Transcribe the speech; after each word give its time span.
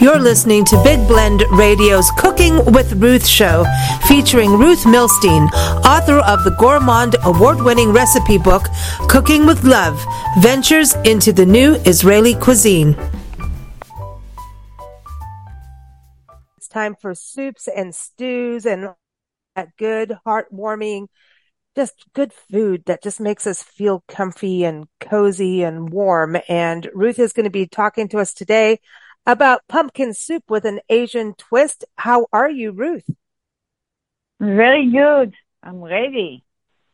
You're 0.00 0.18
listening 0.18 0.64
to 0.64 0.82
Big 0.82 1.06
Blend 1.06 1.42
Radio's 1.50 2.10
Cooking 2.12 2.64
with 2.72 2.94
Ruth 2.94 3.26
show, 3.26 3.66
featuring 4.08 4.52
Ruth 4.52 4.84
Milstein, 4.84 5.52
author 5.84 6.20
of 6.20 6.42
the 6.42 6.56
Gourmand 6.58 7.16
award 7.22 7.60
winning 7.60 7.92
recipe 7.92 8.38
book, 8.38 8.62
Cooking 9.10 9.44
with 9.44 9.62
Love 9.62 10.02
Ventures 10.38 10.94
into 11.04 11.34
the 11.34 11.44
New 11.44 11.74
Israeli 11.84 12.34
Cuisine. 12.34 12.96
It's 16.56 16.68
time 16.68 16.96
for 16.98 17.14
soups 17.14 17.68
and 17.68 17.94
stews 17.94 18.64
and 18.64 18.94
that 19.54 19.76
good, 19.76 20.16
heartwarming, 20.26 21.08
just 21.76 22.06
good 22.14 22.32
food 22.32 22.84
that 22.86 23.02
just 23.02 23.20
makes 23.20 23.46
us 23.46 23.62
feel 23.62 24.02
comfy 24.08 24.64
and 24.64 24.86
cozy 24.98 25.62
and 25.62 25.90
warm. 25.90 26.38
And 26.48 26.88
Ruth 26.94 27.18
is 27.18 27.34
going 27.34 27.44
to 27.44 27.50
be 27.50 27.66
talking 27.66 28.08
to 28.08 28.18
us 28.18 28.32
today 28.32 28.80
about 29.26 29.66
pumpkin 29.68 30.14
soup 30.14 30.44
with 30.48 30.64
an 30.64 30.80
Asian 30.88 31.34
twist. 31.34 31.84
How 31.96 32.26
are 32.32 32.50
you, 32.50 32.72
Ruth? 32.72 33.08
Very 34.40 34.90
good. 34.90 35.34
I'm 35.62 35.82
ready. 35.82 36.44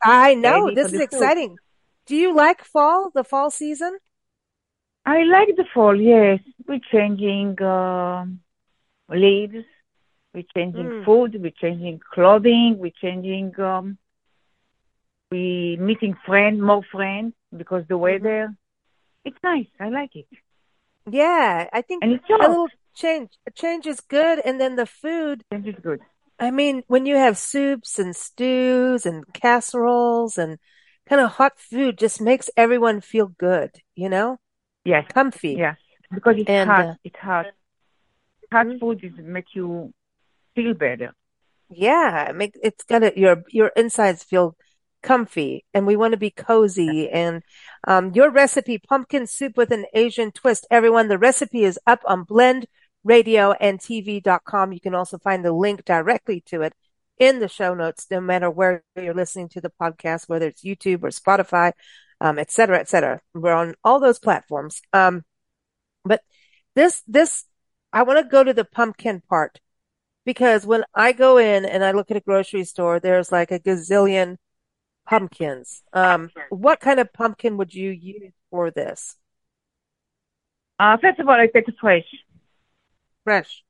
I 0.03 0.35
know. 0.35 0.65
Ready 0.65 0.75
this 0.75 0.93
is 0.93 1.01
exciting. 1.01 1.57
Do 2.07 2.17
you 2.17 2.35
like 2.35 2.65
fall, 2.65 3.11
the 3.15 3.25
fall 3.25 3.51
season? 3.51 3.99
I 5.05 5.23
like 5.23 5.55
the 5.57 5.65
fall, 5.73 5.95
yes. 5.95 6.41
We're 6.67 6.81
changing 6.91 7.61
uh, 7.63 8.27
leaves, 9.09 9.65
we're 10.35 10.45
changing 10.55 10.85
mm. 10.85 11.05
food, 11.05 11.41
we're 11.41 11.53
changing 11.53 12.01
clothing, 12.13 12.79
we're 12.79 12.91
changing, 13.01 13.59
um, 13.61 13.99
we 15.31 15.77
meeting 15.81 16.17
friends, 16.27 16.61
more 16.61 16.83
friends 16.91 17.35
because 17.57 17.85
the 17.89 17.95
mm-hmm. 17.95 18.03
weather, 18.03 18.57
it's 19.25 19.39
nice. 19.45 19.69
I 19.79 19.91
like 19.91 20.15
it. 20.17 20.27
Yeah, 21.09 21.69
I 21.73 21.83
think 21.83 22.05
a 22.05 22.19
little 22.37 22.69
change 22.95 23.31
a 23.47 23.51
change 23.51 23.87
is 23.87 24.01
good, 24.01 24.41
and 24.45 24.61
then 24.61 24.77
the 24.77 24.87
food 24.87 25.45
change 25.53 25.69
is 25.69 25.77
good. 25.83 26.01
I 26.39 26.51
mean, 26.51 26.83
when 26.87 27.07
you 27.07 27.17
have 27.17 27.39
soups 27.39 27.99
and 27.99 28.15
stews 28.15 29.07
and 29.07 29.25
casseroles 29.33 30.37
and 30.37 30.59
kind 31.09 31.21
of 31.21 31.33
hot 31.33 31.59
food, 31.59 31.99
just 31.99 32.21
makes 32.21 32.51
everyone 32.57 33.01
feel 33.01 33.29
good. 33.39 33.71
You 33.95 34.09
know? 34.09 34.39
Yes. 34.85 35.07
Comfy. 35.13 35.55
Yes, 35.59 35.79
because 36.13 36.37
it's 36.39 36.51
and, 36.51 36.69
hot. 36.69 36.87
Uh, 36.87 36.95
it's 37.05 37.19
hot. 37.19 37.47
Hot 38.53 38.67
mm-hmm. 38.67 38.79
food 38.79 39.05
is 39.05 39.13
make 39.19 39.55
you 39.55 39.93
feel 40.55 40.75
better. 40.75 41.13
Yeah, 41.71 42.33
make 42.35 42.55
it's 42.63 42.85
to 42.87 43.13
your 43.17 43.43
your 43.51 43.73
insides 43.77 44.23
feel 44.23 44.57
comfy 45.03 45.65
and 45.73 45.87
we 45.87 45.97
want 45.97 46.13
to 46.13 46.19
be 46.19 46.31
cozy. 46.31 47.09
And 47.11 47.43
um, 47.87 48.13
your 48.13 48.31
recipe, 48.31 48.79
pumpkin 48.79 49.27
soup 49.27 49.57
with 49.57 49.71
an 49.71 49.87
Asian 49.95 50.33
twist. 50.33 50.67
Everyone, 50.71 51.09
the 51.09 51.19
recipe 51.19 51.65
is 51.65 51.79
up 51.87 52.01
on 52.07 52.25
Blend 52.25 52.67
Radio 53.05 53.53
and 53.53 53.79
TV.com. 53.79 54.73
You 54.73 54.81
can 54.81 54.95
also 54.95 55.19
find 55.19 55.45
the 55.45 55.53
link 55.53 55.85
directly 55.85 56.41
to 56.47 56.63
it 56.63 56.75
in 57.19 57.39
the 57.39 57.49
show 57.49 57.75
notes, 57.75 58.07
no 58.11 58.21
matter 58.21 58.51
where 58.51 58.83
you're 58.95 59.15
listening 59.15 59.49
to 59.51 59.61
the 59.61 59.73
podcast, 59.81 60.29
whether 60.29 60.49
it's 60.49 60.63
YouTube 60.63 61.03
or 61.03 61.09
Spotify, 61.09 61.73
um, 62.21 62.39
et 62.39 62.51
cetera, 62.51 62.79
et 62.79 62.89
cetera. 62.89 63.21
We're 63.35 63.55
on 63.55 63.75
all 63.85 64.01
those 64.01 64.19
platforms. 64.19 64.83
Um, 64.93 65.25
but 66.05 66.23
this, 66.75 67.03
this, 67.07 67.45
I 67.93 68.03
want 68.03 68.19
to 68.19 68.31
go 68.31 68.45
to 68.45 68.53
the 68.53 68.65
pumpkin 68.65 69.23
part 69.29 69.61
because 70.25 70.67
when 70.67 70.85
I 70.95 71.13
go 71.13 71.39
in 71.39 71.65
and 71.65 71.85
I 71.85 71.93
look 71.93 72.11
at 72.11 72.17
a 72.17 72.21
grocery 72.21 72.65
store, 72.65 73.01
there's 73.01 73.33
like 73.33 73.51
a 73.51 73.61
gazillion 73.61 74.37
pumpkins. 75.07 75.83
Um, 75.93 76.31
what 76.51 76.81
kind 76.81 77.01
of 77.01 77.13
pumpkin 77.13 77.57
would 77.57 77.73
you 77.75 77.91
use 77.91 78.33
for 78.51 78.71
this? 78.71 79.17
Uh, 80.79 80.97
first 80.99 81.19
of 81.19 81.29
all, 81.29 81.35
I 81.35 81.47
take 81.47 81.67
the 81.67 81.73
fresh. 81.81 82.05
Fresh. 83.25 83.65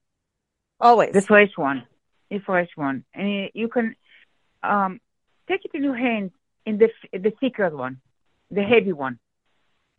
Always. 0.80 1.12
The 1.12 1.22
fresh 1.22 1.50
one. 1.56 1.84
The 2.30 2.40
fresh 2.40 2.68
one. 2.74 3.04
And 3.14 3.50
you 3.54 3.68
can 3.68 3.94
um, 4.62 5.00
take 5.48 5.64
it 5.64 5.70
in 5.74 5.84
your 5.84 5.96
hands 5.96 6.32
in 6.64 6.78
the 6.78 6.90
the 7.12 7.32
thicker 7.40 7.70
one, 7.70 8.00
the 8.50 8.62
heavy 8.62 8.92
one. 8.92 9.18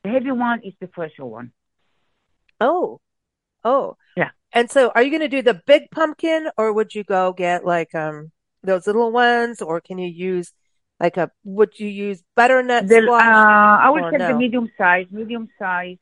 The 0.03 0.09
heavy 0.09 0.31
one 0.31 0.61
is 0.63 0.73
the 0.79 0.87
fresher 0.87 1.25
one. 1.25 1.51
Oh. 2.59 2.99
Oh. 3.63 3.97
Yeah. 4.15 4.29
And 4.51 4.69
so 4.69 4.91
are 4.93 5.01
you 5.01 5.09
going 5.09 5.21
to 5.21 5.27
do 5.27 5.41
the 5.41 5.61
big 5.65 5.89
pumpkin 5.91 6.49
or 6.57 6.73
would 6.73 6.93
you 6.93 7.03
go 7.03 7.33
get 7.33 7.65
like 7.65 7.93
um 7.95 8.31
those 8.63 8.87
little 8.87 9.11
ones 9.11 9.61
or 9.61 9.81
can 9.81 9.97
you 9.97 10.09
use 10.09 10.53
like 10.99 11.17
a, 11.17 11.31
would 11.43 11.79
you 11.79 11.87
use 11.87 12.23
butternut 12.35 12.87
the, 12.87 13.01
squash? 13.01 13.23
Uh, 13.23 13.85
I 13.85 13.89
would 13.89 14.11
take 14.11 14.19
no? 14.19 14.27
the 14.29 14.37
medium 14.37 14.71
size. 14.77 15.05
Medium 15.11 15.47
size. 15.59 15.97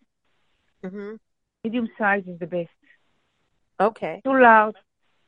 Mm-hmm. 0.83 1.15
Medium 1.63 1.89
size 1.97 2.23
is 2.27 2.39
the 2.39 2.47
best. 2.47 2.69
Okay. 3.79 4.21
Too 4.23 4.39
loud. 4.39 4.75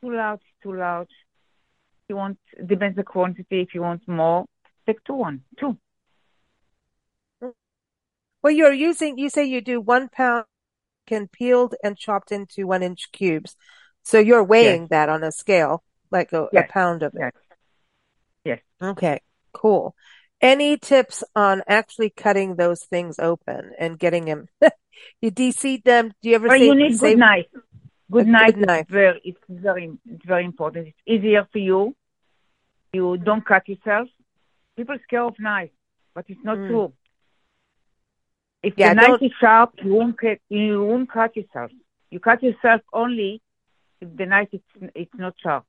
Too 0.00 0.14
loud. 0.14 0.40
Too 0.62 0.74
loud. 0.74 1.08
You 2.08 2.16
want, 2.16 2.38
depends 2.64 2.96
the 2.96 3.02
quantity. 3.02 3.60
If 3.60 3.74
you 3.74 3.82
want 3.82 4.08
more, 4.08 4.46
take 4.86 5.04
two 5.04 5.14
one, 5.14 5.42
two. 5.58 5.76
Well, 8.40 8.52
you're 8.52 8.72
using, 8.72 9.18
you 9.18 9.28
say 9.28 9.44
you 9.44 9.60
do 9.60 9.80
one 9.80 10.08
pound 10.08 10.44
can 11.06 11.26
peeled 11.26 11.74
and 11.82 11.98
chopped 11.98 12.32
into 12.32 12.66
one 12.66 12.82
inch 12.82 13.10
cubes. 13.12 13.56
So 14.04 14.18
you're 14.18 14.44
weighing 14.44 14.82
yes. 14.82 14.90
that 14.90 15.08
on 15.08 15.22
a 15.24 15.32
scale, 15.32 15.82
like 16.10 16.32
a, 16.32 16.48
yes. 16.52 16.66
a 16.68 16.72
pound 16.72 17.02
of 17.02 17.14
it. 17.14 17.20
Yes. 17.20 17.32
Yes. 18.44 18.60
Okay. 18.80 19.20
Cool. 19.58 19.94
Any 20.40 20.76
tips 20.76 21.24
on 21.34 21.62
actually 21.66 22.10
cutting 22.10 22.54
those 22.54 22.84
things 22.84 23.18
open 23.18 23.72
and 23.78 23.98
getting 23.98 24.26
them? 24.26 24.46
you 25.20 25.32
deseed 25.32 25.82
them. 25.82 26.12
Do 26.22 26.28
you 26.28 26.36
ever? 26.36 26.46
Well, 26.46 26.58
you 26.58 26.76
need 26.76 26.98
good 26.98 27.18
knife. 27.18 27.46
Good 28.10 28.28
knife. 28.28 28.54
Good 28.54 28.66
knife. 28.66 28.86
Very, 28.88 29.20
it's 29.24 29.40
very, 29.48 29.90
it's 30.06 30.24
very 30.24 30.44
important. 30.44 30.88
It's 30.88 30.98
easier 31.06 31.46
for 31.52 31.58
you. 31.58 31.96
You 32.92 33.16
don't 33.16 33.44
cut 33.44 33.68
yourself. 33.68 34.08
People 34.76 34.96
scare 35.02 35.24
of 35.24 35.34
knife, 35.40 35.70
but 36.14 36.24
it's 36.28 36.44
not 36.44 36.56
mm. 36.58 36.68
true. 36.68 36.92
If 38.62 38.74
yeah, 38.76 38.90
the 38.90 38.94
knife 38.94 39.06
don't... 39.08 39.22
is 39.24 39.32
sharp, 39.40 39.74
you 39.82 39.94
won't 39.94 40.18
cut, 40.18 40.38
you 40.48 40.84
won't 40.84 41.10
cut 41.10 41.36
yourself. 41.36 41.72
You 42.10 42.20
cut 42.20 42.44
yourself 42.44 42.80
only 42.92 43.42
if 44.00 44.16
the 44.16 44.26
knife 44.26 44.48
is 44.52 44.60
it's 44.94 45.14
not 45.16 45.34
sharp. 45.42 45.66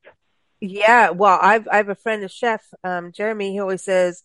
Yeah, 0.61 1.11
well, 1.11 1.39
I've 1.41 1.67
I 1.67 1.77
have 1.77 1.89
a 1.89 1.95
friend, 1.95 2.23
a 2.23 2.29
chef, 2.29 2.65
um, 2.83 3.11
Jeremy. 3.11 3.53
He 3.53 3.59
always 3.59 3.83
says, 3.83 4.23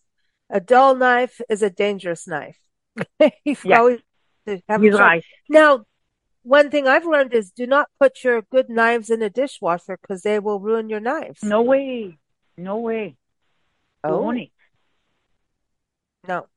"A 0.49 0.59
dull 0.59 0.95
knife 0.95 1.39
is 1.49 1.61
a 1.61 1.69
dangerous 1.69 2.27
knife." 2.27 2.59
He's 3.43 3.63
yeah. 3.63 3.79
always 3.79 3.99
He's 4.45 4.61
right. 4.67 5.23
Now, 5.49 5.85
one 6.43 6.69
thing 6.69 6.87
I've 6.87 7.05
learned 7.05 7.33
is 7.33 7.51
do 7.51 7.65
not 7.65 7.87
put 7.99 8.23
your 8.23 8.43
good 8.43 8.69
knives 8.69 9.09
in 9.09 9.21
a 9.21 9.29
dishwasher 9.29 9.97
because 10.01 10.21
they 10.21 10.39
will 10.39 10.59
ruin 10.59 10.89
your 10.89 10.99
knives. 10.99 11.41
No 11.41 11.61
way, 11.63 12.17
no 12.57 12.77
way. 12.77 13.17
Oh, 14.03 14.31
no. 16.27 16.47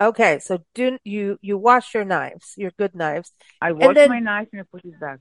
Okay, 0.00 0.38
so 0.38 0.64
do 0.74 0.98
you 1.04 1.38
you 1.40 1.56
wash 1.56 1.94
your 1.94 2.04
knives, 2.04 2.54
your 2.56 2.70
good 2.78 2.94
knives? 2.94 3.32
I 3.60 3.72
wash 3.72 3.94
then, 3.94 4.10
my 4.10 4.20
knives 4.20 4.50
and 4.52 4.60
I 4.60 4.64
put 4.70 4.84
it 4.84 5.00
back. 5.00 5.20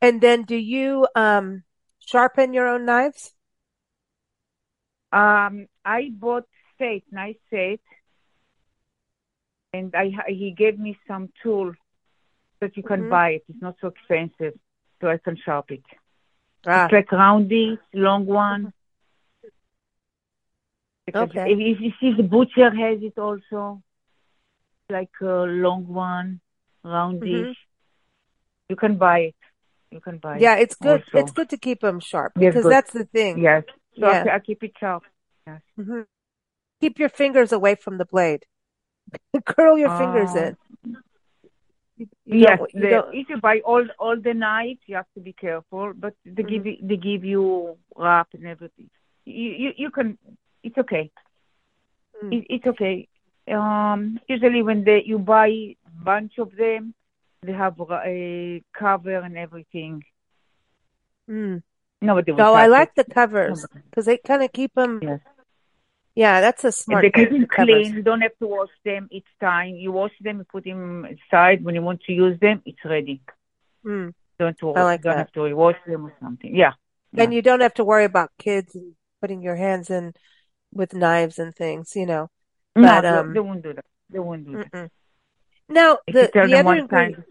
And 0.00 0.20
then 0.20 0.42
do 0.44 0.56
you 0.56 1.06
um 1.14 1.62
sharpen 2.10 2.52
your 2.52 2.68
own 2.68 2.84
knives? 2.84 3.32
Um, 5.12 5.66
I 5.84 6.10
bought 6.12 6.46
set, 6.78 7.02
nice 7.10 7.40
set, 7.50 7.80
and 9.72 9.94
I 9.94 10.12
he 10.28 10.52
gave 10.56 10.78
me 10.78 10.98
some 11.06 11.30
tool 11.42 11.72
that 12.60 12.76
you 12.76 12.82
can 12.82 13.00
mm-hmm. 13.00 13.10
buy 13.10 13.28
it. 13.30 13.44
It's 13.48 13.62
not 13.62 13.76
so 13.80 13.88
expensive, 13.88 14.58
so 15.00 15.08
I 15.08 15.18
can 15.18 15.36
sharpen 15.44 15.78
it. 15.78 15.98
Ah. 16.66 16.84
It's 16.84 16.92
like 16.92 17.12
roundy, 17.12 17.78
long 17.94 18.26
one. 18.26 18.72
Because 21.06 21.30
okay. 21.30 21.52
if, 21.52 21.58
if 21.58 21.80
you 21.80 21.92
see 22.00 22.14
the 22.16 22.22
butcher 22.22 22.70
has 22.70 23.02
it 23.02 23.18
also, 23.18 23.82
like 24.88 25.10
a 25.22 25.44
long 25.64 25.86
one, 25.88 26.40
roundish. 26.84 27.22
Mm-hmm. 27.22 27.50
You 28.68 28.76
can 28.76 28.96
buy 28.96 29.18
it. 29.30 29.39
You 29.90 30.00
can 30.00 30.18
buy. 30.18 30.38
Yeah, 30.38 30.56
it's 30.56 30.74
good. 30.74 31.02
Also. 31.06 31.18
It's 31.18 31.32
good 31.32 31.50
to 31.50 31.58
keep 31.58 31.80
them 31.80 32.00
sharp 32.00 32.34
because 32.34 32.64
that's 32.64 32.92
the 32.92 33.04
thing. 33.04 33.38
Yes. 33.38 33.64
So 33.98 34.08
yeah. 34.08 34.24
I 34.32 34.38
keep 34.38 34.62
it 34.62 34.72
sharp. 34.78 35.02
Yes. 35.46 35.60
Mm-hmm. 35.78 36.00
Keep 36.80 36.98
your 36.98 37.08
fingers 37.08 37.52
away 37.52 37.74
from 37.74 37.98
the 37.98 38.04
blade. 38.04 38.44
Curl 39.44 39.78
your 39.78 39.88
uh, 39.88 39.98
fingers 39.98 40.34
in. 40.34 40.56
You 41.98 42.06
yes, 42.24 42.58
the, 42.72 43.10
if 43.12 43.28
you 43.28 43.38
buy 43.38 43.60
all 43.60 43.84
all 43.98 44.18
the 44.18 44.32
knives, 44.32 44.80
you 44.86 44.96
have 44.96 45.10
to 45.14 45.20
be 45.20 45.32
careful. 45.32 45.92
But 45.94 46.14
they 46.24 46.30
mm-hmm. 46.30 46.50
give 46.50 46.66
you, 46.66 46.76
they 46.82 46.96
give 46.96 47.24
you 47.24 47.76
wrap 47.94 48.28
and 48.32 48.46
everything. 48.46 48.88
You 49.24 49.50
you, 49.50 49.70
you 49.76 49.90
can. 49.90 50.16
It's 50.62 50.78
okay. 50.78 51.10
Mm. 52.22 52.32
It, 52.32 52.46
it's 52.48 52.66
okay. 52.66 53.08
Um, 53.48 54.20
usually 54.28 54.62
when 54.62 54.84
they 54.84 55.02
you 55.04 55.18
buy 55.18 55.76
bunch 56.02 56.38
of 56.38 56.56
them, 56.56 56.94
they 57.42 57.52
have 57.52 57.80
a 57.80 58.62
cover 58.72 59.18
and 59.18 59.36
everything. 59.38 60.04
Mm. 61.28 61.62
Nobody. 62.02 62.32
So 62.36 62.54
I 62.54 62.66
like 62.66 62.94
the 62.94 63.04
covers 63.04 63.66
because 63.90 64.06
they 64.06 64.18
kind 64.18 64.42
of 64.42 64.52
keep 64.52 64.74
them. 64.74 65.00
Yes. 65.02 65.20
Yeah, 66.14 66.40
that's 66.40 66.64
a 66.64 66.72
smart. 66.72 67.02
They 67.02 67.10
keep 67.10 67.30
them 67.30 67.46
clean. 67.46 67.94
You 67.94 68.02
don't 68.02 68.20
have 68.20 68.36
to 68.40 68.46
wash 68.46 68.70
them 68.84 69.08
each 69.10 69.26
time. 69.38 69.74
You 69.76 69.92
wash 69.92 70.12
them, 70.20 70.38
you 70.38 70.44
put 70.44 70.64
them 70.64 71.06
aside. 71.06 71.64
When 71.64 71.74
you 71.74 71.82
want 71.82 72.02
to 72.02 72.12
use 72.12 72.38
them, 72.40 72.62
it's 72.66 72.84
ready. 72.84 73.22
Mm. 73.84 74.12
Don't 74.38 74.58
to, 74.58 74.72
I 74.72 74.82
like 74.84 75.02
don't 75.02 75.12
that. 75.12 75.18
have 75.18 75.32
to 75.32 75.54
wash 75.54 75.76
them 75.86 76.06
or 76.06 76.14
something. 76.20 76.54
Yeah. 76.54 76.72
And 77.16 77.32
you 77.34 77.42
don't 77.42 77.60
have 77.60 77.74
to 77.74 77.84
worry 77.84 78.04
about 78.04 78.30
kids 78.38 78.76
putting 79.20 79.42
your 79.42 79.56
hands 79.56 79.90
in 79.90 80.14
with 80.72 80.94
knives 80.94 81.38
and 81.38 81.54
things, 81.54 81.94
you 81.94 82.06
know. 82.06 82.30
But, 82.74 83.02
they- 83.02 83.08
um, 83.08 83.34
they 83.34 83.40
won't 83.40 83.62
do 83.62 83.72
that. 83.74 83.84
They 84.08 84.18
won't 84.18 84.44
do 84.46 84.56
that. 84.58 84.72
Mm-mm. 84.72 84.90
Now, 85.70 85.98
the, 86.06 86.30
the 86.32 86.58
other 86.58 86.74
ingredient. 86.74 87.24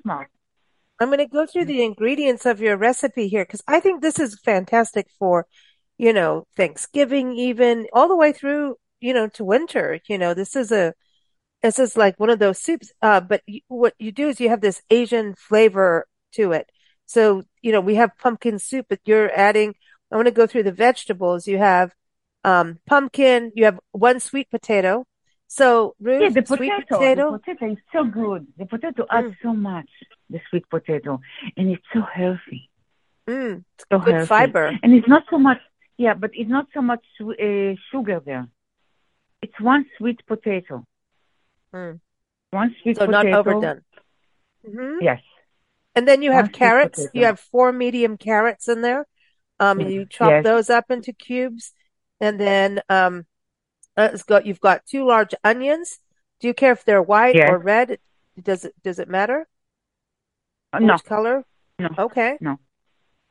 I'm 1.01 1.07
going 1.07 1.19
to 1.19 1.27
go 1.27 1.45
through 1.45 1.65
the 1.65 1.83
ingredients 1.83 2.45
of 2.45 2.59
your 2.59 2.77
recipe 2.77 3.27
here 3.27 3.45
because 3.45 3.63
I 3.67 3.79
think 3.79 4.01
this 4.01 4.19
is 4.19 4.39
fantastic 4.39 5.07
for, 5.17 5.45
you 5.97 6.11
know, 6.13 6.45
Thanksgiving, 6.57 7.33
even 7.33 7.87
all 7.93 8.07
the 8.07 8.15
way 8.15 8.31
through, 8.33 8.75
you 8.99 9.13
know, 9.13 9.27
to 9.29 9.43
winter. 9.43 9.99
You 10.07 10.17
know, 10.17 10.33
this 10.33 10.55
is 10.55 10.71
a, 10.71 10.93
this 11.61 11.79
is 11.79 11.95
like 11.95 12.19
one 12.19 12.29
of 12.29 12.39
those 12.39 12.59
soups. 12.61 12.91
Uh, 13.01 13.21
but 13.21 13.41
you, 13.45 13.61
what 13.67 13.93
you 13.99 14.11
do 14.11 14.29
is 14.29 14.39
you 14.39 14.49
have 14.49 14.61
this 14.61 14.81
Asian 14.89 15.35
flavor 15.35 16.05
to 16.33 16.51
it. 16.53 16.69
So, 17.05 17.43
you 17.61 17.71
know, 17.71 17.81
we 17.81 17.95
have 17.95 18.17
pumpkin 18.17 18.59
soup, 18.59 18.85
but 18.89 18.99
you're 19.05 19.31
adding, 19.37 19.75
I 20.11 20.15
want 20.15 20.27
to 20.27 20.31
go 20.31 20.47
through 20.47 20.63
the 20.63 20.71
vegetables. 20.71 21.47
You 21.47 21.57
have, 21.57 21.93
um, 22.43 22.79
pumpkin, 22.85 23.51
you 23.55 23.65
have 23.65 23.79
one 23.91 24.19
sweet 24.19 24.49
potato. 24.49 25.05
So, 25.51 25.95
Ruth, 25.99 26.21
Yeah, 26.21 26.29
the 26.41 26.45
sweet 26.45 26.69
potato, 26.69 26.99
potato. 26.99 27.31
the 27.31 27.39
potato 27.39 27.71
is 27.73 27.77
so 27.91 28.03
good. 28.05 28.47
The 28.57 28.65
potato 28.67 29.05
adds 29.09 29.27
Mm. 29.27 29.37
so 29.41 29.53
much, 29.53 29.89
the 30.29 30.39
sweet 30.49 30.69
potato, 30.69 31.19
and 31.57 31.69
it's 31.71 31.83
so 31.91 32.01
healthy. 32.01 32.69
Mm, 33.27 33.63
So 33.91 33.97
good 33.97 34.13
healthy. 34.13 34.27
fiber. 34.27 34.65
And 34.83 34.93
it's 34.93 35.07
not 35.07 35.23
so 35.29 35.39
much, 35.39 35.57
yeah, 35.97 36.13
but 36.13 36.29
it's 36.33 36.49
not 36.49 36.67
so 36.73 36.81
much 36.81 37.03
uh, 37.19 37.73
sugar 37.91 38.19
there. 38.23 38.47
It's 39.41 39.59
one 39.59 39.85
sweet 39.97 40.23
potato. 40.27 40.85
Mm. 41.73 41.99
One 42.51 42.75
sweet 42.81 42.97
So 42.97 43.05
potato. 43.07 43.29
not 43.29 43.39
overdone. 43.47 43.81
hmm 44.63 44.97
Yes. 45.01 45.21
And 45.95 46.07
then 46.07 46.21
you 46.21 46.31
have 46.31 46.45
One 46.45 46.51
sweet 46.51 46.59
carrots. 46.59 46.97
potato. 46.99 47.11
You 47.19 47.25
have 47.25 47.39
four 47.39 47.71
medium 47.73 48.17
carrots 48.17 48.67
in 48.67 48.81
there. 48.81 49.07
Um, 49.59 49.79
you 49.81 50.05
chop 50.05 50.29
Yes. 50.29 50.43
those 50.43 50.69
up 50.69 50.85
into 50.91 51.11
cubes, 51.11 51.73
and 52.21 52.39
then 52.39 52.81
um, 52.87 53.25
uh, 53.99 54.09
it's 54.13 54.23
got 54.23 54.45
you've 54.45 54.59
got 54.69 54.85
two 54.85 55.05
large 55.05 55.33
onions. 55.43 55.99
Do 56.39 56.47
you 56.47 56.53
care 56.53 56.71
if 56.71 56.85
they're 56.85 57.01
white 57.01 57.35
Yes. 57.35 57.49
or 57.51 57.57
red? 57.57 57.99
Does 58.41 58.65
it 58.65 58.73
does 58.83 58.99
it 58.99 59.09
matter 59.09 59.47
Uh, 60.73 60.79
no, 60.79 60.93
which 60.93 61.03
color? 61.03 61.43
No. 61.79 61.89
Okay. 62.07 62.37
No. 62.39 62.59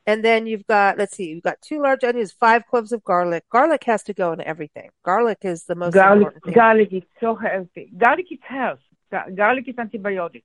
And 0.05 0.23
then 0.23 0.47
you've 0.47 0.65
got 0.67 0.97
let's 0.97 1.15
see, 1.15 1.27
you've 1.31 1.43
got 1.43 1.61
two 1.61 1.81
large 1.81 2.03
onions, 2.03 2.31
five 2.31 2.61
cloves 2.69 2.91
of 2.91 3.03
garlic. 3.03 3.43
Garlic 3.51 3.83
has 3.85 4.01
to 4.03 4.13
go 4.13 4.31
in 4.33 4.41
everything. 4.41 4.89
Garlic 5.03 5.39
is 5.43 5.65
the 5.65 5.75
most 5.75 5.93
garlic, 5.93 6.17
important 6.27 6.43
thing. 6.45 6.53
garlic 6.53 6.89
is 6.93 7.03
so 7.19 7.35
healthy. 7.35 7.85
Garlic 7.97 8.27
is 8.31 8.39
health. 8.43 8.79
Garlic 9.35 9.67
is 9.67 9.75
antibiotic. 9.75 10.43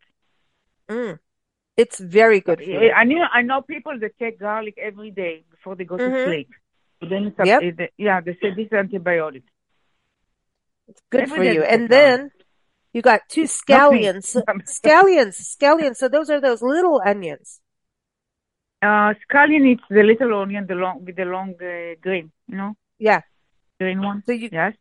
Mm. 0.88 1.18
It's 1.76 1.98
very 1.98 2.40
good 2.40 2.58
for 2.60 2.64
you. 2.64 2.90
I 2.92 3.04
know, 3.04 3.24
I 3.32 3.42
know 3.42 3.60
people 3.62 3.98
that 3.98 4.12
take 4.18 4.38
garlic 4.38 4.76
every 4.80 5.10
day 5.10 5.44
before 5.50 5.74
they 5.76 5.84
go 5.84 5.96
to 5.96 6.04
Mhm. 6.04 6.24
sleep. 6.26 6.50
But 7.00 7.08
then 7.10 7.22
it's 7.28 7.38
a, 7.40 7.46
Yep. 7.46 7.90
yeah, 7.98 8.20
they 8.20 8.34
say 8.40 8.54
this 8.54 8.66
is 8.66 8.76
antibiotic. 8.84 9.42
It's 10.88 11.02
good 11.10 11.28
for 11.28 11.44
you. 11.44 11.62
And 11.62 11.88
then 11.88 12.30
you 12.92 13.02
got 13.02 13.22
two 13.28 13.44
scallions. 13.44 14.36
Scallions, 14.66 15.36
scallions. 15.56 15.96
So 15.96 16.08
those 16.08 16.30
are 16.30 16.40
those 16.40 16.62
little 16.62 17.00
onions. 17.04 17.60
Uh, 18.82 19.14
scallion 19.26 19.72
is 19.72 19.80
the 19.88 20.02
little 20.02 20.34
onion, 20.40 20.66
the 20.66 20.74
long 20.74 21.04
with 21.04 21.16
the 21.16 21.24
long 21.24 21.54
uh, 21.60 21.94
green, 22.02 22.30
you 22.48 22.56
know, 22.56 22.76
Yeah. 22.98 23.22
green 23.80 24.00
one. 24.02 24.22
So 24.26 24.32
you 24.32 24.50
Yes. 24.52 24.74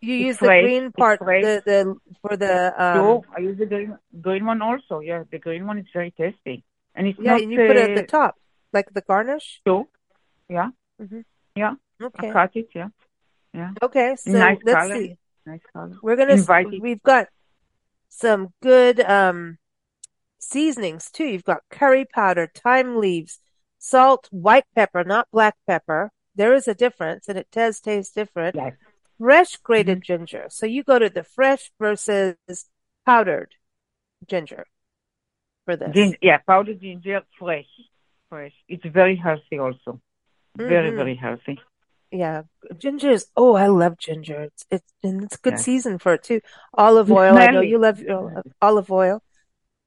you 0.00 0.14
It's 0.14 0.28
use 0.28 0.38
fresh. 0.38 0.60
the 0.60 0.66
green 0.66 0.92
part, 0.92 1.18
the 1.20 1.62
the 1.66 1.96
for 2.22 2.36
the 2.36 2.72
um. 2.80 2.96
so 2.96 3.24
I 3.36 3.40
use 3.40 3.58
the 3.58 3.66
green, 3.66 3.98
green 4.20 4.46
one 4.46 4.62
also. 4.62 5.00
Yeah, 5.00 5.24
the 5.30 5.38
green 5.38 5.66
one 5.66 5.78
is 5.78 5.86
very 5.92 6.12
tasty, 6.12 6.62
and 6.94 7.08
it's 7.08 7.18
Yeah, 7.18 7.32
not. 7.32 7.42
and 7.42 7.50
you 7.52 7.58
put 7.58 7.76
it 7.76 7.90
at 7.90 7.94
the 7.94 8.02
uh, 8.02 8.06
top, 8.06 8.36
like 8.72 8.92
the 8.94 9.00
garnish. 9.00 9.60
So, 9.66 9.88
yeah, 10.48 10.70
Mhm. 11.02 11.24
yeah. 11.56 11.74
Okay. 12.00 12.28
I 12.28 12.32
cut 12.32 12.56
it. 12.56 12.68
Yeah, 12.74 12.90
Okay. 13.82 14.14
So 14.16 14.38
Nice 14.38 14.58
let's 14.62 14.70
color. 14.70 14.94
see. 14.94 15.16
Nice 15.48 15.60
color. 15.72 15.96
We're 16.02 16.16
gonna. 16.16 16.34
Inviting. 16.34 16.80
We've 16.82 17.02
got 17.02 17.26
some 18.08 18.52
good 18.62 19.00
um 19.00 19.58
seasonings 20.38 21.10
too. 21.10 21.24
You've 21.26 21.44
got 21.44 21.62
curry 21.70 22.04
powder, 22.04 22.50
thyme 22.54 22.96
leaves, 22.98 23.40
salt, 23.78 24.28
white 24.30 24.64
pepper, 24.74 25.04
not 25.04 25.28
black 25.32 25.54
pepper. 25.66 26.10
There 26.34 26.54
is 26.54 26.68
a 26.68 26.74
difference, 26.74 27.28
and 27.28 27.36
it 27.38 27.48
does 27.50 27.80
taste 27.80 28.14
different. 28.14 28.54
Yes. 28.54 28.74
fresh 29.18 29.56
grated 29.56 30.00
ginger. 30.04 30.44
So 30.48 30.64
you 30.64 30.84
go 30.84 30.96
to 31.00 31.10
the 31.10 31.24
fresh 31.24 31.72
versus 31.80 32.36
powdered 33.04 33.50
ginger 34.28 34.64
for 35.64 35.74
this. 35.76 35.92
Gin- 35.92 36.16
yeah, 36.22 36.38
powdered 36.46 36.80
ginger, 36.80 37.22
fresh, 37.36 37.66
fresh. 38.28 38.52
It's 38.68 38.84
very 38.86 39.16
healthy 39.16 39.58
also. 39.58 40.00
Very, 40.56 40.92
Mhm. 40.92 40.96
very 40.96 41.16
healthy. 41.16 41.58
Yeah, 42.10 42.42
ginger 42.78 43.10
is. 43.10 43.26
Oh, 43.36 43.54
I 43.54 43.66
love 43.66 43.98
ginger. 43.98 44.40
It's 44.48 44.64
it's 44.70 44.92
and 45.02 45.24
it's 45.24 45.36
a 45.36 45.38
good 45.40 45.54
Yes. 45.60 45.64
season 45.64 45.98
for 45.98 46.14
it 46.14 46.22
too. 46.22 46.40
Olive 46.72 47.08
You 47.08 47.18
oil. 47.18 47.36
I 47.36 47.46
know 47.48 47.60
you 47.60 47.78
love 47.78 48.00
your 48.00 48.42
olive 48.62 48.90
oil. 48.90 49.22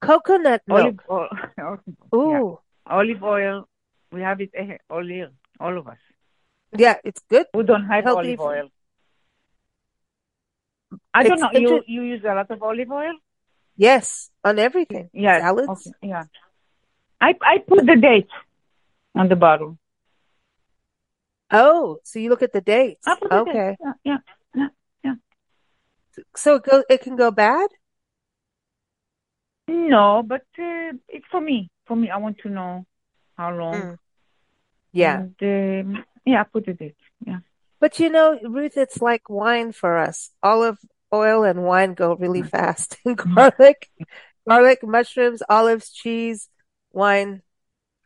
Coconut 0.00 0.62
Olive 0.70 0.84
milk. 0.84 1.02
oil. 1.10 1.28
yeah. 1.58 1.76
Ooh, 2.14 2.58
Olive 2.86 3.22
oil. 3.24 3.68
We 4.12 4.20
have 4.22 4.40
it 4.40 4.50
eh, 4.54 4.76
all 4.90 5.08
year, 5.08 5.30
all 5.58 5.76
of 5.78 5.88
us. 5.88 5.98
yeah, 6.76 6.96
it's 7.04 7.22
good. 7.28 7.46
We 7.54 7.64
don't 7.64 7.86
have 7.86 8.04
Healthy 8.04 8.36
olive 8.36 8.40
oil? 8.40 8.68
I 11.14 11.22
don't 11.24 11.32
It's 11.34 11.42
know. 11.42 11.50
You 11.58 11.68
inter- 11.76 11.84
you 11.86 12.02
use 12.02 12.24
a 12.24 12.34
lot 12.34 12.50
of 12.50 12.62
olive 12.62 12.90
oil? 12.90 13.14
Yes, 13.76 14.30
on 14.44 14.58
everything. 14.58 15.08
Yes. 15.12 15.40
Salads. 15.42 15.68
Okay. 15.86 15.92
Yeah. 16.02 16.24
I 17.20 17.34
I 17.42 17.58
put 17.58 17.86
the 17.86 17.96
date 17.96 18.28
on 19.14 19.28
the 19.28 19.36
bottle. 19.36 19.78
Oh, 21.52 21.98
so 22.04 22.18
you 22.18 22.30
look 22.30 22.42
at 22.42 22.52
the 22.52 22.60
dates. 22.60 23.06
Okay, 23.06 23.52
date. 23.52 23.94
Yeah. 24.04 24.18
Yeah. 24.54 24.68
yeah. 25.04 25.14
so 26.34 26.56
it 26.56 26.64
go. 26.64 26.82
It 26.88 27.02
can 27.02 27.16
go 27.16 27.30
bad. 27.30 27.68
No, 29.68 30.22
but 30.26 30.42
uh, 30.58 30.92
it's 31.08 31.26
for 31.30 31.40
me. 31.40 31.70
For 31.86 31.96
me, 31.96 32.10
I 32.10 32.16
want 32.16 32.38
to 32.38 32.48
know 32.48 32.86
how 33.36 33.54
long. 33.54 33.74
Mm. 33.74 33.98
Yeah. 34.92 35.20
And, 35.40 35.96
um, 35.96 36.04
yeah, 36.24 36.40
I 36.40 36.44
put 36.44 36.66
the 36.66 36.74
date. 36.74 36.96
Yeah. 37.24 37.38
But 37.80 37.98
you 37.98 38.10
know, 38.10 38.38
Ruth, 38.42 38.76
it's 38.76 39.00
like 39.00 39.28
wine 39.28 39.72
for 39.72 39.98
us. 39.98 40.30
Olive 40.42 40.78
oil 41.12 41.44
and 41.44 41.64
wine 41.64 41.94
go 41.94 42.14
really 42.14 42.42
fast. 42.42 42.96
and 43.04 43.16
garlic, 43.34 43.90
garlic, 44.48 44.80
mushrooms, 44.82 45.42
olives, 45.48 45.90
cheese, 45.90 46.48
wine, 46.92 47.42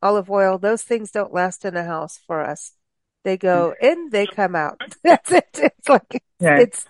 olive 0.02 0.30
oil, 0.30 0.58
those 0.58 0.82
things 0.82 1.10
don't 1.10 1.32
last 1.32 1.64
in 1.64 1.76
a 1.76 1.84
house 1.84 2.18
for 2.26 2.40
us. 2.40 2.72
They 3.26 3.36
go 3.36 3.74
in, 3.82 4.10
they 4.10 4.26
come 4.26 4.54
out. 4.54 4.80
That's 5.04 5.32
it. 5.32 5.48
It's 5.54 5.88
like, 5.88 6.22
Yeah. 6.38 6.60
it's, 6.60 6.86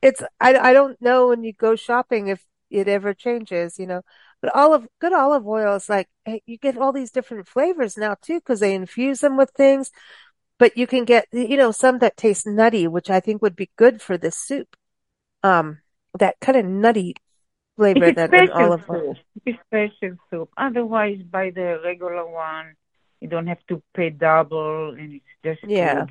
it's, 0.00 0.22
I, 0.40 0.56
I 0.56 0.72
don't 0.72 1.00
know 1.02 1.28
when 1.28 1.44
you 1.44 1.52
go 1.52 1.76
shopping 1.76 2.28
if 2.28 2.42
it 2.70 2.88
ever 2.88 3.12
changes, 3.12 3.78
you 3.78 3.86
know, 3.86 4.00
but 4.40 4.56
olive, 4.56 4.86
good 5.00 5.12
olive 5.12 5.46
oil 5.46 5.74
is 5.74 5.90
like, 5.90 6.08
hey, 6.24 6.40
you 6.46 6.56
get 6.56 6.78
all 6.78 6.94
these 6.94 7.10
different 7.10 7.46
flavors 7.46 7.98
now 7.98 8.16
too, 8.22 8.38
because 8.40 8.60
they 8.60 8.74
infuse 8.74 9.20
them 9.20 9.36
with 9.36 9.50
things 9.50 9.90
but 10.58 10.76
you 10.76 10.86
can 10.86 11.04
get, 11.04 11.26
you 11.32 11.56
know, 11.56 11.70
some 11.70 11.98
that 11.98 12.16
taste 12.16 12.46
nutty, 12.46 12.88
which 12.88 13.10
I 13.10 13.20
think 13.20 13.42
would 13.42 13.56
be 13.56 13.70
good 13.76 14.00
for 14.00 14.16
this 14.16 14.38
soup. 14.38 14.74
Um, 15.42 15.80
that 16.18 16.36
kind 16.40 16.56
of 16.56 16.64
nutty 16.64 17.14
flavor 17.76 18.10
that 18.10 18.32
an 18.32 18.50
olive 18.50 18.88
oil. 18.88 19.16
It's 19.44 19.58
special 19.66 20.16
soup. 20.30 20.48
Otherwise, 20.56 21.18
by 21.30 21.50
the 21.50 21.78
regular 21.84 22.26
one, 22.26 22.74
you 23.20 23.28
don't 23.28 23.46
have 23.46 23.64
to 23.68 23.82
pay 23.94 24.10
double, 24.10 24.90
and 24.90 25.14
it's 25.14 25.24
just 25.44 25.60
Yeah. 25.66 26.04
good. 26.04 26.10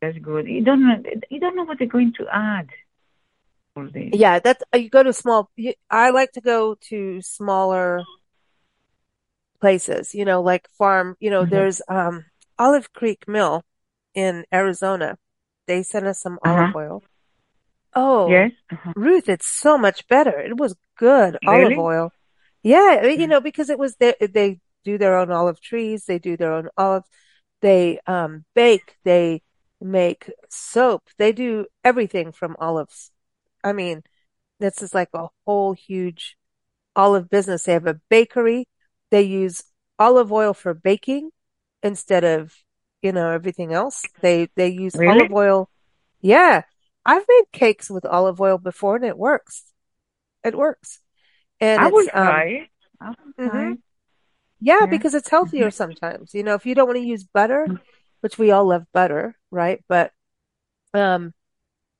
That's 0.00 0.18
good. 0.18 0.46
You 0.46 0.64
don't 0.64 0.86
know. 0.86 1.02
You 1.30 1.40
don't 1.40 1.56
know 1.56 1.64
what 1.64 1.78
they're 1.78 1.86
going 1.88 2.12
to 2.14 2.26
add. 2.32 2.68
Yeah, 3.94 4.38
that's, 4.40 4.62
uh, 4.74 4.78
you 4.78 4.90
go 4.90 5.02
to 5.02 5.12
small, 5.12 5.50
you, 5.56 5.74
I 5.90 6.10
like 6.10 6.32
to 6.32 6.40
go 6.40 6.76
to 6.88 7.22
smaller 7.22 8.02
places, 9.60 10.14
you 10.14 10.24
know, 10.24 10.42
like 10.42 10.68
farm, 10.76 11.16
you 11.20 11.30
know, 11.30 11.44
Mhm. 11.44 11.50
there's, 11.50 11.82
um, 11.88 12.24
Olive 12.58 12.92
Creek 12.92 13.26
Mill 13.28 13.62
in 14.14 14.44
Arizona. 14.52 15.16
They 15.66 15.82
sent 15.82 16.06
us 16.06 16.20
some 16.20 16.38
Uh-huh. 16.44 16.56
olive 16.56 16.76
oil. 16.76 17.02
Oh, 17.94 18.30
Yes. 18.30 18.52
Uh-huh. 18.72 18.92
Ruth, 18.96 19.28
it's 19.28 19.48
so 19.48 19.78
much 19.78 20.06
better. 20.08 20.38
It 20.40 20.56
was 20.56 20.76
good 20.98 21.38
Really? 21.42 21.74
olive 21.74 21.78
oil. 21.78 22.12
Yeah, 22.62 23.06
you 23.06 23.26
Mm. 23.26 23.30
know, 23.30 23.40
because 23.40 23.70
it 23.70 23.78
was 23.78 23.96
they 23.96 24.14
they 24.20 24.58
do 24.84 24.98
their 24.98 25.16
own 25.18 25.30
olive 25.30 25.60
trees, 25.60 26.04
they 26.06 26.18
do 26.18 26.36
their 26.36 26.52
own 26.52 26.68
olive, 26.76 27.04
they 27.62 28.00
um 28.06 28.44
bake, 28.54 28.96
they 29.04 29.42
make 29.80 30.30
soap, 30.50 31.04
they 31.18 31.32
do 31.32 31.66
everything 31.84 32.32
from 32.32 32.56
olives. 32.60 33.10
I 33.64 33.72
mean, 33.72 34.02
this 34.60 34.82
is 34.82 34.94
like 34.94 35.10
a 35.14 35.28
whole 35.46 35.72
huge 35.74 36.36
olive 36.96 37.30
business. 37.30 37.64
They 37.64 37.72
have 37.74 37.86
a 37.86 38.00
bakery. 38.10 38.68
They 39.10 39.22
use 39.22 39.62
olive 39.98 40.32
oil 40.32 40.54
for 40.54 40.74
baking 40.74 41.30
instead 41.82 42.24
of, 42.24 42.54
you 43.02 43.12
know, 43.12 43.30
everything 43.30 43.72
else. 43.72 44.12
They 44.20 44.48
they 44.56 44.68
use 44.68 44.94
Really? 44.94 45.06
olive 45.06 45.32
oil. 45.32 45.70
Yeah. 46.20 46.62
I've 47.04 47.24
made 47.28 47.44
cakes 47.52 47.90
with 47.90 48.04
olive 48.06 48.40
oil 48.40 48.58
before 48.58 48.96
and 48.96 49.04
it 49.04 49.18
works. 49.18 49.64
It 50.44 50.56
works. 50.56 51.00
And 51.60 51.82
I 51.82 51.88
it's 51.88 52.08
um 52.12 52.26
try. 52.26 52.68
I 53.00 53.08
will 53.10 53.32
try 53.42 53.70
mhm. 53.70 53.72
it. 53.72 53.78
Yeah, 54.60 54.80
yeah, 54.80 54.86
because 54.86 55.14
it's 55.14 55.28
healthier 55.28 55.68
mm-hmm. 55.68 55.70
sometimes. 55.70 56.34
You 56.34 56.42
know, 56.42 56.54
if 56.54 56.66
you 56.66 56.74
don't 56.74 56.86
want 56.86 56.98
to 56.98 57.04
use 57.04 57.24
butter, 57.24 57.66
which 58.20 58.38
we 58.38 58.50
all 58.50 58.68
love 58.68 58.84
butter, 58.92 59.36
right? 59.50 59.82
But 59.88 60.12
um, 60.94 61.32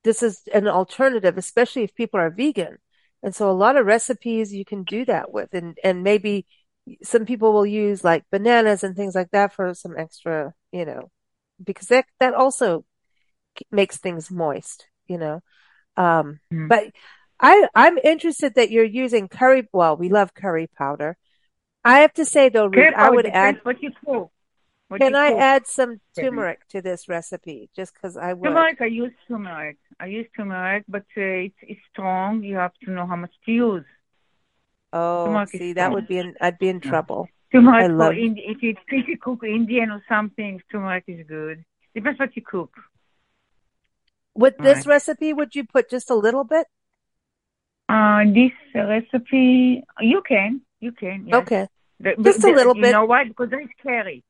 this 0.03 0.23
is 0.23 0.41
an 0.53 0.67
alternative, 0.67 1.37
especially 1.37 1.83
if 1.83 1.95
people 1.95 2.19
are 2.19 2.29
vegan. 2.29 2.77
And 3.23 3.35
so 3.35 3.49
a 3.49 3.53
lot 3.53 3.77
of 3.77 3.85
recipes 3.85 4.53
you 4.53 4.65
can 4.65 4.83
do 4.83 5.05
that 5.05 5.31
with, 5.31 5.53
and 5.53 5.77
and 5.83 6.03
maybe 6.03 6.45
some 7.03 7.25
people 7.25 7.53
will 7.53 7.65
use 7.65 8.03
like 8.03 8.25
bananas 8.31 8.83
and 8.83 8.95
things 8.95 9.13
like 9.15 9.29
that 9.31 9.53
for 9.53 9.73
some 9.73 9.95
extra, 9.97 10.53
you 10.71 10.85
know, 10.85 11.11
because 11.63 11.87
that 11.87 12.05
that 12.19 12.33
also 12.33 12.85
makes 13.71 13.97
things 13.97 14.31
moist, 14.31 14.87
you 15.07 15.17
know. 15.17 15.41
Um, 15.97 16.39
mm. 16.51 16.67
but 16.67 16.85
I 17.39 17.67
I'm 17.75 17.97
interested 17.99 18.55
that 18.55 18.71
you're 18.71 18.83
using 18.83 19.27
curry. 19.27 19.67
Well, 19.71 19.97
we 19.97 20.09
love 20.09 20.33
curry 20.33 20.67
powder. 20.75 21.17
I 21.83 21.99
have 21.99 22.13
to 22.13 22.25
say 22.25 22.49
though, 22.49 22.67
Ruth, 22.67 22.93
I 22.95 23.09
would 23.09 23.25
add. 23.25 23.59
What 23.63 23.81
you 23.81 23.91
cook. 24.05 24.31
What 24.87 24.99
can 24.99 25.15
I 25.15 25.29
cook? 25.29 25.39
add 25.39 25.67
some 25.67 26.01
turmeric 26.19 26.67
to 26.69 26.81
this 26.81 27.07
recipe? 27.07 27.69
Just 27.75 27.93
because 27.93 28.17
I 28.17 28.33
would. 28.33 28.45
Turmeric, 28.45 28.81
I 28.81 28.85
use 28.85 29.13
turmeric. 29.27 29.77
I 29.99 30.07
use 30.07 30.27
turmeric, 30.35 30.83
but 30.87 31.05
uh, 31.17 31.47
it's, 31.47 31.55
it's 31.61 31.81
strong. 31.91 32.43
You 32.43 32.57
have 32.57 32.73
to 32.83 32.91
know 32.91 33.07
how 33.07 33.15
much 33.15 33.31
to 33.45 33.51
use. 33.51 33.85
Oh, 34.93 35.27
turmeric 35.27 35.49
see, 35.49 35.73
that 35.73 35.91
would 35.91 36.07
be 36.07 36.17
in. 36.17 36.35
I'd 36.41 36.59
be 36.59 36.67
in 36.67 36.81
trouble. 36.81 37.29
Turmeric 37.51 37.83
I 37.83 37.87
love... 37.87 38.13
Indi- 38.13 38.45
if 38.47 38.61
you 38.61 38.75
if 38.89 39.07
you 39.07 39.17
cook 39.17 39.43
Indian 39.43 39.91
or 39.91 40.03
something, 40.07 40.61
turmeric 40.71 41.05
is 41.07 41.25
good. 41.27 41.63
Depends 41.95 42.19
what 42.19 42.35
you 42.35 42.41
cook. 42.41 42.73
With 44.33 44.57
this 44.57 44.79
right. 44.79 44.87
recipe, 44.87 45.33
would 45.33 45.55
you 45.55 45.65
put 45.65 45.89
just 45.89 46.09
a 46.09 46.15
little 46.15 46.45
bit? 46.45 46.65
Uh, 47.89 48.23
this 48.33 48.51
recipe, 48.73 49.83
you 49.99 50.21
can, 50.25 50.61
you 50.81 50.91
can. 50.91 51.27
Yes. 51.27 51.35
Okay. 51.43 51.67
The, 51.99 52.15
just 52.21 52.41
the, 52.41 52.49
a 52.49 52.55
little 52.55 52.75
you 52.75 52.81
bit. 52.81 52.87
You 52.87 52.93
know 52.93 53.05
why? 53.05 53.23
Because 53.25 53.49
there 53.49 53.61
is 53.61 53.69
curry. 53.81 54.23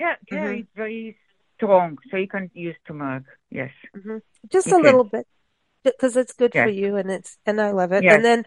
Yeah, 0.00 0.14
curry 0.28 0.40
mm-hmm. 0.40 0.60
is 0.60 0.66
very 0.74 1.16
strong, 1.56 1.98
so 2.10 2.16
you 2.16 2.26
can 2.26 2.50
use 2.54 2.74
turmeric. 2.86 3.24
Yes. 3.50 3.70
Mm-hmm. 3.96 4.18
Just 4.50 4.66
you 4.66 4.72
a 4.72 4.76
can. 4.76 4.84
little 4.84 5.04
bit, 5.04 5.26
because 5.84 6.16
it's 6.16 6.32
good 6.32 6.52
yes. 6.54 6.64
for 6.64 6.70
you, 6.70 6.96
and 6.96 7.10
it's 7.10 7.38
and 7.44 7.60
I 7.60 7.70
love 7.70 7.92
it. 7.92 8.02
Yes. 8.02 8.14
And 8.14 8.24
then, 8.24 8.44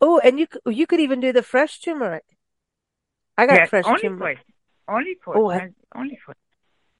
oh, 0.00 0.18
and 0.18 0.38
you 0.38 0.46
you 0.66 0.86
could 0.86 1.00
even 1.00 1.20
do 1.20 1.32
the 1.32 1.42
fresh 1.42 1.80
turmeric. 1.80 2.24
I 3.36 3.46
got 3.46 3.56
yes, 3.56 3.68
fresh 3.70 3.84
only 3.86 4.00
turmeric. 4.00 4.38
Fresh. 4.38 4.46
Only 4.88 5.14
fresh. 5.22 5.36
Oh, 5.38 5.50
I, 5.50 5.68
only 5.94 6.18
fresh. 6.24 6.36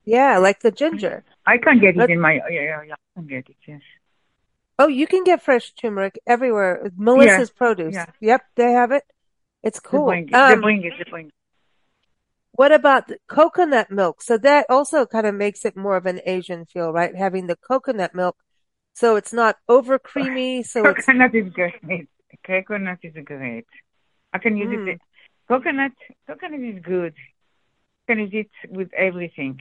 Yeah, 0.04 0.38
like 0.38 0.60
the 0.60 0.70
ginger. 0.70 1.24
I 1.44 1.58
can 1.58 1.80
get 1.80 1.96
it 1.96 2.10
in 2.10 2.20
my 2.20 2.34
yeah, 2.48 2.62
yeah, 2.62 2.82
yeah. 2.86 2.94
I 2.94 3.20
can 3.20 3.26
get 3.26 3.48
it. 3.48 3.56
Yes. 3.66 3.80
Oh, 4.78 4.86
you 4.86 5.06
can 5.08 5.24
get 5.24 5.42
fresh 5.42 5.72
turmeric 5.72 6.20
everywhere. 6.26 6.92
Melissa's 6.96 7.50
yeah. 7.50 7.58
Produce. 7.58 7.94
Yeah. 7.94 8.06
Yep, 8.20 8.42
they 8.54 8.72
have 8.72 8.92
it. 8.92 9.02
It's 9.62 9.80
cool. 9.80 10.10
It. 10.10 10.32
Um, 10.32 10.50
they 10.50 10.60
bring 10.60 10.84
it. 10.84 10.92
They 10.98 11.10
bring 11.10 11.26
it. 11.26 11.32
What 12.52 12.72
about 12.72 13.10
coconut 13.28 13.90
milk? 13.90 14.22
So 14.22 14.36
that 14.38 14.66
also 14.68 15.06
kind 15.06 15.26
of 15.26 15.34
makes 15.34 15.64
it 15.64 15.76
more 15.76 15.96
of 15.96 16.06
an 16.06 16.20
Asian 16.26 16.64
feel, 16.66 16.92
right? 16.92 17.14
Having 17.14 17.46
the 17.46 17.56
coconut 17.56 18.14
milk, 18.14 18.36
so 18.94 19.16
it's 19.16 19.32
not 19.32 19.56
over 19.68 19.98
creamy. 19.98 20.62
So 20.72 20.82
coconut 20.82 21.34
it's... 21.34 21.48
is 21.48 21.52
great. 21.52 22.08
Coconut 22.44 22.98
is 23.02 23.14
great. 23.24 23.66
I 24.32 24.38
can 24.38 24.56
use 24.56 24.68
mm. 24.68 24.94
it. 24.94 25.00
Coconut, 25.46 25.92
coconut 26.26 26.60
is 26.60 26.82
good. 26.82 27.14
You 27.16 28.14
can 28.14 28.18
use 28.18 28.46
it 28.62 28.70
with 28.70 28.92
everything, 28.92 29.60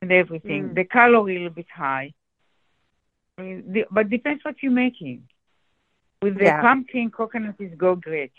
with 0.00 0.10
everything. 0.10 0.70
Mm. 0.70 0.74
The 0.76 0.84
calorie 0.84 1.36
a 1.36 1.38
little 1.40 1.54
bit 1.54 1.66
high 1.74 2.14
I 3.38 3.42
mean, 3.42 3.84
but 3.90 4.10
depends 4.10 4.44
what 4.44 4.56
you're 4.62 4.72
making. 4.72 5.28
With 6.22 6.38
the 6.38 6.44
yeah. 6.44 6.60
pumpkin, 6.60 7.10
coconut 7.10 7.56
is 7.58 7.74
go 7.76 7.96
great. 7.96 8.32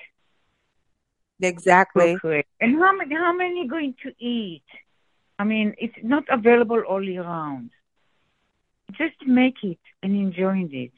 Exactly. 1.41 2.17
And 2.61 2.75
how 2.79 2.95
many 2.95 3.15
how 3.15 3.33
many 3.33 3.65
are 3.65 3.69
going 3.69 3.95
to 4.03 4.13
eat? 4.23 4.63
I 5.37 5.43
mean, 5.43 5.75
it's 5.77 5.95
not 6.01 6.23
available 6.29 6.81
all 6.87 7.03
year 7.03 7.23
round. 7.23 7.71
Just 8.91 9.15
make 9.25 9.63
it 9.63 9.79
and 10.01 10.15
enjoy 10.15 10.65
it. 10.71 10.91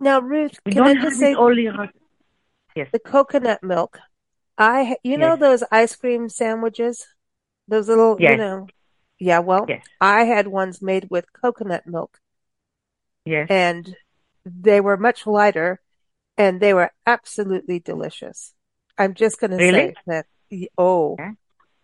Now, 0.00 0.20
Ruth, 0.20 0.58
we 0.64 0.72
can 0.72 0.82
I 0.84 0.94
just 0.94 1.18
say 1.18 1.34
all 1.34 1.56
year 1.58 1.74
round. 1.74 1.90
Yes. 2.74 2.88
The 2.92 2.98
coconut 2.98 3.62
milk. 3.62 3.98
I, 4.58 4.96
you 5.02 5.12
yes. 5.12 5.18
know, 5.18 5.36
those 5.36 5.62
ice 5.70 5.96
cream 5.96 6.28
sandwiches, 6.28 7.06
those 7.68 7.88
little, 7.88 8.16
yes. 8.18 8.32
you 8.32 8.36
know, 8.38 8.66
yeah, 9.18 9.38
well, 9.40 9.66
yes. 9.68 9.84
I 10.00 10.24
had 10.24 10.46
ones 10.46 10.80
made 10.80 11.08
with 11.10 11.32
coconut 11.32 11.86
milk. 11.86 12.18
Yes. 13.24 13.48
And 13.50 13.96
they 14.44 14.80
were 14.80 14.96
much 14.96 15.26
lighter 15.26 15.80
and 16.36 16.60
they 16.60 16.74
were 16.74 16.90
absolutely 17.06 17.80
delicious. 17.80 18.52
I'm 18.98 19.14
just 19.14 19.40
going 19.40 19.52
to 19.52 19.56
really? 19.56 19.72
say 19.78 19.94
that, 20.06 20.26
oh, 20.78 21.16
yeah. 21.18 21.32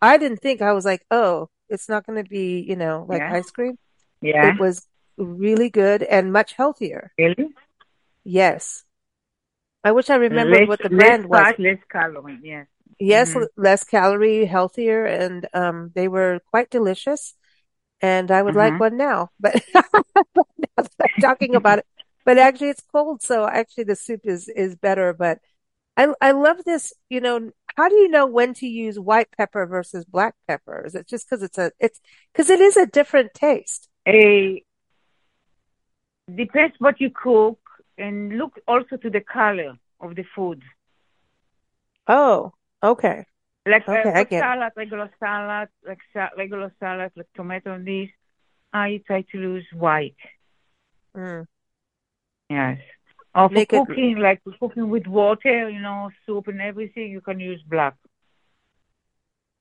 I 0.00 0.18
didn't 0.18 0.38
think 0.38 0.62
I 0.62 0.73
was 0.73 0.85
like, 0.85 1.04
oh, 1.11 1.49
it's 1.68 1.88
not 1.88 2.06
going 2.06 2.23
to 2.23 2.28
be, 2.28 2.61
you 2.61 2.76
know, 2.76 3.06
like 3.09 3.21
yeah. 3.21 3.35
ice 3.35 3.50
cream. 3.50 3.78
Yeah. 4.21 4.54
It 4.54 4.61
was 4.61 4.87
really 5.16 5.71
good 5.71 6.02
and 6.02 6.32
much 6.32 6.54
healthier. 6.54 7.12
Really? 7.18 7.50
Yes. 8.25 8.85
I 9.85 9.92
wish 9.92 10.11
I 10.11 10.16
remembered 10.16 10.61
less, 10.61 10.68
what 10.68 10.82
the 10.82 10.90
brand 10.90 11.28
less 11.28 11.52
was. 11.52 11.54
Less 11.59 11.78
calorie, 11.90 12.38
yes. 12.42 12.66
Yes, 12.99 13.35
mm-hmm. 13.35 13.61
less 13.61 13.82
calorie, 13.85 14.44
healthier, 14.44 15.04
and 15.04 15.49
um, 15.54 15.90
they 15.94 16.06
were 16.06 16.40
quite 16.50 16.71
delicious. 16.71 17.35
And 18.00 18.30
I 18.30 18.42
would 18.42 18.54
mm-hmm. 18.54 18.75
like 18.75 18.80
one 18.80 18.97
now, 18.97 19.30
but 19.40 19.61
talking 21.21 21.54
about 21.54 21.80
it. 21.80 21.87
But 22.25 22.38
actually, 22.38 22.69
it's 22.71 22.83
cold, 22.93 23.23
so 23.23 23.47
actually 23.47 23.85
the 23.85 23.97
soup 23.97 24.21
is 24.25 24.49
is 24.49 24.76
better. 24.76 25.12
But 25.12 25.38
I 25.97 26.12
I 26.21 26.33
love 26.33 26.64
this. 26.64 26.93
You 27.11 27.21
know, 27.21 27.50
how 27.76 27.88
do 27.88 27.97
you 27.97 28.09
know 28.09 28.26
when 28.26 28.55
to 28.55 28.67
use 28.67 28.99
white 28.99 29.29
pepper 29.37 29.67
versus 29.67 30.05
black 30.05 30.35
pepper? 30.47 30.85
Is 30.87 30.95
it 30.95 31.09
just 31.09 31.29
because 31.29 31.43
it's 31.43 31.59
a 31.59 31.73
it's 31.81 32.00
because 32.33 32.50
it 32.50 32.61
is 32.61 32.76
a 32.76 32.87
different 32.87 33.35
taste? 33.35 33.88
A 34.07 34.62
depends 36.35 36.75
what 36.79 37.00
you 37.00 37.11
cook, 37.11 37.59
and 37.99 38.38
look 38.38 38.59
also 38.67 38.97
to 38.97 39.11
the 39.11 39.21
color 39.21 39.76
of 40.00 40.14
the 40.14 40.25
food. 40.35 40.62
Oh, 42.07 42.52
Okay. 42.83 43.25
Like 43.64 43.87
okay, 43.88 44.11
uh, 44.11 44.12
I 44.19 44.25
salad, 44.29 44.73
regular 44.76 45.11
salad, 45.21 45.69
like 45.87 46.00
sa- 46.12 46.31
regular 46.37 46.75
salad, 46.81 47.12
like 47.14 47.29
tomato 47.37 47.75
and 47.75 47.87
this, 47.87 48.09
I 48.73 49.00
try 49.07 49.23
to 49.31 49.38
use 49.38 49.67
white. 49.73 50.17
Mm. 51.14 51.45
Yes. 52.52 52.78
Or 53.35 53.49
for 53.49 53.54
Make 53.54 53.71
cooking, 53.71 54.18
it... 54.18 54.21
like 54.21 54.40
cooking 54.61 54.90
with 54.90 55.06
water, 55.06 55.71
you 55.71 55.80
know, 55.80 56.11
soup 56.26 56.49
and 56.49 56.61
everything, 56.61 57.11
you 57.11 57.23
can 57.23 57.40
use 57.40 57.62
black. 57.62 57.97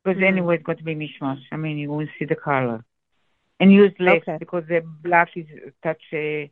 Because 0.04 0.22
mm. 0.22 0.28
anyway, 0.28 0.56
it's 0.56 0.64
got 0.64 0.78
to 0.78 0.84
be 0.84 0.96
mishmash. 0.96 1.42
I 1.52 1.58
mean, 1.58 1.78
you 1.78 1.90
won't 1.90 2.10
see 2.18 2.26
the 2.26 2.36
color. 2.36 2.84
And 3.60 3.72
use 3.72 3.94
less 4.00 4.24
okay. 4.24 4.38
because 4.40 4.64
the 4.68 4.82
black 4.82 5.30
is 5.36 5.46
touch 5.84 6.02
uh, 6.14 6.48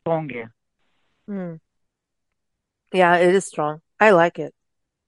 stronger. 0.00 0.52
Mm. 1.28 1.60
Yeah, 2.92 3.16
it 3.16 3.34
is 3.34 3.44
strong. 3.46 3.82
I 4.00 4.10
like 4.10 4.38
it. 4.38 4.54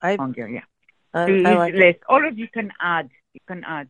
I 0.00 0.14
stronger, 0.14 0.49
yeah. 0.49 0.66
I, 1.14 1.23
I 1.23 1.54
like 1.54 1.75
less. 1.75 1.96
All 2.08 2.26
of 2.26 2.38
you 2.38 2.49
can 2.49 2.70
add. 2.80 3.08
You 3.32 3.40
can 3.49 3.64
add. 3.64 3.88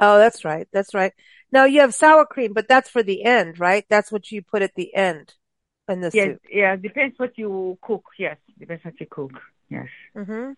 Oh, 0.00 0.18
that's 0.18 0.44
right. 0.44 0.66
That's 0.72 0.94
right. 0.94 1.12
Now 1.52 1.64
you 1.64 1.80
have 1.80 1.94
sour 1.94 2.24
cream, 2.24 2.52
but 2.52 2.68
that's 2.68 2.88
for 2.88 3.02
the 3.02 3.22
end, 3.24 3.60
right? 3.60 3.84
That's 3.90 4.10
what 4.10 4.32
you 4.32 4.42
put 4.42 4.62
at 4.62 4.74
the 4.74 4.94
end 4.94 5.34
in 5.88 6.00
the 6.00 6.10
yes, 6.12 6.26
soup. 6.26 6.42
Yeah, 6.50 6.76
depends 6.76 7.18
what 7.18 7.36
you 7.36 7.78
cook. 7.82 8.04
Yes, 8.18 8.36
depends 8.58 8.84
what 8.84 8.98
you 8.98 9.06
cook. 9.06 9.32
Yes. 9.68 9.88
Mm-hmm. 10.16 10.52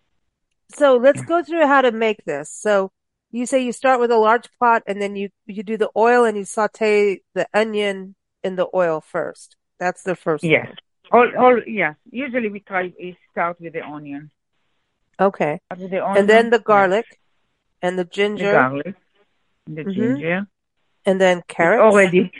So 0.73 0.97
let's 0.97 1.21
go 1.23 1.43
through 1.43 1.67
how 1.67 1.81
to 1.81 1.91
make 1.91 2.23
this. 2.25 2.49
So 2.51 2.91
you 3.31 3.45
say 3.45 3.63
you 3.63 3.71
start 3.71 3.99
with 3.99 4.11
a 4.11 4.17
large 4.17 4.47
pot 4.59 4.83
and 4.87 5.01
then 5.01 5.15
you, 5.15 5.29
you 5.45 5.63
do 5.63 5.77
the 5.77 5.89
oil 5.95 6.23
and 6.25 6.37
you 6.37 6.45
saute 6.45 7.21
the 7.33 7.47
onion 7.53 8.15
in 8.43 8.55
the 8.55 8.67
oil 8.73 9.01
first. 9.01 9.57
That's 9.79 10.03
the 10.03 10.15
first. 10.15 10.43
Yes. 10.43 10.73
All, 11.11 11.29
all, 11.37 11.61
yes. 11.67 11.95
Usually 12.09 12.49
we 12.49 12.59
try, 12.59 12.93
we 12.97 13.17
start 13.31 13.59
with 13.59 13.73
the 13.73 13.83
onion. 13.83 14.31
Okay. 15.19 15.59
With 15.69 15.91
the 15.91 16.03
onion. 16.03 16.17
and 16.17 16.29
then 16.29 16.49
the 16.49 16.59
garlic 16.59 17.05
yes. 17.09 17.19
and 17.81 17.99
the 17.99 18.05
ginger. 18.05 18.45
The 18.45 18.51
garlic, 18.51 18.95
the 19.67 19.83
mm-hmm. 19.83 19.91
ginger. 19.91 20.47
And 21.05 21.19
then 21.19 21.43
carrots. 21.47 21.81
Already. 21.81 22.31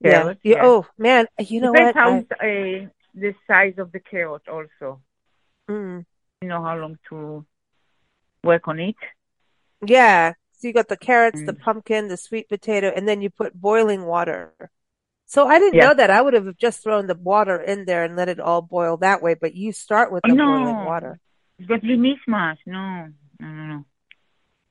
Yeah. 0.00 0.34
You, 0.42 0.56
Oh 0.60 0.86
man, 0.98 1.26
you 1.38 1.60
know 1.60 1.72
Depends 1.72 1.94
what? 1.94 2.38
How, 2.40 2.46
I... 2.46 2.84
uh, 2.84 2.88
the 3.14 3.34
size 3.46 3.74
of 3.78 3.92
the 3.92 4.00
carrot 4.00 4.48
also. 4.48 5.00
Mm. 5.68 6.04
You 6.40 6.48
know 6.48 6.62
how 6.62 6.76
long 6.76 6.98
to 7.10 7.44
work 8.42 8.66
on 8.66 8.80
it. 8.80 8.96
Yeah. 9.84 10.32
So 10.52 10.68
you 10.68 10.74
got 10.74 10.88
the 10.88 10.96
carrots, 10.96 11.40
mm. 11.40 11.46
the 11.46 11.54
pumpkin, 11.54 12.08
the 12.08 12.16
sweet 12.16 12.48
potato, 12.48 12.92
and 12.94 13.08
then 13.08 13.20
you 13.20 13.30
put 13.30 13.54
boiling 13.54 14.04
water. 14.04 14.52
So 15.26 15.46
I 15.46 15.58
didn't 15.58 15.74
yeah. 15.74 15.88
know 15.88 15.94
that. 15.94 16.10
I 16.10 16.20
would 16.20 16.34
have 16.34 16.56
just 16.56 16.82
thrown 16.82 17.06
the 17.06 17.14
water 17.14 17.60
in 17.60 17.84
there 17.84 18.02
and 18.02 18.16
let 18.16 18.28
it 18.28 18.40
all 18.40 18.62
boil 18.62 18.96
that 18.98 19.22
way. 19.22 19.34
But 19.34 19.54
you 19.54 19.72
start 19.72 20.10
with 20.10 20.22
the 20.26 20.34
no. 20.34 20.44
boiling 20.44 20.84
water. 20.84 21.20
It's 21.58 21.68
going 21.68 21.80
to 21.82 21.86
be 21.86 21.96
mishmash. 21.96 22.56
No, 22.66 23.08
no, 23.38 23.46
no, 23.46 23.66
no. 23.66 23.84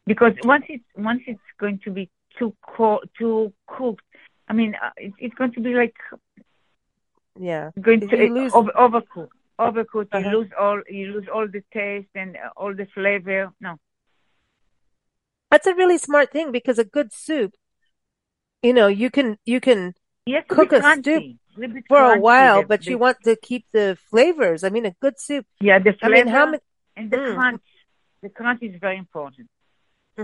Because 0.09 0.33
once 0.43 0.65
it's 0.69 0.83
once 0.97 1.21
it's 1.27 1.49
going 1.59 1.79
to 1.85 1.91
be 1.91 2.09
too 2.37 2.51
co- 2.75 3.03
too 3.17 3.53
cooked, 3.67 4.09
I 4.47 4.53
mean, 4.53 4.71
uh, 4.73 4.89
it, 4.97 5.13
it's 5.19 5.35
going 5.35 5.53
to 5.53 5.61
be 5.61 5.73
like 5.75 5.95
yeah, 7.39 7.69
going 7.79 8.01
to 8.09 8.17
lose... 8.33 8.51
over, 8.53 8.71
overcooked. 8.85 9.37
overcooked, 9.59 10.07
Uh-huh. 10.11 10.19
you 10.19 10.37
lose 10.37 10.51
all 10.59 10.81
you 10.89 11.05
lose 11.13 11.27
all 11.33 11.47
the 11.47 11.63
taste 11.71 12.09
and 12.15 12.35
uh, 12.35 12.49
all 12.57 12.73
the 12.73 12.87
flavor. 12.95 13.51
No. 13.61 13.77
That's 15.51 15.67
a 15.67 15.75
really 15.75 15.99
smart 15.99 16.31
thing 16.31 16.51
because 16.51 16.79
a 16.79 16.83
good 16.97 17.13
soup, 17.13 17.53
you 18.63 18.73
know, 18.73 18.87
you 18.87 19.11
can 19.11 19.37
you 19.45 19.59
can 19.59 19.93
Yes, 20.25 20.45
Cook 20.47 20.73
a 20.73 20.81
soup 20.81 21.23
for 21.87 22.01
a 22.01 22.19
while, 22.19 22.63
but 22.63 22.85
you 22.87 22.97
want 22.97 23.17
to 23.25 23.35
keep 23.35 23.65
the 23.73 23.97
flavors. 24.09 24.63
I 24.63 24.69
mean, 24.69 24.85
a 24.85 24.95
good 25.01 25.19
soup. 25.19 25.45
yeah 25.61 25.77
the 25.79 25.93
I 26.01 26.07
flavor 26.07 26.15
mean, 26.25 26.27
how 26.27 26.45
many? 26.45 26.63
and 26.97 27.11
the 27.11 27.17
Mm. 27.17 27.35
crunch. 27.35 27.61
The 28.21 28.29
crunch 28.29 28.61
is 28.63 28.75
very 28.79 28.97
important. 28.97 29.47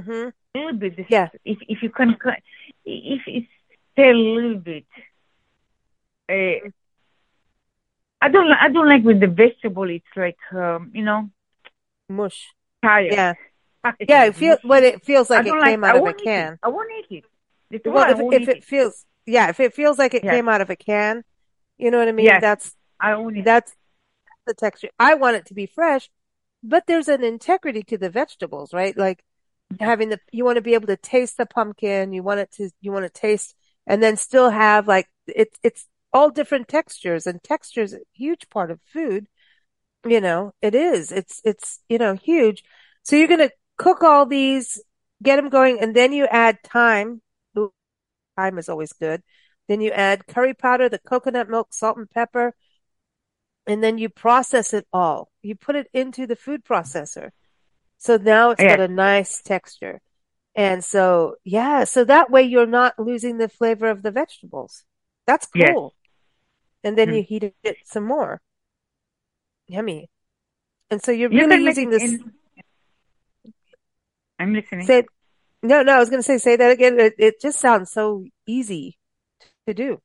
Hmm 0.02 0.30
A 0.56 0.58
little 0.58 0.74
bit. 0.74 0.98
This, 0.98 1.06
Yeah. 1.10 1.30
If 1.44 1.58
if 1.68 1.82
you 1.82 1.90
can, 1.90 2.16
if 2.86 3.22
it's 3.28 3.48
a 3.98 4.14
little 4.14 4.58
bit. 4.58 4.86
Uh, 6.30 6.70
I 8.22 8.30
don't. 8.30 8.52
I 8.52 8.70
don't 8.70 8.90
like 8.90 9.04
with 9.04 9.20
the 9.20 9.28
vegetable. 9.28 9.90
It's 9.90 10.06
like 10.16 10.38
um, 10.54 10.92
you 10.94 11.04
know, 11.04 11.30
Mush. 12.10 12.54
tired. 12.84 13.12
Yeah, 13.14 13.34
yeah. 14.08 14.26
It 14.26 14.36
feels 14.36 14.60
what 14.64 14.84
it 14.84 15.04
feels 15.06 15.30
like 15.30 15.46
it 15.46 15.52
came 15.64 15.82
like, 15.82 15.90
out 15.92 15.98
of 15.98 16.08
a 16.08 16.14
can. 16.14 16.54
It. 16.54 16.60
I 16.64 16.68
won't 16.70 16.92
eat 17.10 17.24
it. 17.72 17.84
The 17.84 17.92
Well, 17.92 18.10
if 18.32 18.42
if 18.42 18.50
it 18.50 18.64
feels, 18.64 19.06
yeah, 19.26 19.50
if 19.50 19.60
it 19.60 19.74
feels 19.74 20.00
like 20.00 20.14
it 20.14 20.24
Yeah. 20.24 20.32
came 20.32 20.50
out 20.50 20.62
of 20.62 20.70
a 20.70 20.76
can, 20.76 21.24
you 21.78 21.92
know 21.92 22.00
what 22.00 22.08
I 22.08 22.12
mean. 22.12 22.26
Yes. 22.26 22.42
That's 22.42 22.76
I 23.00 23.14
it. 23.14 23.46
that's 23.46 23.76
the 24.48 24.54
texture. 24.54 24.90
I 25.00 25.16
want 25.16 25.36
it 25.36 25.46
to 25.48 25.54
be 25.54 25.66
fresh, 25.66 26.10
but 26.64 26.86
there's 26.88 27.08
an 27.08 27.24
integrity 27.24 27.84
to 27.84 27.98
the 27.98 28.10
vegetables, 28.10 28.74
right? 28.74 28.96
Like 28.98 29.24
Mm-hmm. 29.74 29.84
having 29.84 30.10
the 30.10 30.20
you 30.32 30.46
want 30.46 30.58
to 30.58 30.62
be 30.62 30.76
able 30.76 30.88
to 30.88 30.98
taste 30.98 31.38
the 31.38 31.46
pumpkin, 31.46 32.14
you 32.14 32.24
want 32.24 32.40
it 32.40 32.52
to 32.54 32.70
you 32.82 32.92
want 32.92 33.06
to 33.06 33.10
taste 33.22 33.56
and 33.88 34.02
then 34.02 34.18
still 34.18 34.50
have 34.50 34.88
like 34.88 35.08
it's 35.28 35.60
it's 35.64 35.88
all 36.14 36.30
different 36.30 36.68
textures 36.68 37.28
and 37.28 37.44
textures 37.44 37.94
a 37.94 38.00
huge 38.14 38.50
part 38.50 38.72
of 38.72 38.80
food. 38.94 39.28
You 40.06 40.22
know, 40.22 40.54
it 40.62 40.76
is. 40.76 41.12
It's 41.12 41.42
it's 41.46 41.82
you 41.90 41.98
know 41.98 42.16
huge. 42.16 42.64
So 43.04 43.16
you're 43.16 43.28
gonna 43.28 43.52
cook 43.78 44.04
all 44.04 44.26
these, 44.26 44.82
get 45.24 45.38
them 45.38 45.50
going, 45.50 45.80
and 45.82 45.96
then 45.96 46.14
you 46.14 46.26
add 46.28 46.60
thyme. 46.64 47.22
Thyme 48.36 48.58
is 48.58 48.70
always 48.70 48.94
good. 48.94 49.24
Then 49.68 49.82
you 49.82 49.92
add 49.92 50.28
curry 50.28 50.54
powder, 50.54 50.90
the 50.90 51.00
coconut 51.00 51.50
milk, 51.50 51.74
salt 51.74 51.98
and 51.98 52.10
pepper, 52.10 52.54
and 53.68 53.84
then 53.84 53.98
you 53.98 54.10
process 54.10 54.74
it 54.74 54.88
all. 54.94 55.30
You 55.42 55.56
put 55.56 55.76
it 55.76 55.88
into 55.94 56.28
the 56.28 56.36
food 56.36 56.64
processor. 56.64 57.32
So 57.98 58.18
now 58.18 58.52
it's 58.52 58.62
got 58.62 58.80
a 58.80 58.88
nice 58.88 59.42
texture. 59.42 60.02
And 60.56 60.84
so, 60.84 61.36
yeah, 61.44 61.84
so 61.84 62.04
that 62.06 62.30
way 62.30 62.44
you're 62.44 62.66
not 62.66 62.98
losing 63.00 63.38
the 63.38 63.50
flavor 63.50 63.90
of 63.90 64.04
the 64.04 64.12
vegetables. 64.12 64.86
That's 65.28 65.48
cool. 65.48 65.96
And 66.84 66.98
then 66.98 67.10
Mm. 67.10 67.16
you 67.18 67.24
heat 67.24 67.44
it 67.64 67.78
some 67.84 68.06
more. 68.06 68.42
Yummy. 69.68 70.10
And 70.92 71.02
so 71.04 71.12
you're 71.12 71.32
You 71.32 71.48
really 71.48 71.64
using 71.64 71.90
this. 71.90 72.04
in- 72.04 72.34
I'm 74.38 74.54
listening. 74.54 74.86
Say, 74.86 75.04
no, 75.64 75.82
no, 75.82 75.96
I 75.96 76.00
was 76.00 76.10
going 76.10 76.20
to 76.20 76.24
say, 76.24 76.38
say 76.38 76.56
that 76.58 76.72
again. 76.72 77.00
It, 77.00 77.16
it 77.18 77.42
just 77.42 77.60
sounds 77.60 77.92
so 77.92 78.26
easy 78.46 78.98
to 79.66 79.74
do. 79.74 80.02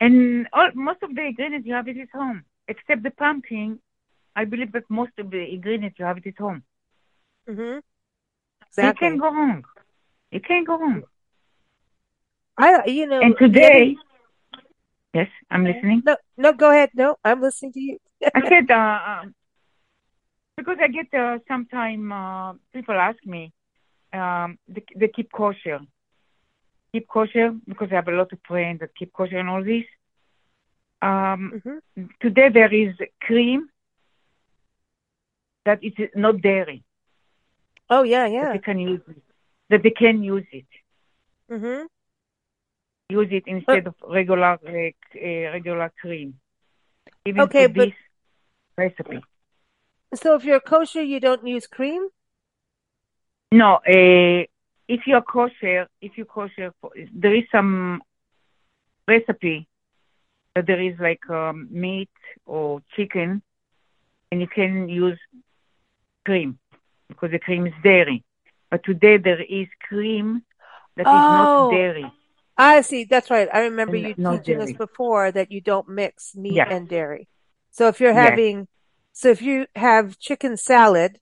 And 0.00 0.48
all, 0.52 0.70
most 0.74 1.02
of 1.02 1.14
the 1.14 1.22
ingredients 1.22 1.66
you 1.66 1.74
have 1.74 1.88
it 1.88 1.96
at 1.96 2.08
home, 2.12 2.44
except 2.68 3.02
the 3.02 3.10
pumpkin. 3.12 3.78
I 4.36 4.44
believe 4.44 4.72
that 4.72 4.90
most 4.90 5.12
of 5.18 5.30
the 5.30 5.42
ingredients 5.54 5.98
you 5.98 6.06
have 6.06 6.18
it 6.18 6.26
at 6.28 6.38
home. 6.38 6.64
hmm 7.46 7.78
You 8.80 8.92
Exactly. 8.92 8.92
can't 8.92 9.20
go 9.20 9.30
wrong. 9.32 9.64
You 10.30 10.40
can't 10.40 10.66
go 10.66 10.78
wrong. 10.78 11.04
I, 12.58 12.84
you 12.86 13.06
know, 13.06 13.28
And 13.28 13.36
today, 13.38 13.96
yes, 15.14 15.28
I'm 15.50 15.64
listening. 15.64 16.04
no, 16.04 16.16
no, 16.36 16.52
go 16.52 16.70
ahead. 16.70 16.90
No, 16.94 17.16
I'm 17.24 17.40
listening 17.40 17.72
to 17.72 17.80
you. 17.80 17.98
I 18.34 18.40
said, 18.48 18.70
uh, 18.70 18.98
um, 19.22 19.34
because 20.56 20.76
I 20.80 20.88
get 20.88 21.12
uh, 21.14 21.38
sometime 21.48 22.12
uh, 22.12 22.52
people 22.72 22.94
ask 22.94 23.18
me, 23.24 23.52
um, 24.12 24.58
they, 24.68 24.84
they 24.96 25.08
keep 25.08 25.30
kosher. 25.32 25.80
Keep 26.92 27.08
kosher 27.08 27.52
because 27.66 27.92
I 27.92 27.96
have 27.96 28.08
a 28.08 28.12
lot 28.12 28.32
of 28.32 28.40
friends 28.46 28.80
that 28.80 28.94
keep 28.94 29.12
kosher 29.12 29.38
and 29.38 29.48
all 29.48 29.62
this. 29.62 29.84
Um, 31.02 31.54
hmm 31.64 31.78
today 32.20 32.48
there 32.48 32.72
is 32.72 32.94
cream 33.22 33.68
that 35.66 35.78
is 35.84 35.92
not 36.14 36.40
dairy. 36.40 36.82
Oh, 37.90 38.02
yeah, 38.02 38.24
That 38.28 38.32
yeah. 38.32 38.52
they 38.54 38.58
can 38.58 38.78
use 38.78 39.00
it. 39.08 39.22
That 39.70 39.82
they 39.82 39.90
can 39.90 40.22
use 40.22 40.46
it. 40.52 40.66
hmm 41.50 41.82
Use 43.08 43.28
it 43.30 43.44
instead 43.46 43.86
of 43.86 43.94
regular 44.08 44.58
c- 44.64 44.90
uh, 45.14 45.52
regular 45.52 45.92
cream. 46.00 46.34
Even 47.26 47.42
Okay, 47.42 47.66
for 47.66 47.74
but- 47.74 47.84
this 47.84 47.94
recipe. 48.76 49.20
So 50.14 50.34
if 50.36 50.44
you're 50.44 50.60
kosher, 50.60 51.02
you 51.02 51.20
don't 51.20 51.46
use 51.46 51.66
cream? 51.66 52.08
No, 53.52 53.74
uh, 53.86 54.42
if 54.88 55.00
you're 55.06 55.22
kosher, 55.22 55.88
if 56.00 56.12
you're 56.16 56.26
kosher, 56.38 56.72
for- 56.80 56.92
there 57.12 57.34
is 57.34 57.44
some 57.52 58.02
recipe 59.06 59.68
that 60.54 60.66
there 60.66 60.80
is 60.80 60.98
like 60.98 61.28
um, 61.30 61.68
meat 61.70 62.10
or 62.44 62.82
chicken, 62.96 63.42
and 64.30 64.40
you 64.40 64.48
can 64.48 64.88
use 64.88 65.18
cream 66.26 66.50
because 67.08 67.30
the 67.30 67.38
cream 67.46 67.66
is 67.70 67.76
dairy. 67.82 68.18
But 68.70 68.80
today 68.90 69.16
there 69.26 69.42
is 69.60 69.68
cream 69.88 70.28
that 70.96 71.06
is 71.06 71.24
Oh. 71.28 71.36
not 71.38 71.50
dairy. 71.76 72.08
I 72.58 72.80
see. 72.88 73.04
That's 73.12 73.30
right. 73.36 73.48
I 73.52 73.60
remember 73.70 73.96
you 73.96 74.14
teaching 74.30 74.60
us 74.64 74.72
before 74.86 75.26
that 75.36 75.48
you 75.54 75.60
don't 75.70 75.88
mix 75.88 76.34
meat 76.34 76.54
Yes. 76.60 76.68
and 76.76 76.88
dairy. 76.88 77.24
So 77.76 77.82
if 77.92 78.00
you're 78.00 78.18
Yes. 78.20 78.30
having, 78.30 78.56
so 79.12 79.28
if 79.36 79.40
you 79.48 79.56
have 79.76 80.18
chicken 80.18 80.56
salad, 80.56 81.12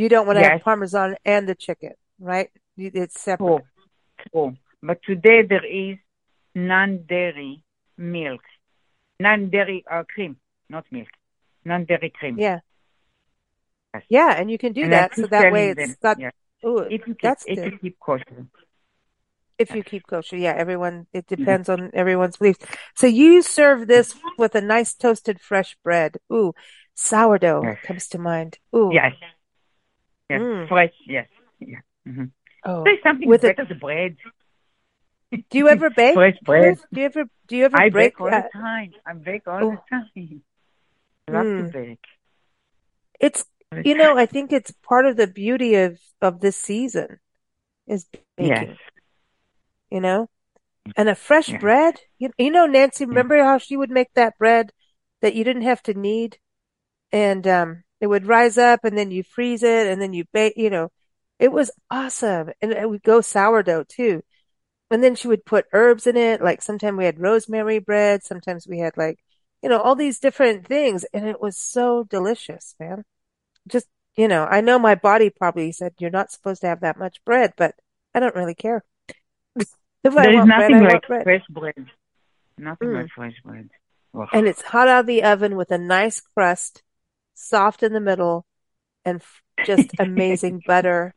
you 0.00 0.08
don't 0.12 0.26
want 0.26 0.38
to 0.38 0.44
have 0.50 0.62
parmesan 0.68 1.16
and 1.24 1.48
the 1.48 1.54
chicken, 1.66 1.94
right? 2.32 2.50
It's 2.76 3.18
separate. 3.20 3.64
True, 4.22 4.28
true. 4.32 4.50
But 4.88 4.98
today 5.10 5.38
there 5.52 5.64
is 5.64 5.96
non-dairy 6.54 7.62
milk, 7.96 8.42
non-dairy 9.26 9.78
uh, 9.90 10.04
cream, 10.12 10.36
not 10.68 10.84
milk, 10.90 11.08
non-dairy 11.64 12.10
cream. 12.18 12.38
Yeah. 12.38 12.60
Yeah. 14.08 14.34
And 14.36 14.50
you 14.50 14.58
can 14.58 14.72
do 14.72 14.82
And 14.82 14.92
that. 14.92 15.14
So 15.14 15.26
that 15.26 15.52
way 15.52 15.70
it's 15.70 15.80
them, 15.80 15.96
got, 16.02 16.18
yes. 16.20 16.32
ooh, 16.64 16.78
If 16.78 17.06
you 17.06 17.14
keep, 17.14 17.20
that's 17.22 17.44
if 17.46 17.56
good. 17.56 17.72
you 17.72 17.78
keep 17.78 17.98
kosher. 18.00 18.46
If 19.58 19.74
you 19.74 19.82
keep 19.82 20.06
kosher. 20.06 20.36
Yeah. 20.36 20.52
Everyone, 20.56 21.06
it 21.12 21.26
depends 21.26 21.68
on 21.68 21.90
everyone's 21.94 22.36
beliefs. 22.36 22.58
So 22.94 23.06
you 23.06 23.42
serve 23.42 23.86
this 23.86 24.14
with 24.38 24.54
a 24.54 24.60
nice 24.60 24.94
toasted 24.94 25.40
fresh 25.40 25.76
bread. 25.82 26.16
Ooh, 26.32 26.52
sourdough 26.94 27.62
Yes. 27.64 27.78
comes 27.84 28.08
to 28.08 28.18
mind. 28.18 28.58
Ooh. 28.74 28.90
Yes. 28.92 29.14
Yes. 30.28 30.40
Mm. 30.40 30.68
Fresh. 30.68 30.92
Yes. 31.06 31.28
Yeah. 31.60 31.78
hmm 32.04 32.24
Oh. 32.64 32.82
There's 32.84 32.98
something 33.02 33.28
With 33.28 33.44
a- 33.44 33.54
better 33.54 33.64
than 33.64 33.78
bread. 33.78 34.16
Do 35.50 35.58
you 35.58 35.68
ever 35.68 35.88
bake? 35.96 36.14
Fresh 36.14 36.38
bread. 36.42 36.78
Do 36.92 37.00
you 37.00 37.06
ever, 37.06 37.24
do 37.46 37.56
you 37.56 37.64
ever 37.64 37.76
I 37.80 37.90
break? 37.90 38.14
bake 38.14 38.20
all 38.20 38.26
uh, 38.34 38.42
the 38.42 38.48
time. 38.52 38.90
I 39.06 39.12
bake 39.14 39.46
all 39.46 39.64
Oh. 39.64 39.70
the 39.70 39.80
time. 39.88 40.42
I 41.28 41.32
love 41.32 41.46
Mm. 41.46 41.66
to 41.66 41.72
bake. 41.78 42.04
It's 43.20 43.44
the 43.44 43.55
You 43.84 43.94
know, 43.94 44.16
I 44.18 44.26
think 44.26 44.52
it's 44.52 44.72
part 44.82 45.06
of 45.06 45.16
the 45.16 45.26
beauty 45.26 45.74
of 45.76 45.98
of 46.20 46.40
this 46.40 46.56
season 46.56 47.20
is 47.86 48.06
baking, 48.36 48.68
Yes. 48.68 48.78
you 49.90 50.00
know? 50.00 50.28
And 50.96 51.08
a 51.08 51.14
fresh 51.14 51.52
Yes. 51.52 51.60
bread. 51.60 52.00
You, 52.18 52.30
you 52.38 52.50
know, 52.50 52.66
Nancy, 52.66 53.04
remember 53.06 53.42
how 53.44 53.58
she 53.58 53.76
would 53.76 53.90
make 53.90 54.12
that 54.14 54.38
bread 54.38 54.72
that 55.22 55.34
you 55.34 55.44
didn't 55.44 55.62
have 55.62 55.82
to 55.84 55.94
knead 55.94 56.38
and 57.12 57.46
um 57.46 57.84
it 58.00 58.08
would 58.08 58.26
rise 58.26 58.58
up 58.58 58.84
and 58.84 58.96
then 58.98 59.10
you 59.10 59.22
freeze 59.24 59.62
it 59.62 59.86
and 59.86 60.00
then 60.02 60.12
you 60.14 60.24
bake, 60.32 60.54
you 60.56 60.70
know. 60.70 60.90
It 61.38 61.52
was 61.52 61.70
awesome. 61.90 62.50
And 62.62 62.72
it 62.72 62.88
would 62.88 63.02
go 63.02 63.20
sourdough 63.20 63.84
too. 63.88 64.22
And 64.90 65.02
then 65.04 65.14
she 65.16 65.28
would 65.28 65.44
put 65.46 65.66
herbs 65.72 66.06
in 66.06 66.16
it. 66.16 66.42
Like 66.42 66.62
sometimes 66.62 66.96
we 66.98 67.04
had 67.06 67.20
rosemary 67.20 67.78
bread, 67.80 68.22
sometimes 68.24 68.66
we 68.68 68.78
had 68.80 68.96
like, 68.96 69.18
you 69.62 69.68
know, 69.70 69.80
all 69.80 69.96
these 69.96 70.18
different 70.20 70.66
things 70.66 71.04
and 71.14 71.26
it 71.28 71.40
was 71.40 71.58
so 71.58 72.04
delicious, 72.04 72.74
man. 72.80 73.04
Just, 73.68 73.86
you 74.16 74.28
know, 74.28 74.44
I 74.44 74.60
know 74.60 74.78
my 74.78 74.94
body 74.94 75.30
probably 75.30 75.72
said 75.72 75.94
you're 75.98 76.10
not 76.10 76.30
supposed 76.30 76.60
to 76.62 76.68
have 76.68 76.80
that 76.80 76.98
much 76.98 77.24
bread, 77.24 77.52
but 77.56 77.74
I 78.14 78.20
don't 78.20 78.34
really 78.34 78.54
care. 78.54 78.84
If 80.04 80.16
I 80.16 80.22
There 80.22 80.30
is 80.30 80.36
want 80.36 80.48
bread, 80.48 80.70
nothing 80.70 80.84
like 80.84 81.06
bread. 81.08 81.22
fresh 81.24 81.46
bread. 81.50 81.86
Nothing 82.58 82.88
Mm. 82.88 83.02
like 83.02 83.10
fresh 83.10 83.34
bread. 83.44 83.70
Oh. 84.14 84.26
And 84.32 84.46
it's 84.46 84.62
hot 84.62 84.86
out 84.88 85.00
of 85.00 85.06
the 85.06 85.24
oven 85.24 85.56
with 85.56 85.70
a 85.72 85.78
nice 85.78 86.20
crust, 86.20 86.82
soft 87.34 87.82
in 87.82 87.92
the 87.92 88.00
middle, 88.00 88.46
and 89.04 89.16
f- 89.20 89.42
just 89.66 89.90
amazing 89.98 90.62
butter. 90.64 91.12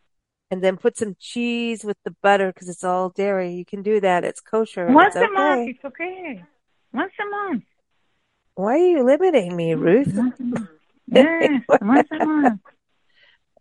And 0.51 0.63
then 0.63 0.77
put 0.77 0.97
some 0.97 1.15
cheese 1.19 1.83
with 1.83 1.97
the 2.03 2.15
butter 2.23 2.51
because 2.51 2.67
it's 2.67 2.83
all 2.83 3.09
dairy. 3.09 3.53
You 3.53 3.63
can 3.63 3.83
do 3.83 3.99
that. 4.01 4.25
It's 4.25 4.41
kosher. 4.41 4.87
Once 4.87 5.15
It's 5.15 5.23
a 5.23 5.31
month, 5.31 5.69
it's 5.69 5.85
okay. 5.85 6.43
Once 6.91 7.13
a 7.21 7.29
month. 7.29 7.63
Why 8.55 8.73
are 8.73 8.77
you 8.77 9.03
limiting 9.03 9.55
me, 9.55 9.75
Ruth? 9.75 10.17
Yes, 11.11 11.61
once 11.81 12.07
a 12.11 12.25
month. 12.25 12.61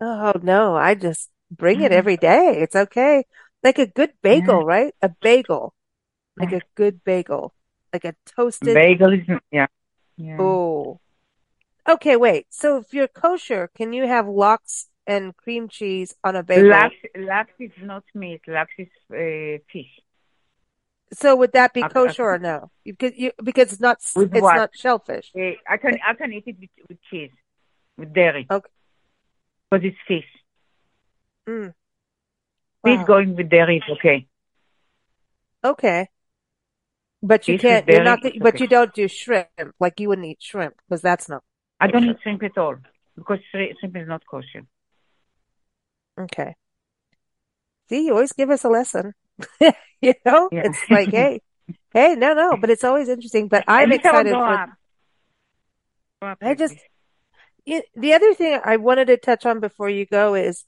Oh 0.01 0.33
no, 0.43 0.77
I 0.77 0.95
just 0.95 1.31
bring 1.51 1.81
it 1.83 1.91
Mhm. 1.93 1.97
every 1.97 2.17
day. 2.17 2.59
It's 2.61 2.77
okay. 2.77 3.25
Like 3.63 3.79
a 3.79 3.87
good 3.87 4.13
bagel, 4.23 4.65
right? 4.65 4.95
A 5.03 5.09
bagel. 5.09 5.75
Like 6.37 6.53
a 6.53 6.63
good 6.77 7.03
bagel. 7.05 7.55
Like 7.93 8.05
a 8.05 8.15
toasted. 8.27 8.75
Bagel 8.75 9.13
is 9.15 9.27
yeah. 9.51 9.67
Yeah. 10.17 10.39
Oh, 10.39 11.01
Okay, 11.89 12.17
wait. 12.17 12.47
So 12.51 12.79
if 12.79 12.93
you're 12.93 13.09
kosher, 13.09 13.71
can 13.75 13.95
you 13.95 14.07
have 14.07 14.29
lox 14.29 14.89
and 15.07 15.35
cream 15.35 15.69
cheese 15.69 16.15
on 16.23 16.37
a 16.37 16.43
bagel? 16.43 16.69
Lax, 16.69 16.95
lax 17.17 17.51
is 17.59 17.73
not 17.81 18.05
meat. 18.15 18.43
Lax 18.47 18.71
is 18.77 18.89
uh, 19.11 19.57
fish. 19.73 19.89
So 21.13 21.37
would 21.37 21.53
that 21.53 21.73
be 21.73 21.83
kosher 21.83 22.25
or 22.25 22.39
no? 22.39 22.71
Because 22.85 23.13
you, 23.17 23.33
because 23.43 23.73
it's 23.73 23.81
not 23.81 23.99
With 24.15 24.35
it's 24.35 24.43
what? 24.43 24.57
not 24.57 24.71
shellfish. 24.77 25.33
Uh, 25.37 25.53
I 25.69 25.77
can 25.79 25.99
I 26.07 26.15
can 26.15 26.33
eat 26.33 26.45
it 26.47 26.57
with, 26.61 26.71
with 26.89 26.99
cheese, 27.11 27.31
with 27.97 28.13
dairy. 28.13 28.47
Okay. 28.51 28.69
Because 29.71 29.85
it's 29.87 29.97
fish. 30.07 30.27
Mm. 31.49 31.75
Fish 32.85 32.99
Wow. 32.99 33.05
going 33.05 33.37
with 33.37 33.49
dairy 33.49 33.79
is 33.79 33.83
okay. 33.97 34.27
Okay. 35.65 36.09
But 37.23 37.49
you 37.49 37.55
Fish 37.55 37.63
can't. 37.63 37.89
You're 37.89 38.05
not. 38.05 38.25
is 38.25 38.33
But 38.41 38.55
okay. 38.55 38.65
you 38.65 38.69
don't 38.69 38.95
do 38.95 39.09
shrimp. 39.09 39.49
Like 39.81 39.99
you 40.01 40.09
wouldn't 40.09 40.27
eat 40.27 40.39
shrimp 40.41 40.75
because 40.89 41.03
that's 41.03 41.29
not 41.29 41.43
I 41.81 41.87
don't 41.89 42.03
kosher. 42.03 42.13
eat 42.13 42.23
shrimp 42.23 42.43
at 42.45 42.59
all 42.59 42.77
because 43.17 43.39
shrimp 43.51 43.97
is 43.97 44.07
not 44.09 44.23
kosher. 44.31 44.65
Okay. 46.21 46.55
See, 47.89 48.05
you 48.07 48.13
always 48.13 48.33
give 48.33 48.51
us 48.51 48.65
a 48.65 48.69
lesson. 48.69 49.15
You 50.01 50.15
know, 50.25 50.51
Yeah. 50.51 50.63
it's 50.63 50.89
like, 50.91 51.11
hey, 51.11 51.41
hey, 51.93 52.15
no, 52.15 52.33
no, 52.33 52.57
but 52.57 52.71
it's 52.71 52.85
always 52.85 53.09
interesting. 53.09 53.49
But 53.49 53.65
I'm 53.67 53.91
At 53.91 53.91
least 53.91 54.05
I 54.07 54.13
will 54.13 54.25
excited 54.25 54.39
for. 54.45 54.61
up. 54.63 54.71
Grow 56.21 56.31
up 56.33 56.39
I 56.41 56.55
just-. 56.55 56.79
The 57.67 58.13
other 58.15 58.35
thing 58.35 58.61
I 58.65 58.77
wanted 58.77 59.07
to 59.09 59.17
touch 59.17 59.45
on 59.47 59.61
before 59.61 59.91
you 59.91 60.07
go 60.07 60.35
is 60.35 60.65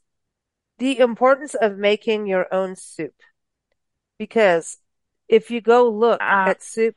the 0.79 0.99
importance 0.99 1.55
of 1.55 1.79
making 1.79 2.27
your 2.27 2.53
own 2.53 2.77
soup. 2.77 3.15
Because 4.19 4.79
if 5.29 5.51
you 5.51 5.61
go 5.61 5.89
look 5.89 6.21
Uh, 6.21 6.47
at 6.47 6.63
soup 6.63 6.97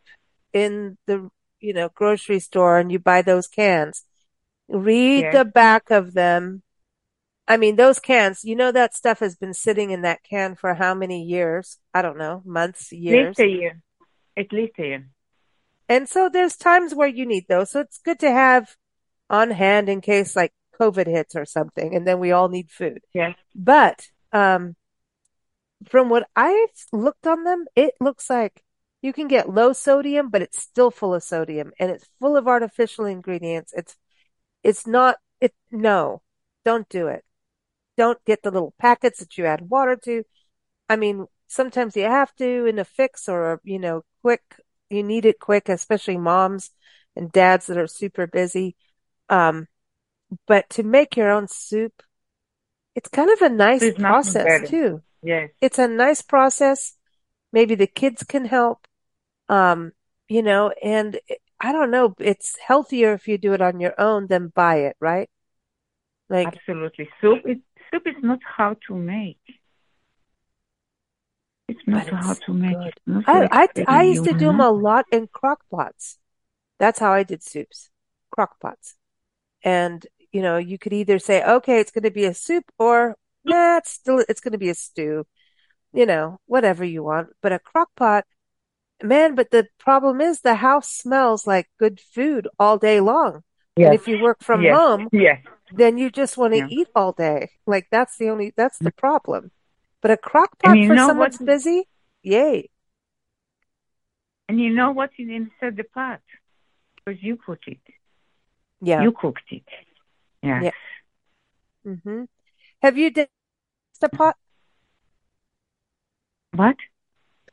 in 0.52 0.98
the, 1.08 1.30
you 1.60 1.74
know, 1.74 1.90
grocery 1.90 2.40
store 2.40 2.78
and 2.80 2.92
you 2.92 3.00
buy 3.00 3.22
those 3.22 3.48
cans, 3.48 4.04
read 4.70 5.22
Yes. 5.22 5.34
the 5.34 5.46
back 5.46 5.92
of 5.92 6.14
them. 6.14 6.63
I 7.54 7.58
mean, 7.58 7.76
those 7.76 8.00
cans, 8.00 8.44
you 8.44 8.56
know, 8.56 8.72
that 8.72 8.96
stuff 8.96 9.20
has 9.20 9.36
been 9.36 9.54
sitting 9.54 9.92
in 9.92 10.02
that 10.02 10.24
can 10.24 10.56
for 10.56 10.74
how 10.74 10.96
many 10.96 11.22
years? 11.22 11.78
I 11.94 12.02
don't 12.02 12.18
know, 12.18 12.42
months, 12.44 12.92
years. 12.92 13.38
At 13.38 13.46
least 13.46 13.52
a 13.52 13.60
year. 13.62 13.82
At 14.36 14.52
least 14.52 14.74
a 14.80 14.82
year. 14.82 15.08
And 15.88 16.10
so 16.10 16.30
there's 16.34 16.56
times 16.56 16.96
where 16.96 17.08
you 17.08 17.28
need 17.28 17.46
those. 17.48 17.70
So 17.70 17.82
it's 17.82 18.00
good 18.00 18.18
to 18.22 18.32
have 18.32 18.76
on 19.30 19.52
hand 19.52 19.88
in 19.88 20.02
case 20.02 20.36
like 20.36 20.52
COVID 20.82 21.06
hits 21.06 21.36
or 21.36 21.46
something, 21.46 21.96
and 21.96 22.08
then 22.08 22.18
we 22.18 22.32
all 22.32 22.50
need 22.50 22.72
food. 22.72 23.02
Yes. 23.14 23.36
But 23.54 24.08
um, 24.32 24.76
from 25.88 26.10
what 26.10 26.28
I've 26.36 26.74
looked 26.92 27.28
on 27.28 27.44
them, 27.44 27.66
it 27.76 27.94
looks 28.02 28.32
like 28.32 28.64
you 29.04 29.14
can 29.14 29.28
get 29.28 29.54
low 29.54 29.74
sodium, 29.74 30.32
but 30.32 30.42
it's 30.42 30.60
still 30.60 30.90
full 30.90 31.14
of 31.14 31.22
sodium 31.22 31.72
and 31.80 31.92
it's 31.92 32.10
full 32.20 32.36
of 32.36 32.48
artificial 32.48 33.06
ingredients. 33.06 33.74
It's 33.78 33.96
it's 34.64 34.88
not 34.88 35.18
it 35.40 35.54
no, 35.70 36.24
don't 36.66 36.90
do 36.90 37.10
it. 37.10 37.24
Don't 37.98 38.24
get 38.26 38.44
the 38.44 38.52
little 38.52 38.74
packets 38.80 39.20
that 39.20 39.38
you 39.38 39.46
add 39.46 39.70
water 39.70 39.96
to. 40.06 40.24
I 40.90 40.96
mean, 40.96 41.28
sometimes 41.48 41.96
you 41.96 42.04
have 42.04 42.36
to 42.36 42.66
in 42.66 42.80
a 42.80 42.86
fix 42.86 43.30
or, 43.30 43.62
you 43.64 43.80
know, 43.80 44.04
quick, 44.22 44.42
you 44.90 45.04
need 45.04 45.26
it 45.26 45.40
quick, 45.40 45.70
especially 45.70 46.18
moms 46.18 46.72
and 47.16 47.32
dads 47.32 47.68
that 47.68 47.78
are 47.78 47.88
super 47.88 48.28
busy. 48.28 48.76
Um, 49.30 49.68
but 50.48 50.70
to 50.72 50.84
make 50.84 51.16
your 51.16 51.30
own 51.32 51.48
soup, 51.48 52.04
it's 52.96 53.10
kind 53.10 53.30
of 53.30 53.42
a 53.42 53.50
nice 53.50 53.82
nothing 53.82 54.00
process 54.00 54.70
too. 54.70 55.02
Yes. 55.22 55.50
It's 55.62 55.80
a 55.80 55.88
nice 55.88 56.22
process. 56.22 56.96
Maybe 57.52 57.76
the 57.76 57.88
kids 57.88 58.24
can 58.24 58.46
help. 58.46 58.88
Um, 59.50 59.94
you 60.28 60.42
know, 60.42 60.74
and 60.84 61.20
I 61.60 61.72
don't 61.72 61.92
know, 61.92 62.16
it's 62.20 62.58
healthier 62.58 63.14
if 63.14 63.28
you 63.28 63.38
do 63.38 63.54
it 63.54 63.62
on 63.62 63.80
your 63.80 63.94
own 64.00 64.28
than 64.28 64.48
buy 64.48 64.78
it, 64.78 64.96
right? 65.00 65.30
Like, 66.30 66.48
Absolutely. 66.48 67.10
Soup 67.22 67.40
is 67.46 67.58
soup 67.94 68.08
is 68.08 68.16
not 68.24 68.40
hard 68.44 68.78
to 68.88 68.96
make. 68.96 69.40
It's 71.68 71.80
not 71.88 72.06
But 72.06 72.14
it's 72.14 72.26
hard 72.26 72.42
to 72.46 72.54
make. 72.54 72.78
good. 72.78 72.88
It's 72.88 72.98
not 73.06 73.24
I, 73.28 73.40
so 73.42 73.48
I, 73.52 74.00
I 74.00 74.04
used 74.04 74.24
to 74.26 74.34
do 74.34 74.48
them 74.48 74.60
a 74.60 74.72
lot 74.72 75.06
in 75.12 75.28
crock 75.28 75.62
pots. 75.72 76.18
That's 76.80 77.00
how 77.00 77.14
I 77.14 77.24
did 77.24 77.44
soups, 77.44 77.90
crock 78.32 78.60
pots. 78.60 78.96
And, 79.64 80.06
you 80.32 80.42
know, 80.42 80.58
you 80.58 80.78
could 80.78 80.94
either 80.94 81.20
say, 81.20 81.44
okay, 81.44 81.80
it's 81.80 81.92
going 81.92 82.04
to 82.04 82.12
be 82.12 82.26
a 82.26 82.34
soup 82.34 82.66
or, 82.78 83.16
nah, 83.46 83.78
it's 83.78 83.92
still, 83.92 84.24
it's 84.28 84.42
going 84.42 84.52
to 84.52 84.58
be 84.58 84.70
a 84.70 84.76
stew, 84.76 85.26
you 85.94 86.06
know, 86.06 86.40
whatever 86.48 86.84
you 86.84 87.04
want. 87.04 87.30
But 87.42 87.54
a 87.54 87.60
crock 87.60 87.90
pot, 87.96 88.26
man, 89.02 89.36
but 89.36 89.52
the 89.52 89.68
problem 89.80 90.20
is 90.20 90.42
the 90.42 90.56
house 90.56 90.90
smells 90.90 91.48
like 91.48 91.70
good 91.80 92.02
food 92.02 92.48
all 92.60 92.78
day 92.78 93.00
long. 93.00 93.44
And 93.78 93.94
if 93.94 94.08
you 94.08 94.20
work 94.22 94.40
from 94.42 94.64
Yes. 94.64 94.76
home, 94.76 95.10
Yes. 95.12 95.40
Then 95.78 95.98
you 95.98 96.10
just 96.10 96.38
want 96.38 96.54
to 96.54 96.60
Yeah. 96.60 96.68
eat 96.70 96.88
all 96.96 97.12
day. 97.14 97.52
Like 97.66 97.88
that's 97.92 98.18
the 98.18 98.30
only, 98.30 98.54
that's 98.56 98.80
the 98.80 98.92
problem. 98.92 99.52
But 100.02 100.12
a 100.12 100.18
crock 100.18 100.60
pot 100.60 100.78
for 100.88 100.98
someone's 100.98 101.38
busy, 101.38 101.88
yay. 102.22 102.70
And 104.50 104.60
you 104.60 104.70
know 104.70 104.92
what's 104.92 105.14
in- 105.18 105.32
inside 105.32 105.78
the 105.78 105.84
pot? 105.86 106.22
Because 106.96 107.22
you 107.24 107.38
put 107.38 107.60
it. 107.68 107.80
Yeah. 108.82 109.02
You 109.02 109.12
cooked 109.14 109.50
it. 109.52 109.64
Yes. 110.42 110.74
Yeah. 111.86 111.96
hmm 112.04 112.24
Have 112.82 112.98
you 112.98 113.10
done 113.12 113.28
the 114.02 114.10
pot? 114.10 114.36
What? 116.52 116.78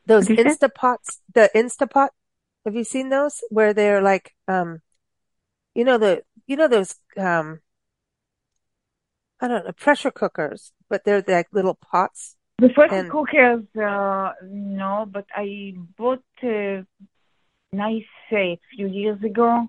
Those 0.05 0.29
What? 0.29 0.39
Instapots, 0.39 1.19
the 1.33 1.49
Instapot. 1.55 2.09
Have 2.65 2.75
you 2.75 2.83
seen 2.83 3.09
those 3.09 3.41
where 3.49 3.73
they're 3.73 4.01
like, 4.01 4.33
um, 4.47 4.81
you 5.73 5.85
know 5.85 5.97
the, 5.97 6.23
you 6.47 6.55
know 6.57 6.67
those, 6.67 6.95
um, 7.17 7.61
I 9.41 9.47
don't 9.47 9.65
know, 9.65 9.71
pressure 9.71 10.11
cookers, 10.11 10.71
but 10.89 11.03
they're 11.03 11.23
like 11.27 11.47
little 11.51 11.73
pots. 11.73 12.35
The 12.59 12.69
first 12.69 12.93
And- 12.93 13.09
cookers, 13.09 13.63
uh, 13.75 14.33
no, 14.43 15.07
but 15.11 15.25
I 15.35 15.73
bought 15.97 16.23
uh, 16.43 16.83
nice 17.73 18.05
uh, 18.31 18.35
a 18.37 18.59
few 18.75 18.87
years 18.87 19.21
ago, 19.23 19.67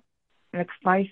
like 0.53 0.69
five, 0.85 1.07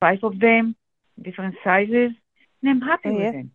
five 0.00 0.18
of 0.22 0.38
them, 0.38 0.76
different 1.20 1.54
sizes, 1.64 2.12
and 2.60 2.70
I'm 2.70 2.82
happy 2.82 3.08
Oh, 3.08 3.12
with 3.14 3.22
yeah? 3.22 3.32
them. 3.32 3.50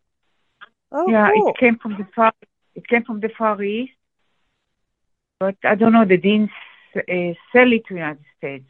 Oh, 0.91 1.09
yeah, 1.11 1.29
cool. 1.31 1.49
it 1.49 1.57
came 1.57 1.77
from 1.77 1.91
the 1.99 2.07
far, 2.15 2.33
it 2.73 2.87
came 2.87 3.03
from 3.03 3.19
the 3.19 3.29
Far 3.37 3.61
East, 3.61 3.93
but 5.39 5.55
I 5.63 5.75
don't 5.75 5.93
know, 5.93 6.05
they 6.05 6.17
didn't 6.17 6.49
uh, 6.95 7.33
sell 7.53 7.71
it 7.71 7.85
to 7.85 7.93
the 7.93 7.99
United 7.99 8.25
States, 8.37 8.65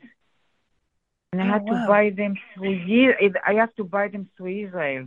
and 1.31 1.41
I 1.41 1.45
Oh, 1.47 1.51
had 1.53 1.67
to 1.67 1.85
buy 1.87 2.09
them 2.09 2.35
through. 2.53 3.13
I 3.47 3.53
have 3.53 3.73
to 3.75 3.85
buy 3.85 4.09
them 4.09 4.29
through 4.35 4.65
Israel. 4.67 5.05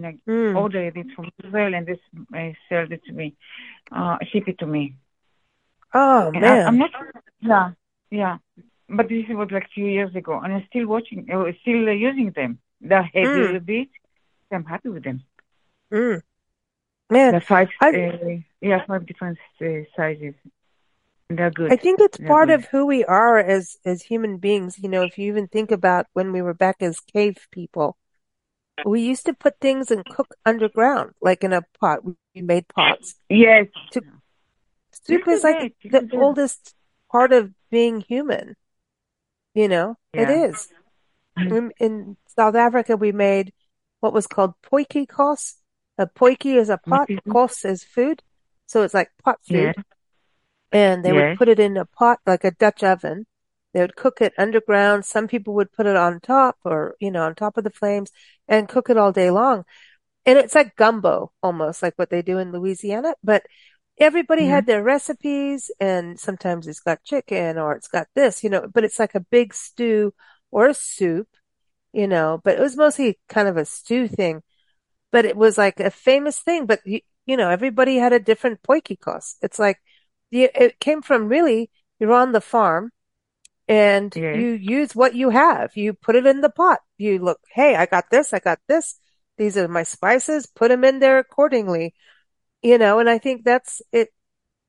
Like 0.00 0.18
Mm. 0.28 0.56
ordered 0.56 0.96
it 0.96 1.06
from 1.14 1.30
Israel 1.44 1.74
and 1.74 1.86
this 1.86 1.98
uh, 2.36 2.50
sold 2.68 2.92
it 2.92 3.02
to 3.04 3.12
me, 3.12 3.34
uh, 3.92 4.18
ship 4.32 4.48
it 4.48 4.58
to 4.58 4.66
me. 4.66 4.96
Oh 5.94 6.30
And 6.34 6.44
I, 6.44 6.62
I'm 6.66 6.76
man. 6.76 6.78
not, 6.78 6.90
yeah, 7.40 7.70
yeah. 8.10 8.38
But 8.88 9.08
this 9.08 9.24
was 9.28 9.48
like 9.50 9.64
a 9.64 9.74
few 9.74 9.86
years 9.86 10.14
ago, 10.14 10.40
and 10.42 10.52
I'm 10.52 10.64
still 10.68 10.86
watching, 10.86 11.26
uh, 11.32 11.44
still 11.62 11.88
uh, 11.88 11.92
using 11.92 12.32
them. 12.32 12.58
They're 12.80 13.02
heavy 13.14 13.26
Mm. 13.28 13.36
a 13.36 13.46
little 13.46 13.60
bit. 13.60 13.88
I'm 14.52 14.64
happy 14.64 14.88
with 14.88 15.04
them. 15.04 15.22
Mm. 15.92 16.22
Man, 17.10 17.32
They're 17.32 17.40
five, 17.40 17.68
uh, 17.80 17.92
yeah, 18.60 18.84
five 18.86 19.06
different 19.06 19.38
uh, 19.60 19.66
sizes. 19.96 20.34
They're 21.28 21.50
good. 21.50 21.72
I 21.72 21.76
think 21.76 22.00
it's 22.00 22.18
They're 22.18 22.28
part 22.28 22.48
good. 22.48 22.58
of 22.60 22.64
who 22.66 22.86
we 22.86 23.04
are 23.04 23.38
as 23.38 23.78
as 23.84 24.02
human 24.02 24.36
beings. 24.38 24.78
You 24.78 24.88
know, 24.88 25.02
if 25.02 25.18
you 25.18 25.28
even 25.28 25.46
think 25.48 25.70
about 25.70 26.06
when 26.12 26.32
we 26.32 26.42
were 26.42 26.54
back 26.54 26.76
as 26.80 27.00
cave 27.00 27.38
people, 27.50 27.96
we 28.84 29.00
used 29.02 29.26
to 29.26 29.34
put 29.34 29.60
things 29.60 29.90
and 29.90 30.04
cook 30.04 30.34
underground, 30.44 31.12
like 31.20 31.44
in 31.44 31.52
a 31.52 31.62
pot. 31.80 32.00
We 32.04 32.42
made 32.42 32.66
pots. 32.68 33.14
Yes. 33.28 33.66
To- 33.92 34.02
Soup 34.92 35.26
is 35.28 35.44
like 35.44 35.74
it. 35.82 35.90
The 35.92 36.04
it. 36.04 36.14
oldest 36.14 36.74
part 37.10 37.32
of 37.32 37.52
being 37.70 38.00
human. 38.00 38.56
You 39.54 39.68
know, 39.68 39.96
it 40.12 40.28
Yeah. 40.28 40.44
is. 40.46 40.68
Mhm. 41.38 41.70
In 41.78 42.16
South 42.26 42.54
Africa, 42.54 42.96
we 42.96 43.12
made 43.12 43.52
what 44.00 44.12
was 44.12 44.26
called 44.26 44.54
potjie 44.62 45.08
kos. 45.08 45.60
A 45.98 46.06
potjie 46.06 46.56
is 46.56 46.70
a 46.70 46.78
pot, 46.78 47.08
Mhm. 47.08 47.32
kos 47.32 47.64
is 47.64 47.84
food. 47.84 48.22
So 48.66 48.82
it's 48.82 48.94
like 48.94 49.10
pot 49.22 49.38
food. 49.46 49.74
Yeah. 49.76 49.82
And 50.72 51.04
they 51.04 51.12
would 51.12 51.38
put 51.38 51.48
it 51.48 51.60
in 51.60 51.76
a 51.76 51.84
pot, 51.84 52.20
like 52.26 52.44
a 52.44 52.50
Dutch 52.50 52.82
oven. 52.82 53.26
They 53.74 53.80
would 53.80 53.96
cook 53.96 54.20
it 54.20 54.32
underground. 54.38 55.04
Some 55.04 55.28
people 55.28 55.52
would 55.54 55.72
put 55.72 55.86
it 55.86 55.96
on 55.96 56.20
top 56.20 56.56
or, 56.64 56.94
you 57.00 57.10
know, 57.10 57.24
on 57.24 57.34
top 57.34 57.58
of 57.58 57.64
the 57.64 57.70
flames 57.70 58.12
and 58.48 58.68
cook 58.68 58.88
it 58.88 58.96
all 58.96 59.12
day 59.12 59.30
long. 59.30 59.64
And 60.24 60.38
it's 60.38 60.54
like 60.54 60.76
gumbo 60.76 61.32
almost 61.42 61.82
like 61.82 61.94
what 61.96 62.08
they 62.08 62.22
do 62.22 62.38
in 62.38 62.52
Louisiana, 62.52 63.14
but 63.22 63.42
everybody 63.98 64.42
mm-hmm. 64.42 64.52
had 64.52 64.66
their 64.66 64.82
recipes 64.82 65.70
and 65.80 66.18
sometimes 66.18 66.66
it's 66.66 66.80
got 66.80 67.02
chicken 67.04 67.58
or 67.58 67.74
it's 67.74 67.88
got 67.88 68.06
this, 68.14 68.42
you 68.42 68.48
know, 68.48 68.66
but 68.72 68.84
it's 68.84 68.98
like 68.98 69.14
a 69.14 69.20
big 69.20 69.52
stew 69.52 70.14
or 70.50 70.68
a 70.68 70.74
soup, 70.74 71.28
you 71.92 72.06
know, 72.06 72.40
but 72.42 72.54
it 72.54 72.60
was 72.60 72.76
mostly 72.76 73.18
kind 73.28 73.48
of 73.48 73.56
a 73.56 73.64
stew 73.64 74.08
thing, 74.08 74.42
but 75.12 75.24
it 75.24 75.36
was 75.36 75.58
like 75.58 75.80
a 75.80 75.90
famous 75.90 76.38
thing, 76.38 76.64
but 76.64 76.80
you, 76.86 77.00
you 77.26 77.36
know, 77.36 77.50
everybody 77.50 77.96
had 77.96 78.12
a 78.12 78.20
different 78.20 78.62
potjie 78.62 78.98
kos. 78.98 79.36
It's 79.42 79.58
like 79.58 79.78
it 80.30 80.80
came 80.80 81.02
from 81.02 81.28
really, 81.28 81.70
you're 81.98 82.12
on 82.12 82.32
the 82.32 82.40
farm 82.40 82.90
and 83.68 84.14
yeah. 84.14 84.34
you 84.34 84.50
use 84.52 84.94
what 84.94 85.14
you 85.14 85.30
have. 85.30 85.76
You 85.76 85.94
put 85.94 86.16
it 86.16 86.26
in 86.26 86.40
the 86.40 86.50
pot. 86.50 86.80
You 86.98 87.18
look, 87.18 87.40
hey, 87.52 87.76
I 87.76 87.86
got 87.86 88.10
this, 88.10 88.32
I 88.32 88.38
got 88.38 88.58
this. 88.68 88.98
These 89.36 89.56
are 89.56 89.68
my 89.68 89.82
spices. 89.82 90.46
Put 90.46 90.68
them 90.68 90.84
in 90.84 91.00
there 91.00 91.18
accordingly. 91.18 91.94
You 92.62 92.78
know, 92.78 92.98
and 92.98 93.08
I 93.08 93.18
think 93.18 93.44
that's 93.44 93.82
it. 93.92 94.08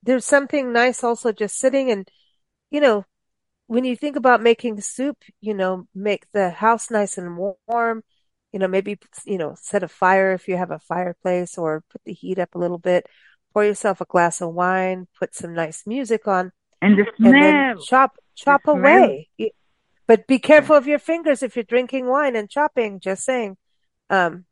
There's 0.02 0.24
something 0.24 0.72
nice 0.72 1.02
also 1.02 1.32
just 1.32 1.58
sitting 1.58 1.90
and, 1.90 2.08
you 2.70 2.80
know, 2.80 3.04
when 3.66 3.84
you 3.84 3.96
think 3.96 4.16
about 4.16 4.42
making 4.42 4.80
soup, 4.80 5.16
you 5.40 5.54
know, 5.54 5.88
make 5.94 6.26
the 6.32 6.50
house 6.50 6.90
nice 6.90 7.18
and 7.18 7.36
warm. 7.36 8.02
You 8.52 8.60
know, 8.60 8.68
maybe, 8.68 8.98
you 9.26 9.38
know, 9.38 9.54
set 9.60 9.82
a 9.82 9.88
fire 9.88 10.32
if 10.32 10.48
you 10.48 10.56
have 10.56 10.70
a 10.70 10.78
fireplace 10.78 11.58
or 11.58 11.84
put 11.90 12.00
the 12.04 12.12
heat 12.12 12.38
up 12.38 12.54
a 12.54 12.58
little 12.58 12.78
bit. 12.78 13.06
Pour 13.52 13.64
yourself 13.64 14.00
a 14.00 14.04
glass 14.06 14.40
of 14.40 14.54
wine, 14.54 15.08
put 15.18 15.34
some 15.34 15.52
nice 15.52 15.86
music 15.86 16.28
on. 16.28 16.52
And 16.82 16.98
the 16.98 17.06
smell. 17.16 17.34
And 17.34 17.80
chop, 17.80 18.16
chop 18.34 18.62
the 18.64 18.72
away. 18.72 19.28
Smell. 19.36 19.48
But 20.06 20.26
be 20.26 20.38
careful 20.38 20.76
of 20.76 20.86
your 20.86 21.00
fingers 21.00 21.42
if 21.42 21.56
you're 21.56 21.64
drinking 21.64 22.06
wine 22.06 22.36
and 22.36 22.48
chopping, 22.48 23.00
just 23.00 23.24
saying. 23.24 23.56
Um, 24.08 24.44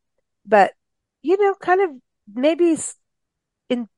but, 0.44 0.72
you 1.22 1.36
know, 1.40 1.54
kind 1.54 1.80
of 1.80 1.90
maybe 2.34 2.76
in, 3.68 3.88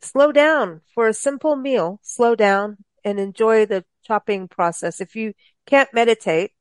slow 0.00 0.32
down 0.32 0.80
for 0.94 1.08
a 1.08 1.12
simple 1.12 1.56
meal, 1.56 2.00
slow 2.02 2.34
down 2.34 2.78
and 3.04 3.20
enjoy 3.20 3.66
the 3.66 3.84
chopping 4.02 4.48
process. 4.48 5.00
If 5.00 5.14
you 5.14 5.34
can't 5.66 5.92
meditate, 5.92 6.52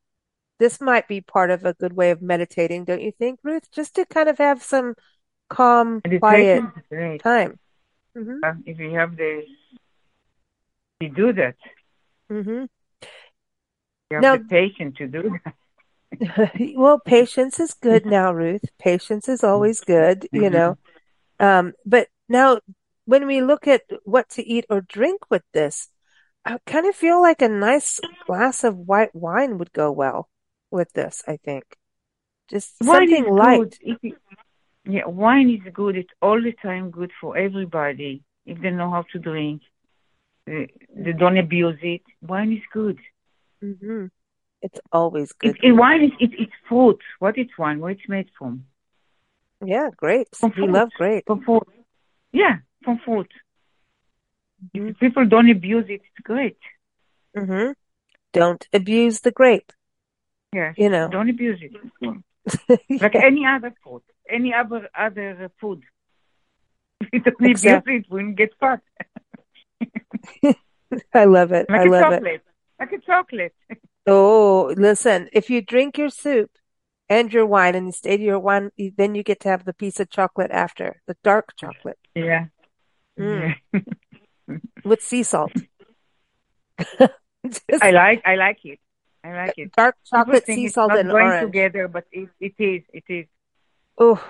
this 0.60 0.82
might 0.82 1.08
be 1.08 1.22
part 1.22 1.50
of 1.50 1.64
a 1.64 1.74
good 1.74 1.94
way 1.94 2.12
of 2.12 2.22
meditating, 2.22 2.84
don't 2.84 3.02
you 3.02 3.12
think, 3.12 3.40
Ruth? 3.44 3.72
Just 3.72 3.96
to 3.96 4.06
kind 4.06 4.28
of 4.28 4.38
have 4.40 4.62
some 4.62 4.96
calm, 5.50 6.02
quiet 6.20 6.64
time. 7.20 7.60
Mm-hmm. 8.16 8.40
Uh, 8.44 8.54
if 8.66 8.80
you 8.80 8.92
have 8.92 9.16
the, 9.16 9.44
you 11.06 11.16
do 11.16 11.34
that. 11.34 11.56
Mm-hmm. 12.32 12.66
You 14.10 14.18
have 14.18 14.22
now, 14.22 14.38
to 14.38 15.08
do 15.08 15.40
that. 15.46 15.54
well, 16.76 17.00
patience 17.00 17.60
is 17.60 17.74
good 17.74 18.06
now, 18.06 18.32
Ruth. 18.32 18.64
Patience 18.80 19.28
is 19.28 19.44
always 19.44 19.82
good, 19.82 20.22
mm-hmm. 20.22 20.44
you 20.44 20.50
know. 20.50 20.78
Um, 21.40 21.74
but 21.86 22.08
now 22.30 22.60
when 23.06 23.28
we 23.28 23.42
look 23.42 23.68
at 23.68 23.82
what 24.04 24.30
to 24.30 24.48
eat 24.48 24.66
or 24.70 24.82
drink 24.82 25.30
with 25.30 25.44
this, 25.54 25.90
I 26.44 26.58
kind 26.66 26.86
of 26.86 26.96
feel 26.96 27.22
like 27.22 27.42
a 27.42 27.50
nice 27.50 28.00
glass 28.28 28.64
of 28.64 28.78
white 28.78 29.16
wine 29.16 29.58
would 29.58 29.74
go 29.74 29.92
well 29.92 30.30
with 30.70 30.94
this, 30.94 31.24
I 31.28 31.38
think. 31.38 31.64
Just 32.50 32.76
wine 32.82 33.10
something 33.10 33.34
light. 33.34 33.80
yeah, 34.86 35.06
wine 35.08 35.50
is 35.50 35.74
good. 35.74 35.98
It's 35.98 36.14
all 36.22 36.42
the 36.42 36.54
time 36.62 36.92
good 36.92 37.12
for 37.20 37.36
everybody 37.36 38.24
if 38.46 38.62
they 38.62 38.70
know 38.70 38.92
how 38.92 39.06
to 39.12 39.20
drink. 39.20 39.64
They, 40.46 40.68
don't 41.18 41.38
abuse 41.38 41.80
it. 41.82 42.02
Wine 42.22 42.54
is 42.54 42.64
good. 42.72 43.00
Mm-hmm. 43.64 44.06
It's 44.62 44.80
always 44.92 45.32
good. 45.34 45.58
It, 45.62 45.72
wine 45.72 46.04
is 46.04 46.12
it, 46.20 46.32
it's 46.38 46.52
fruit. 46.68 47.00
What 47.20 47.38
is 47.38 47.48
wine? 47.58 47.80
What 47.80 47.94
it's 47.94 48.08
made 48.08 48.30
from? 48.38 48.66
Yeah, 49.64 49.90
grapes. 49.96 50.40
From 50.40 50.54
we 50.58 50.68
love 50.68 50.90
grapes. 50.98 51.26
From 51.28 51.44
fruit. 51.44 51.68
Yeah, 52.32 52.58
from 52.84 53.00
fruit. 53.04 53.32
Mm-hmm. 54.76 54.90
If 54.90 55.00
people 55.00 55.26
don't 55.26 55.50
abuse 55.50 55.86
it, 55.90 56.02
it's 56.02 56.24
great. 56.24 56.58
Mm-hmm. 57.36 57.72
Don't 58.34 58.68
abuse 58.74 59.22
the 59.22 59.32
grape. 59.32 59.72
Yeah, 60.54 60.74
you 60.78 60.90
know, 60.90 61.10
don't 61.10 61.30
abuse 61.30 61.60
it. 61.62 61.72
yeah. 62.90 62.98
Like 63.02 63.16
any 63.16 63.46
other 63.46 63.74
food, 63.84 64.04
any 64.30 64.54
other 64.54 64.90
other 64.98 65.52
food. 65.60 65.84
If 67.02 67.10
you 67.12 67.20
don't 67.20 67.50
exactly. 67.50 67.98
abuse 67.98 68.06
it, 68.06 68.14
we 68.14 68.24
will 68.24 68.34
get 68.34 68.52
fat. 68.60 68.82
I 71.14 71.26
love 71.26 71.52
it. 71.52 71.68
Like 71.70 71.82
I 71.82 71.84
love 71.86 72.04
chocolate. 72.04 72.34
it. 72.34 72.42
Like 72.80 72.92
a 72.92 73.00
chocolate. 73.00 73.56
oh, 74.08 74.74
listen! 74.78 75.30
If 75.34 75.50
you 75.50 75.62
drink 75.62 75.98
your 75.98 76.10
soup 76.10 76.52
and 77.10 77.32
your 77.32 77.46
wine, 77.46 77.76
and 77.76 77.88
instead 77.88 78.20
your 78.20 78.40
wine, 78.40 78.72
then 78.98 79.16
you 79.16 79.24
get 79.24 79.40
to 79.42 79.50
have 79.50 79.66
the 79.66 79.74
piece 79.74 80.00
of 80.00 80.10
chocolate 80.10 80.52
after 80.52 81.02
the 81.08 81.16
dark 81.24 81.54
chocolate. 81.58 82.00
Yeah. 82.14 82.48
Mm. 83.20 83.56
yeah. 83.74 84.58
with 84.84 85.02
sea 85.02 85.24
salt. 85.24 85.54
Just, 86.80 87.84
I 87.84 87.92
like 87.92 88.22
I 88.26 88.36
like 88.36 88.60
it. 88.64 88.80
I 89.24 89.34
like 89.34 89.54
it. 89.58 89.72
Dark 89.72 89.96
chocolate, 90.06 90.46
sea 90.46 90.68
salt, 90.68 90.92
and 90.92 91.10
going 91.10 91.24
orange 91.24 91.48
together, 91.48 91.88
but 91.88 92.06
it, 92.12 92.30
it 92.40 92.54
is. 92.60 92.84
It 92.94 93.04
is. 93.08 93.26
Oh, 93.98 94.22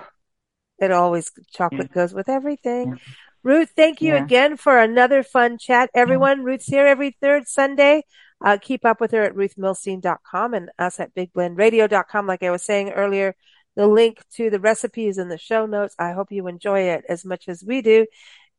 it 0.78 0.90
always 0.90 1.30
chocolate 1.52 1.88
yeah. 1.90 1.94
goes 1.94 2.14
with 2.14 2.28
everything. 2.28 2.98
Yeah. 3.46 3.52
Ruth, 3.52 3.72
thank 3.76 4.00
you 4.00 4.14
yeah. 4.14 4.24
again 4.24 4.56
for 4.56 4.78
another 4.78 5.22
fun 5.22 5.58
chat. 5.58 5.90
Everyone, 5.94 6.42
Ruth's 6.42 6.66
here 6.66 6.86
every 6.86 7.16
third 7.20 7.48
Sunday. 7.48 8.04
Uh, 8.44 8.58
keep 8.60 8.84
up 8.84 9.00
with 9.00 9.12
her 9.12 9.22
at 9.22 9.34
ruthmilstein.com 9.34 10.54
and 10.54 10.70
us 10.78 11.00
at 11.00 11.14
bigblendradio.com. 11.14 12.26
Like 12.26 12.42
I 12.42 12.50
was 12.50 12.62
saying 12.62 12.90
earlier, 12.90 13.34
the 13.76 13.86
link 13.86 14.22
to 14.34 14.50
the 14.50 14.60
recipes 14.60 15.18
in 15.18 15.28
the 15.28 15.38
show 15.38 15.66
notes. 15.66 15.94
I 15.98 16.12
hope 16.12 16.32
you 16.32 16.46
enjoy 16.46 16.80
it 16.90 17.04
as 17.08 17.24
much 17.24 17.48
as 17.48 17.64
we 17.64 17.82
do. 17.82 18.06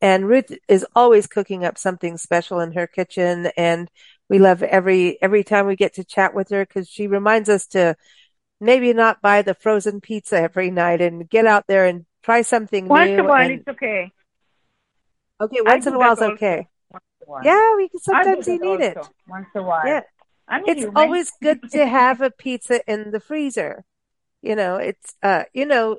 And 0.00 0.28
Ruth 0.28 0.56
is 0.68 0.86
always 0.94 1.26
cooking 1.26 1.64
up 1.64 1.76
something 1.76 2.18
special 2.18 2.60
in 2.60 2.72
her 2.72 2.86
kitchen. 2.86 3.50
And 3.56 3.90
we 4.28 4.38
love 4.38 4.62
every, 4.62 5.20
every 5.20 5.44
time 5.44 5.66
we 5.66 5.76
get 5.76 5.94
to 5.94 6.04
chat 6.04 6.34
with 6.34 6.50
her 6.50 6.64
because 6.64 6.88
she 6.88 7.06
reminds 7.06 7.48
us 7.48 7.66
to 7.68 7.96
maybe 8.60 8.92
not 8.92 9.22
buy 9.22 9.42
the 9.42 9.54
frozen 9.54 10.00
pizza 10.00 10.40
every 10.40 10.70
night 10.70 11.00
and 11.00 11.28
get 11.28 11.46
out 11.46 11.66
there 11.66 11.86
and 11.86 12.06
try 12.22 12.42
something 12.42 12.88
once 12.88 13.08
new. 13.08 13.16
Once 13.16 13.20
in 13.20 13.24
a 13.24 13.28
while, 13.28 13.42
and, 13.42 13.52
it's 13.52 13.68
okay. 13.68 14.12
Okay, 15.40 15.60
once 15.60 15.86
in 15.86 15.94
a 15.94 15.98
while 15.98 16.12
is 16.12 16.22
okay. 16.22 16.68
Yeah, 17.44 17.76
we 17.76 17.88
can, 17.88 18.00
sometimes 18.00 18.46
you 18.46 18.58
need 18.58 18.80
it. 18.80 18.96
Once 19.28 19.46
in 19.54 19.60
a 19.60 19.64
while. 19.64 19.86
Yeah. 19.86 20.00
I'm 20.48 20.64
it's 20.66 20.80
human. 20.80 20.96
always 20.96 21.30
good 21.42 21.70
to 21.70 21.86
have 21.86 22.20
a 22.20 22.30
pizza 22.30 22.80
in 22.90 23.10
the 23.10 23.20
freezer. 23.20 23.84
You 24.42 24.56
know, 24.56 24.76
it's, 24.76 25.14
uh, 25.22 25.44
you 25.52 25.66
know, 25.66 25.98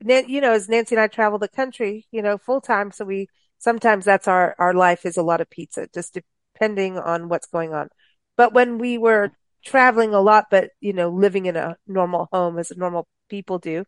you 0.00 0.40
know, 0.40 0.52
as 0.52 0.68
Nancy 0.68 0.94
and 0.94 1.02
I 1.02 1.06
travel 1.06 1.38
the 1.38 1.48
country, 1.48 2.06
you 2.10 2.20
know, 2.22 2.36
full 2.36 2.60
time. 2.60 2.90
So 2.90 3.04
we, 3.04 3.28
sometimes 3.58 4.04
that's 4.04 4.28
our, 4.28 4.54
our 4.58 4.74
life 4.74 5.06
is 5.06 5.16
a 5.16 5.22
lot 5.22 5.40
of 5.40 5.48
pizza, 5.48 5.88
just 5.92 6.18
depending 6.54 6.98
on 6.98 7.28
what's 7.28 7.46
going 7.46 7.72
on. 7.72 7.88
But 8.36 8.52
when 8.52 8.78
we 8.78 8.98
were 8.98 9.32
traveling 9.64 10.14
a 10.14 10.20
lot, 10.20 10.46
but, 10.50 10.70
you 10.80 10.92
know, 10.92 11.08
living 11.08 11.46
in 11.46 11.56
a 11.56 11.76
normal 11.86 12.28
home 12.32 12.58
as 12.58 12.72
normal 12.76 13.08
people 13.28 13.58
do, 13.58 13.84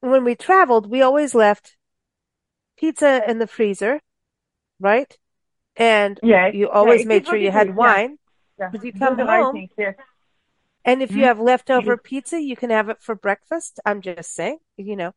when 0.00 0.24
we 0.24 0.34
traveled, 0.34 0.90
we 0.90 1.02
always 1.02 1.34
left 1.34 1.75
pizza 2.78 3.22
in 3.28 3.38
the 3.38 3.46
freezer, 3.46 4.00
right? 4.80 5.16
And 5.76 6.18
yeah, 6.22 6.48
you 6.48 6.68
always 6.68 7.02
yeah, 7.02 7.08
made 7.08 7.26
sure 7.26 7.36
you 7.36 7.50
had 7.50 7.74
wine. 7.74 8.18
Because 8.58 8.84
you 8.84 8.92
come 8.92 9.18
home. 9.18 9.68
And 10.84 11.02
if 11.02 11.10
mm-hmm. 11.10 11.18
you 11.18 11.24
have 11.24 11.38
leftover 11.38 11.96
pizza, 11.96 12.40
you 12.40 12.56
can 12.56 12.70
have 12.70 12.88
it 12.88 13.02
for 13.02 13.14
breakfast. 13.14 13.80
I'm 13.84 14.00
just 14.00 14.34
saying, 14.34 14.58
you 14.76 14.96
know, 14.96 15.12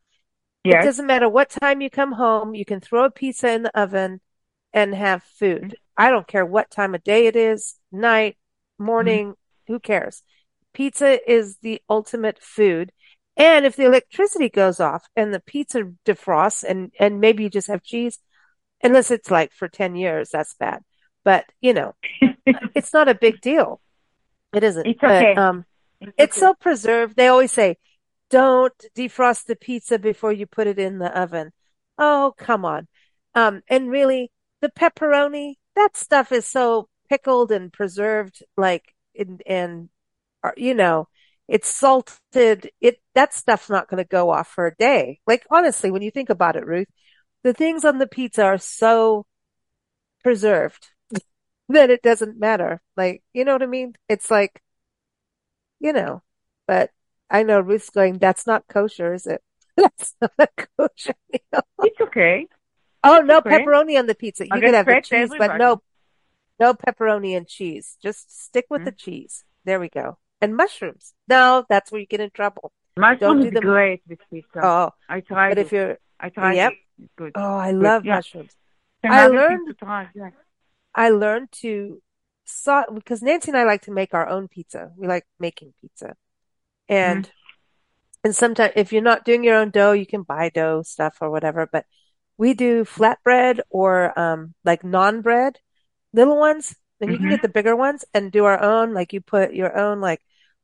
Yes. 0.63 0.83
It 0.83 0.87
doesn't 0.87 1.07
matter 1.07 1.29
what 1.29 1.49
time 1.49 1.81
you 1.81 1.89
come 1.89 2.11
home. 2.11 2.53
You 2.53 2.65
can 2.65 2.81
throw 2.81 3.05
a 3.05 3.11
pizza 3.11 3.49
in 3.51 3.63
the 3.63 3.79
oven 3.79 4.19
and 4.73 4.93
have 4.93 5.23
food. 5.23 5.63
Mm-hmm. 5.63 5.73
I 5.97 6.09
don't 6.09 6.27
care 6.27 6.45
what 6.45 6.69
time 6.69 6.95
of 6.95 7.03
day 7.03 7.27
it 7.27 7.35
is, 7.35 7.75
night, 7.91 8.37
morning, 8.77 9.29
mm-hmm. 9.29 9.73
who 9.73 9.79
cares? 9.79 10.23
Pizza 10.73 11.19
is 11.29 11.57
the 11.61 11.81
ultimate 11.89 12.41
food. 12.41 12.91
And 13.39 13.65
if 13.65 13.77
the 13.77 13.85
electricity 13.85 14.49
goes 14.49 14.81
off 14.81 15.07
and 15.15 15.33
the 15.33 15.39
pizza 15.39 15.93
defrosts 16.05 16.65
and, 16.65 16.91
and 16.99 17.21
maybe 17.21 17.43
you 17.43 17.49
just 17.49 17.69
have 17.69 17.81
cheese, 17.81 18.19
unless 18.83 19.11
it's 19.11 19.31
like 19.31 19.53
for 19.53 19.69
10 19.69 19.95
years, 19.95 20.29
that's 20.29 20.55
bad. 20.55 20.81
But, 21.23 21.45
you 21.61 21.73
know, 21.73 21.95
it's 22.75 22.93
not 22.93 23.07
a 23.07 23.15
big 23.15 23.39
deal. 23.39 23.79
It 24.53 24.63
isn't. 24.65 24.85
It's 24.85 25.01
okay. 25.01 25.33
But, 25.35 25.41
um, 25.41 25.65
it's, 26.01 26.13
it's 26.17 26.37
okay. 26.37 26.47
so 26.47 26.53
preserved. 26.53 27.15
They 27.15 27.29
always 27.29 27.53
say, 27.53 27.77
don't 28.29 28.73
defrost 28.95 29.45
the 29.45 29.55
pizza 29.55 29.97
before 29.97 30.33
you 30.33 30.45
put 30.45 30.67
it 30.67 30.77
in 30.77 30.99
the 30.99 31.17
oven. 31.17 31.51
Oh, 31.97 32.33
come 32.37 32.65
on. 32.65 32.87
Um, 33.35 33.61
and 33.69 33.89
really 33.89 34.31
the 34.59 34.69
pepperoni, 34.69 35.55
that 35.77 35.95
stuff 35.95 36.33
is 36.33 36.45
so 36.45 36.89
pickled 37.07 37.53
and 37.53 37.71
preserved, 37.71 38.43
like, 38.57 38.83
in, 39.13 39.39
and, 39.45 39.89
uh, 40.43 40.51
you 40.57 40.73
know, 40.73 41.07
it's 41.49 41.73
salted. 41.73 42.69
It, 42.79 43.01
that 43.15 43.33
stuff's 43.33 43.69
not 43.69 43.89
going 43.89 44.01
to 44.01 44.07
go 44.07 44.29
off 44.29 44.47
for 44.47 44.67
a 44.67 44.75
day. 44.75 45.19
Like, 45.25 45.45
honestly, 45.49 45.89
when 45.89 46.03
you 46.03 46.11
think 46.11 46.29
about 46.29 46.55
it, 46.55 46.65
Ruth, 46.65 46.87
the 47.43 47.53
things 47.53 47.83
on 47.83 47.97
the 47.97 48.07
pizza 48.07 48.43
are 48.43 48.57
so 48.59 49.25
preserved 50.23 50.89
that 51.69 51.89
it 51.89 52.03
doesn't 52.03 52.39
matter. 52.39 52.81
Like, 52.95 53.23
you 53.33 53.45
know 53.45 53.53
what 53.53 53.63
I 53.63 53.67
mean? 53.67 53.95
It's 54.07 54.29
like, 54.29 54.61
you 55.79 55.91
know, 55.91 56.21
but 56.67 56.91
I 57.29 57.43
know 57.43 57.59
Ruth's 57.59 57.89
going, 57.89 58.19
that's 58.19 58.45
not 58.45 58.67
kosher, 58.67 59.13
is 59.13 59.25
it? 59.25 59.41
That's 59.79 60.13
not 60.19 60.33
a 60.37 60.47
kosher 60.77 61.15
meal. 61.31 61.63
It's 61.83 62.01
okay. 62.01 62.47
Oh, 63.01 63.19
it's 63.19 63.27
no 63.27 63.37
okay. 63.37 63.49
pepperoni 63.51 63.97
on 63.97 64.07
the 64.07 64.15
pizza. 64.15 64.43
You 64.43 64.59
can 64.59 64.73
have 64.73 64.85
the 64.85 64.99
cheese, 65.01 65.31
everybody. 65.31 65.47
but 65.47 65.57
no, 65.57 65.81
no 66.59 66.73
pepperoni 66.73 67.37
and 67.37 67.47
cheese. 67.47 67.95
Just 68.03 68.43
stick 68.43 68.65
with 68.69 68.81
mm-hmm. 68.81 68.85
the 68.87 68.91
cheese. 68.91 69.45
There 69.63 69.79
we 69.79 69.87
go. 69.87 70.17
And 70.41 70.55
mushrooms. 70.55 71.13
No, 71.27 71.65
that's 71.69 71.91
where 71.91 71.99
you 71.99 72.07
get 72.07 72.21
in 72.21 72.29
trouble. 72.29 72.71
Mushrooms 72.97 73.45
is 73.45 73.59
great 73.59 74.01
with 74.07 74.19
pizza. 74.31 74.59
Oh, 74.61 74.91
I 75.07 75.21
tried. 75.21 75.49
But 75.49 75.57
it. 75.57 75.65
if 75.65 75.71
you're, 75.71 75.97
I 76.19 76.29
tried. 76.29 76.55
Yep. 76.55 76.71
It. 76.71 77.09
good. 77.15 77.31
Oh, 77.35 77.57
I 77.57 77.71
love 77.71 78.05
yeah. 78.05 78.15
mushrooms. 78.15 78.55
I 79.03 79.27
learned. 79.27 79.75
Yeah. 80.15 80.29
I 80.93 81.09
learned 81.09 81.51
to 81.61 82.01
saw 82.45 82.83
because 82.93 83.21
Nancy 83.21 83.51
and 83.51 83.57
I 83.57 83.63
like 83.63 83.83
to 83.83 83.91
make 83.91 84.13
our 84.13 84.27
own 84.27 84.47
pizza. 84.47 84.91
We 84.97 85.07
like 85.07 85.25
making 85.39 85.73
pizza. 85.79 86.15
And 86.87 87.25
mm-hmm. 87.25 87.31
and 88.25 88.35
sometimes 88.35 88.73
if 88.75 88.91
you're 88.91 89.01
not 89.01 89.25
doing 89.25 89.43
your 89.43 89.55
own 89.55 89.69
dough, 89.69 89.93
you 89.93 90.05
can 90.05 90.23
buy 90.23 90.49
dough 90.49 90.81
stuff 90.83 91.17
or 91.21 91.29
whatever, 91.29 91.69
but 91.71 91.85
we 92.37 92.53
do 92.53 92.83
flatbread 92.83 93.59
or 93.69 94.17
um 94.19 94.53
like 94.65 94.81
naan 94.81 95.21
bread, 95.21 95.59
little 96.13 96.37
ones, 96.37 96.75
and 96.99 97.11
you 97.11 97.17
mm-hmm. 97.17 97.27
can 97.27 97.35
get 97.35 97.41
the 97.41 97.49
bigger 97.49 97.75
ones 97.75 98.03
and 98.13 98.31
do 98.31 98.45
our 98.45 98.61
own 98.61 98.93
like 98.93 99.13
you 99.13 99.21
put 99.21 99.53
your 99.53 99.77
own 99.77 100.01
like 100.01 100.21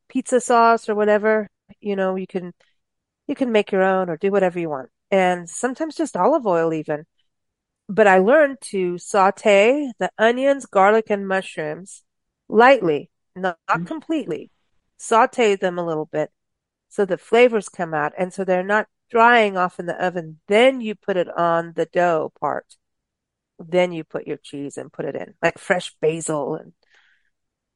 pizza 0.08 0.40
sauce 0.40 0.88
or 0.88 0.94
whatever, 0.94 1.48
you 1.80 1.96
know, 1.96 2.16
you 2.16 2.26
can 2.26 2.52
you 3.26 3.34
can 3.34 3.52
make 3.52 3.72
your 3.72 3.82
own 3.82 4.08
or 4.08 4.16
do 4.16 4.30
whatever 4.30 4.58
you 4.58 4.70
want. 4.70 4.90
And 5.10 5.48
sometimes 5.48 5.96
just 5.96 6.16
olive 6.16 6.46
oil 6.46 6.72
even 6.72 7.06
but 7.88 8.06
I 8.06 8.18
learned 8.18 8.58
to 8.72 8.98
saute 8.98 9.92
the 9.98 10.10
onions, 10.18 10.66
garlic, 10.66 11.10
and 11.10 11.26
mushrooms 11.26 12.02
lightly, 12.48 13.10
not, 13.34 13.58
not 13.68 13.80
mm. 13.80 13.86
completely. 13.86 14.50
Saute 14.96 15.56
them 15.56 15.78
a 15.78 15.86
little 15.86 16.06
bit 16.06 16.30
so 16.88 17.04
the 17.04 17.18
flavors 17.18 17.68
come 17.68 17.92
out 17.94 18.12
and 18.16 18.32
so 18.32 18.44
they're 18.44 18.62
not 18.62 18.88
drying 19.10 19.56
off 19.56 19.78
in 19.78 19.86
the 19.86 20.04
oven. 20.04 20.40
Then 20.48 20.80
you 20.80 20.94
put 20.94 21.16
it 21.16 21.28
on 21.36 21.74
the 21.76 21.86
dough 21.86 22.32
part. 22.40 22.76
Then 23.58 23.92
you 23.92 24.04
put 24.04 24.26
your 24.26 24.38
cheese 24.38 24.76
and 24.76 24.92
put 24.92 25.04
it 25.04 25.14
in, 25.14 25.34
like 25.42 25.58
fresh 25.58 25.94
basil 26.00 26.56
and 26.56 26.72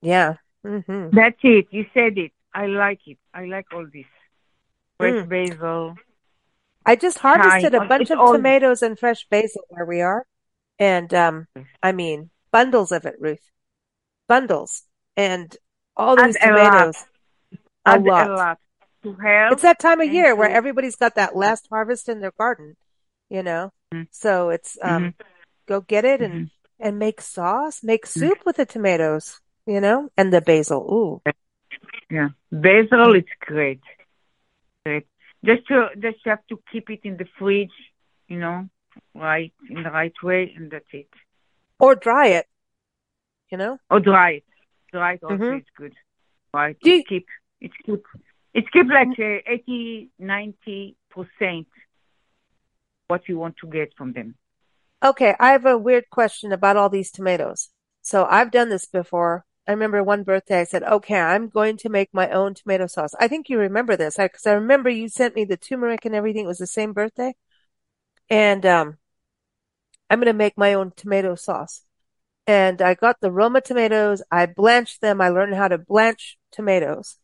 yeah. 0.03 0.37
Mm-hmm. 0.67 1.17
That's 1.17 1.39
it. 1.43 1.69
You 1.71 1.87
said 1.95 2.19
it. 2.19 2.33
I 2.55 2.67
like 2.67 3.01
it. 3.07 3.19
I 3.33 3.45
like 3.45 3.67
all 3.73 3.87
this. 3.93 4.07
Fresh 4.99 5.27
mm. 5.27 5.29
basil, 5.29 5.95
I 6.85 6.97
just 6.97 7.19
harvested 7.19 7.75
a 7.75 7.87
bunch 7.87 8.11
of 8.11 8.19
all... 8.19 8.33
tomatoes 8.33 8.83
and 8.83 8.99
fresh 8.99 9.27
basil 9.31 9.63
where 9.69 9.85
we 9.85 10.01
are. 10.01 10.27
And, 10.79 11.13
um, 11.13 11.47
I 11.83 11.93
mean, 11.93 12.31
bundles 12.53 12.91
of 12.91 13.05
it, 13.05 13.17
Ruth. 13.21 13.51
Bundles. 14.29 14.85
And 15.17 15.55
all 15.97 16.17
these 16.17 16.37
and 16.37 16.57
tomatoes. 16.57 17.05
A 17.85 17.99
lot. 17.99 18.31
A 18.31 18.33
lot. 18.33 18.59
A 19.05 19.09
lot. 19.09 19.53
It's 19.53 19.63
that 19.63 19.79
time 19.79 20.01
of 20.01 20.13
year 20.13 20.35
where 20.35 20.51
everybody's 20.51 20.97
got 20.97 21.15
that 21.15 21.37
last 21.37 21.67
harvest 21.71 22.09
in 22.09 22.21
their 22.21 22.33
garden, 22.39 22.77
you 23.29 23.43
know? 23.43 23.73
Mm-hmm. 23.95 24.05
So 24.11 24.51
it's, 24.51 24.79
um, 24.83 25.03
mm-hmm. 25.03 25.23
go 25.67 25.81
get 25.81 26.05
it 26.05 26.21
and, 26.21 26.35
mm-hmm. 26.35 26.87
and 26.87 26.99
make 26.99 27.21
sauce, 27.21 27.83
make 27.83 28.05
mm-hmm. 28.05 28.21
soup 28.21 28.39
with 28.45 28.57
the 28.57 28.67
tomatoes, 28.67 29.41
you 29.67 29.81
know, 29.81 30.11
and 30.17 30.33
the 30.33 30.41
basil. 30.41 30.83
Ooh. 30.91 31.33
Yeah. 32.11 32.29
Basil, 32.51 33.15
is 33.15 33.25
great. 33.41 33.81
Great. 34.85 35.07
Just 35.45 35.67
to 35.69 35.89
just 35.99 36.19
have 36.25 36.41
to 36.49 36.61
keep 36.71 36.91
it 36.91 37.01
in 37.05 37.17
the 37.17 37.27
fridge, 37.39 37.71
you 38.29 38.39
know, 38.39 38.69
right 39.15 39.53
in 39.69 39.83
the 39.83 39.91
right 39.91 40.13
way, 40.23 40.53
and 40.57 40.71
that's 40.71 40.93
it. 40.93 41.09
Or 41.79 41.95
dry 41.95 42.29
it, 42.29 42.47
you 43.51 43.57
know. 43.57 43.79
Or 43.89 44.01
dry 44.01 44.31
it. 44.33 44.45
Dry 44.93 45.15
it 45.15 45.23
also 45.23 45.37
mm-hmm. 45.37 45.59
is 45.59 45.65
good. 45.77 45.95
Right. 46.53 46.77
Do 46.83 46.91
you... 46.91 47.05
keep 47.05 47.27
it's 47.61 47.75
keep 47.87 48.05
it's 48.53 48.69
keep 48.71 48.87
like 48.89 49.19
uh, 49.19 49.39
80, 49.47 50.11
90 50.19 50.97
percent 51.11 51.67
what 53.09 53.29
you 53.29 53.39
want 53.39 53.57
to 53.59 53.67
get 53.67 53.93
from 53.97 54.13
them. 54.13 54.35
Okay, 55.03 55.35
I 55.41 55.53
have 55.53 55.65
a 55.65 55.79
weird 55.79 56.11
question 56.11 56.53
about 56.53 56.77
all 56.77 56.91
these 56.91 57.11
tomatoes. 57.11 57.71
So 58.03 58.27
I've 58.29 58.51
done 58.51 58.69
this 58.69 58.87
before 58.87 59.45
I 59.71 59.75
remember 59.75 60.03
one 60.03 60.25
birthday 60.25 60.63
I 60.63 60.65
said, 60.65 60.83
okay, 60.83 61.15
I'm 61.15 61.49
going 61.49 61.77
to 61.77 61.89
make 61.89 62.13
my 62.13 62.29
own 62.31 62.55
tomato 62.55 62.89
sauce. 62.89 63.15
I 63.21 63.29
think 63.29 63.49
you 63.49 63.57
remember 63.57 63.97
this 63.97 64.17
because 64.17 64.45
I, 64.45 64.51
I, 64.51 64.55
remember 64.55 64.91
you 64.91 65.09
sent 65.09 65.37
me 65.37 65.45
the 65.45 65.57
turmeric 65.57 66.05
and 66.05 66.13
everything. 66.13 66.43
It 66.45 66.49
was 66.49 66.59
the 66.59 66.67
same 66.67 66.93
birthday. 66.93 67.35
And, 68.29 68.67
um, 68.67 68.99
I'm 70.11 70.19
going 70.19 70.27
to 70.27 70.33
make 70.33 70.59
my 70.59 70.75
own 70.75 70.91
tomato 70.97 71.37
sauce. 71.37 71.85
And 72.49 72.83
I 72.83 72.95
got 72.95 73.21
the 73.21 73.31
Roma 73.31 73.61
tomatoes. 73.61 74.25
I 74.29 74.47
blanched 74.47 75.03
them. 75.03 75.21
I 75.21 75.29
learned 75.29 75.55
how 75.55 75.69
to 75.69 75.79
blanch 75.79 76.37
tomatoes. 76.51 77.19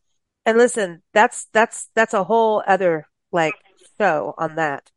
And 0.45 0.57
listen, 0.57 1.03
that's, 1.13 1.47
that's, 1.51 1.89
that's 1.95 2.13
a 2.13 2.23
whole 2.23 2.63
other 2.65 3.09
like 3.33 3.55
show 3.97 4.35
on 4.37 4.55
that. 4.55 4.89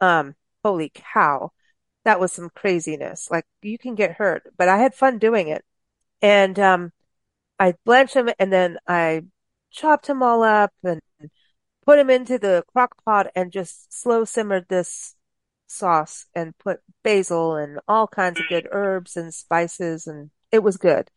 Um, 0.00 0.34
holy 0.64 0.90
cow. 0.92 1.52
That 2.04 2.18
was 2.18 2.32
some 2.32 2.50
craziness. 2.50 3.30
Like 3.30 3.44
you 3.62 3.78
can 3.78 3.94
get 3.94 4.16
hurt, 4.16 4.52
but 4.56 4.68
I 4.68 4.78
had 4.78 4.96
fun 4.96 5.18
doing 5.18 5.46
it 5.46 5.64
and 6.22 6.58
um, 6.58 6.92
I 7.58 7.74
blanched 7.84 8.14
them 8.14 8.30
and 8.38 8.52
then 8.52 8.78
I 8.86 9.22
chopped 9.70 10.06
them 10.06 10.22
all 10.22 10.42
up 10.42 10.72
and 10.82 11.00
put 11.84 11.96
them 11.96 12.10
into 12.10 12.38
the 12.38 12.64
crock 12.72 13.02
pot 13.04 13.28
and 13.34 13.52
just 13.52 13.92
slow 13.92 14.24
simmered 14.24 14.66
this 14.68 15.14
sauce 15.66 16.26
and 16.34 16.56
put 16.58 16.80
basil 17.02 17.56
and 17.56 17.78
all 17.86 18.06
kinds 18.06 18.40
of 18.40 18.48
good 18.48 18.68
herbs 18.70 19.16
and 19.16 19.32
spices 19.32 20.06
and 20.06 20.30
it 20.50 20.62
was 20.62 20.76
good. 20.76 21.10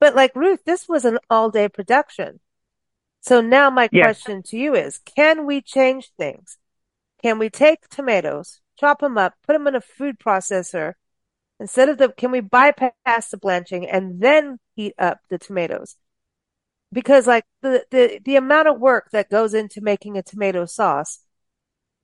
But 0.00 0.14
like 0.14 0.34
Ruth, 0.34 0.64
this 0.64 0.88
was 0.88 1.04
an 1.04 1.18
all 1.30 1.50
day 1.50 1.68
production. 1.68 2.40
So 3.20 3.40
now 3.40 3.70
my 3.70 3.88
yes. 3.90 4.04
question 4.04 4.42
to 4.44 4.56
you 4.56 4.74
is, 4.74 4.98
can 4.98 5.46
we 5.46 5.62
change 5.62 6.10
things? 6.18 6.58
Can 7.22 7.38
we 7.38 7.48
take 7.48 7.88
tomatoes, 7.88 8.60
chop 8.78 9.00
them 9.00 9.16
up, 9.16 9.34
put 9.46 9.54
them 9.54 9.66
in 9.66 9.74
a 9.74 9.80
food 9.80 10.18
processor 10.18 10.94
Instead 11.64 11.88
of 11.88 11.96
the, 11.96 12.10
can 12.10 12.30
we 12.30 12.40
bypass 12.40 13.30
the 13.30 13.38
blanching 13.38 13.88
and 13.88 14.20
then 14.20 14.58
heat 14.76 14.92
up 14.98 15.20
the 15.30 15.38
tomatoes? 15.38 15.96
Because 16.92 17.26
like 17.26 17.46
the, 17.62 17.86
the, 17.90 18.20
the 18.22 18.36
amount 18.36 18.68
of 18.68 18.78
work 18.78 19.08
that 19.12 19.30
goes 19.30 19.54
into 19.54 19.80
making 19.80 20.18
a 20.18 20.22
tomato 20.22 20.66
sauce, 20.66 21.20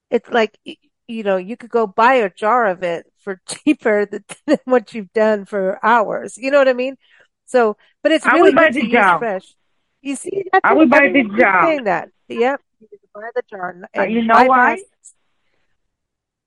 it's 0.08 0.30
like, 0.30 0.58
you 0.64 1.22
know, 1.22 1.36
you 1.36 1.58
could 1.58 1.68
go 1.68 1.86
buy 1.86 2.14
a 2.14 2.30
jar 2.30 2.68
of 2.68 2.82
it 2.82 3.04
for 3.18 3.42
cheaper 3.46 4.06
than, 4.06 4.24
than 4.46 4.56
what 4.64 4.94
you've 4.94 5.12
done 5.12 5.44
for 5.44 5.78
hours. 5.84 6.38
You 6.38 6.50
know 6.50 6.56
what 6.56 6.68
I 6.68 6.72
mean? 6.72 6.96
So, 7.44 7.76
but 8.02 8.12
it's 8.12 8.24
really 8.24 8.52
good 8.52 8.72
to 8.72 8.82
use 8.82 8.92
jar. 8.92 9.18
fresh. 9.18 9.54
You 10.00 10.16
see, 10.16 10.44
that's 10.50 10.64
I 10.64 10.72
would 10.72 10.88
buy 10.88 11.10
the 11.12 11.24
jar. 11.38 11.66
Saying 11.66 11.84
that, 11.84 12.08
yep, 12.28 12.62
you 12.80 12.88
buy 13.14 13.28
the 13.34 13.42
jar. 13.50 13.68
And 13.68 13.84
uh, 13.94 14.02
you 14.04 14.22
know 14.22 14.42
why? 14.42 14.82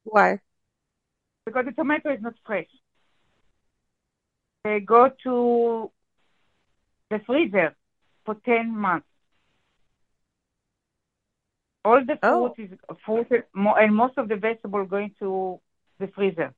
Why? 0.04 0.40
Because 1.46 1.66
the 1.66 1.74
tomato 1.74 2.12
is 2.12 2.20
not 2.20 2.34
fresh 2.44 2.66
they 4.64 4.80
go 4.80 5.12
to 5.24 5.92
the 7.10 7.20
freezer 7.26 7.76
for 8.26 8.36
10 8.46 8.76
months. 8.76 9.08
All 11.86 12.04
the 12.06 12.18
oh. 12.24 12.54
food 12.56 12.72
is 12.72 12.80
food, 13.06 13.44
and 13.54 13.96
most 13.96 14.18
of 14.18 14.30
the 14.30 14.38
vegetable 14.38 14.86
going 14.86 15.14
to 15.20 15.60
the 16.00 16.08
freezer. 16.08 16.54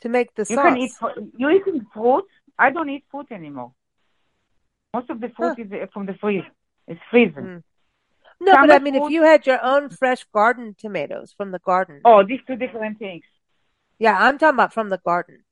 To 0.00 0.08
make 0.08 0.34
the 0.34 0.44
sauce. 0.44 0.56
You 0.56 0.62
can 0.62 0.76
eat, 0.76 0.92
you 1.36 1.50
eating 1.50 1.86
fruit. 1.94 2.26
I 2.58 2.70
don't 2.70 2.90
eat 2.90 3.04
fruit 3.10 3.28
anymore. 3.30 3.72
Most 4.92 5.10
of 5.10 5.20
the 5.20 5.28
food 5.28 5.54
huh. 5.56 5.64
is 5.64 5.72
uh, 5.72 5.86
from 5.92 6.06
the 6.06 6.14
freezer. 6.14 6.48
It's 6.88 7.00
freezer. 7.10 7.42
Mm. 7.42 7.62
No, 8.40 8.52
Some 8.52 8.66
but 8.66 8.74
I 8.74 8.78
mean, 8.78 8.96
if 8.96 9.10
you 9.10 9.22
had 9.22 9.46
your 9.46 9.64
own 9.64 9.90
fresh 9.90 10.24
garden 10.32 10.74
tomatoes 10.78 11.34
from 11.36 11.50
the 11.50 11.58
garden. 11.60 12.00
Oh, 12.04 12.24
these 12.24 12.40
two 12.46 12.56
different 12.56 12.98
things. 12.98 13.24
Yeah, 13.98 14.16
I'm 14.18 14.38
talking 14.38 14.54
about 14.54 14.72
from 14.72 14.88
the 14.88 14.98
garden. 14.98 15.44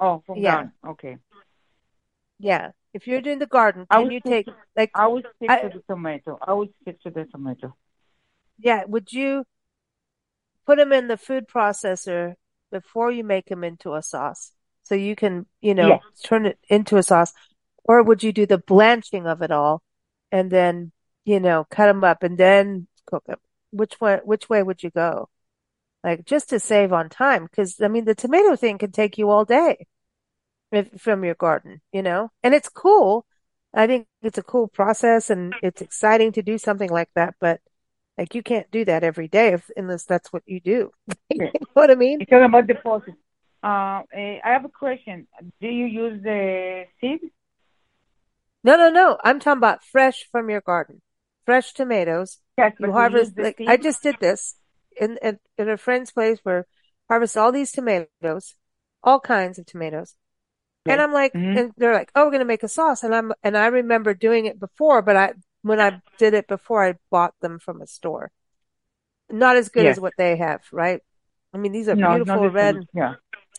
Oh, 0.00 0.22
from 0.26 0.38
yeah. 0.38 0.52
garden. 0.52 0.72
Okay. 0.86 1.18
Yeah. 2.38 2.70
If 2.94 3.06
you're 3.06 3.20
doing 3.20 3.38
the 3.38 3.46
garden, 3.46 3.86
can 3.90 4.10
you 4.10 4.20
take 4.20 4.46
to, 4.46 4.54
like 4.76 4.90
I 4.94 5.06
would 5.06 5.26
stick 5.36 5.50
I, 5.50 5.60
to 5.62 5.68
the 5.68 5.82
tomato. 5.88 6.38
I 6.40 6.52
would 6.54 6.70
stick 6.80 7.00
to 7.02 7.10
the 7.10 7.24
tomato. 7.26 7.76
Yeah. 8.58 8.84
Would 8.86 9.12
you 9.12 9.44
put 10.66 10.78
them 10.78 10.92
in 10.92 11.08
the 11.08 11.16
food 11.16 11.48
processor 11.48 12.34
before 12.72 13.10
you 13.10 13.24
make 13.24 13.46
them 13.46 13.64
into 13.64 13.94
a 13.94 14.02
sauce? 14.02 14.52
So 14.84 14.94
you 14.94 15.14
can, 15.16 15.46
you 15.60 15.74
know, 15.74 15.88
yes. 15.88 16.00
turn 16.24 16.46
it 16.46 16.58
into 16.68 16.96
a 16.96 17.02
sauce. 17.02 17.34
Or 17.84 18.02
would 18.02 18.22
you 18.22 18.32
do 18.32 18.46
the 18.46 18.58
blanching 18.58 19.26
of 19.26 19.42
it 19.42 19.50
all 19.50 19.82
and 20.32 20.50
then, 20.50 20.92
you 21.24 21.40
know, 21.40 21.66
cut 21.70 21.86
them 21.86 22.04
up 22.04 22.22
and 22.22 22.38
then 22.38 22.86
cook 23.06 23.24
them? 23.26 23.38
Which 23.70 24.00
way, 24.00 24.20
which 24.24 24.48
way 24.48 24.62
would 24.62 24.82
you 24.82 24.90
go? 24.90 25.28
Like 26.04 26.24
just 26.24 26.50
to 26.50 26.60
save 26.60 26.92
on 26.92 27.08
time. 27.08 27.48
Cause 27.54 27.80
I 27.80 27.88
mean, 27.88 28.04
the 28.04 28.14
tomato 28.14 28.56
thing 28.56 28.78
can 28.78 28.92
take 28.92 29.18
you 29.18 29.30
all 29.30 29.44
day 29.44 29.86
if, 30.72 30.88
from 31.00 31.24
your 31.24 31.34
garden, 31.34 31.80
you 31.92 32.02
know, 32.02 32.30
and 32.42 32.54
it's 32.54 32.68
cool. 32.68 33.26
I 33.74 33.86
think 33.86 34.06
it's 34.22 34.38
a 34.38 34.42
cool 34.42 34.68
process 34.68 35.30
and 35.30 35.54
it's 35.62 35.82
exciting 35.82 36.32
to 36.32 36.42
do 36.42 36.58
something 36.58 36.90
like 36.90 37.10
that, 37.14 37.34
but 37.40 37.60
like 38.16 38.34
you 38.34 38.42
can't 38.42 38.70
do 38.70 38.84
that 38.84 39.04
every 39.04 39.28
day 39.28 39.52
if, 39.52 39.70
unless 39.76 40.04
that's 40.04 40.32
what 40.32 40.42
you 40.46 40.60
do. 40.60 40.90
you 41.30 41.38
know 41.38 41.52
what 41.74 41.90
I 41.90 41.94
mean? 41.94 42.20
You're 42.20 42.40
talking 42.40 42.44
about 42.46 42.66
the 42.66 42.74
process. 42.74 43.14
Uh, 43.62 44.02
eh, 44.12 44.38
I 44.44 44.50
have 44.50 44.64
a 44.64 44.68
question. 44.68 45.26
Do 45.60 45.68
you 45.68 45.86
use 45.86 46.22
the 46.22 46.84
seed? 47.00 47.20
No, 48.64 48.76
no, 48.76 48.90
no. 48.90 49.18
I'm 49.22 49.40
talking 49.40 49.58
about 49.58 49.84
fresh 49.84 50.26
from 50.30 50.50
your 50.50 50.60
garden. 50.60 51.00
Fresh 51.44 51.72
tomatoes. 51.72 52.38
Yes, 52.56 52.74
you 52.78 52.92
harvest. 52.92 53.38
Like, 53.38 53.60
I 53.66 53.76
just 53.76 54.02
did 54.02 54.16
this 54.20 54.54
in, 55.00 55.38
a 55.58 55.76
friend's 55.76 56.10
place 56.10 56.38
where 56.42 56.66
harvest 57.08 57.36
all 57.36 57.52
these 57.52 57.72
tomatoes, 57.72 58.54
all 59.02 59.20
kinds 59.20 59.58
of 59.58 59.66
tomatoes. 59.66 60.14
Yeah. 60.86 60.94
And 60.94 61.02
I'm 61.02 61.12
like, 61.12 61.32
mm-hmm. 61.32 61.58
and 61.58 61.72
they're 61.76 61.94
like, 61.94 62.10
oh, 62.14 62.24
we're 62.24 62.30
going 62.30 62.40
to 62.40 62.46
make 62.46 62.62
a 62.62 62.68
sauce. 62.68 63.02
And 63.02 63.14
I'm, 63.14 63.32
and 63.42 63.56
I 63.56 63.66
remember 63.66 64.14
doing 64.14 64.46
it 64.46 64.58
before, 64.58 65.02
but 65.02 65.16
I, 65.16 65.32
when 65.62 65.80
I 65.80 66.00
did 66.18 66.34
it 66.34 66.48
before, 66.48 66.84
I 66.84 66.94
bought 67.10 67.34
them 67.40 67.58
from 67.58 67.82
a 67.82 67.86
store. 67.86 68.30
Not 69.30 69.56
as 69.56 69.68
good 69.68 69.84
as 69.84 70.00
what 70.00 70.14
they 70.16 70.36
have, 70.36 70.62
right? 70.72 71.02
I 71.52 71.58
mean, 71.58 71.72
these 71.72 71.88
are 71.88 71.94
no, 71.94 72.14
beautiful 72.14 72.48
red. 72.48 72.76
Yeah. 72.94 73.14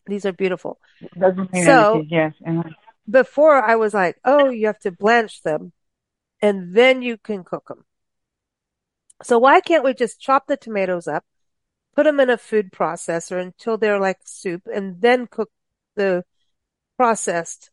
These 0.07 0.25
are 0.25 0.33
beautiful. 0.33 0.79
So. 1.53 2.03
Yes. 2.07 2.33
And 2.43 2.73
before 3.07 3.63
I 3.63 3.75
was 3.75 3.93
like, 3.93 4.17
oh, 4.25 4.49
you 4.49 4.67
have 4.67 4.79
to 4.79 4.91
blanch 4.91 5.43
them 5.43 5.71
and 6.41 6.73
then 6.75 7.01
you 7.01 7.17
can 7.17 7.43
cook 7.43 7.67
them. 7.67 7.83
So 9.23 9.37
why 9.37 9.59
can't 9.59 9.83
we 9.83 9.93
just 9.93 10.19
chop 10.19 10.47
the 10.47 10.57
tomatoes 10.57 11.07
up, 11.07 11.25
put 11.95 12.03
them 12.03 12.19
in 12.19 12.29
a 12.29 12.37
food 12.37 12.71
processor 12.71 13.41
until 13.41 13.77
they're 13.77 13.99
like 13.99 14.19
soup 14.23 14.63
and 14.73 15.01
then 15.01 15.27
cook 15.27 15.51
the 15.95 16.23
processed 16.97 17.71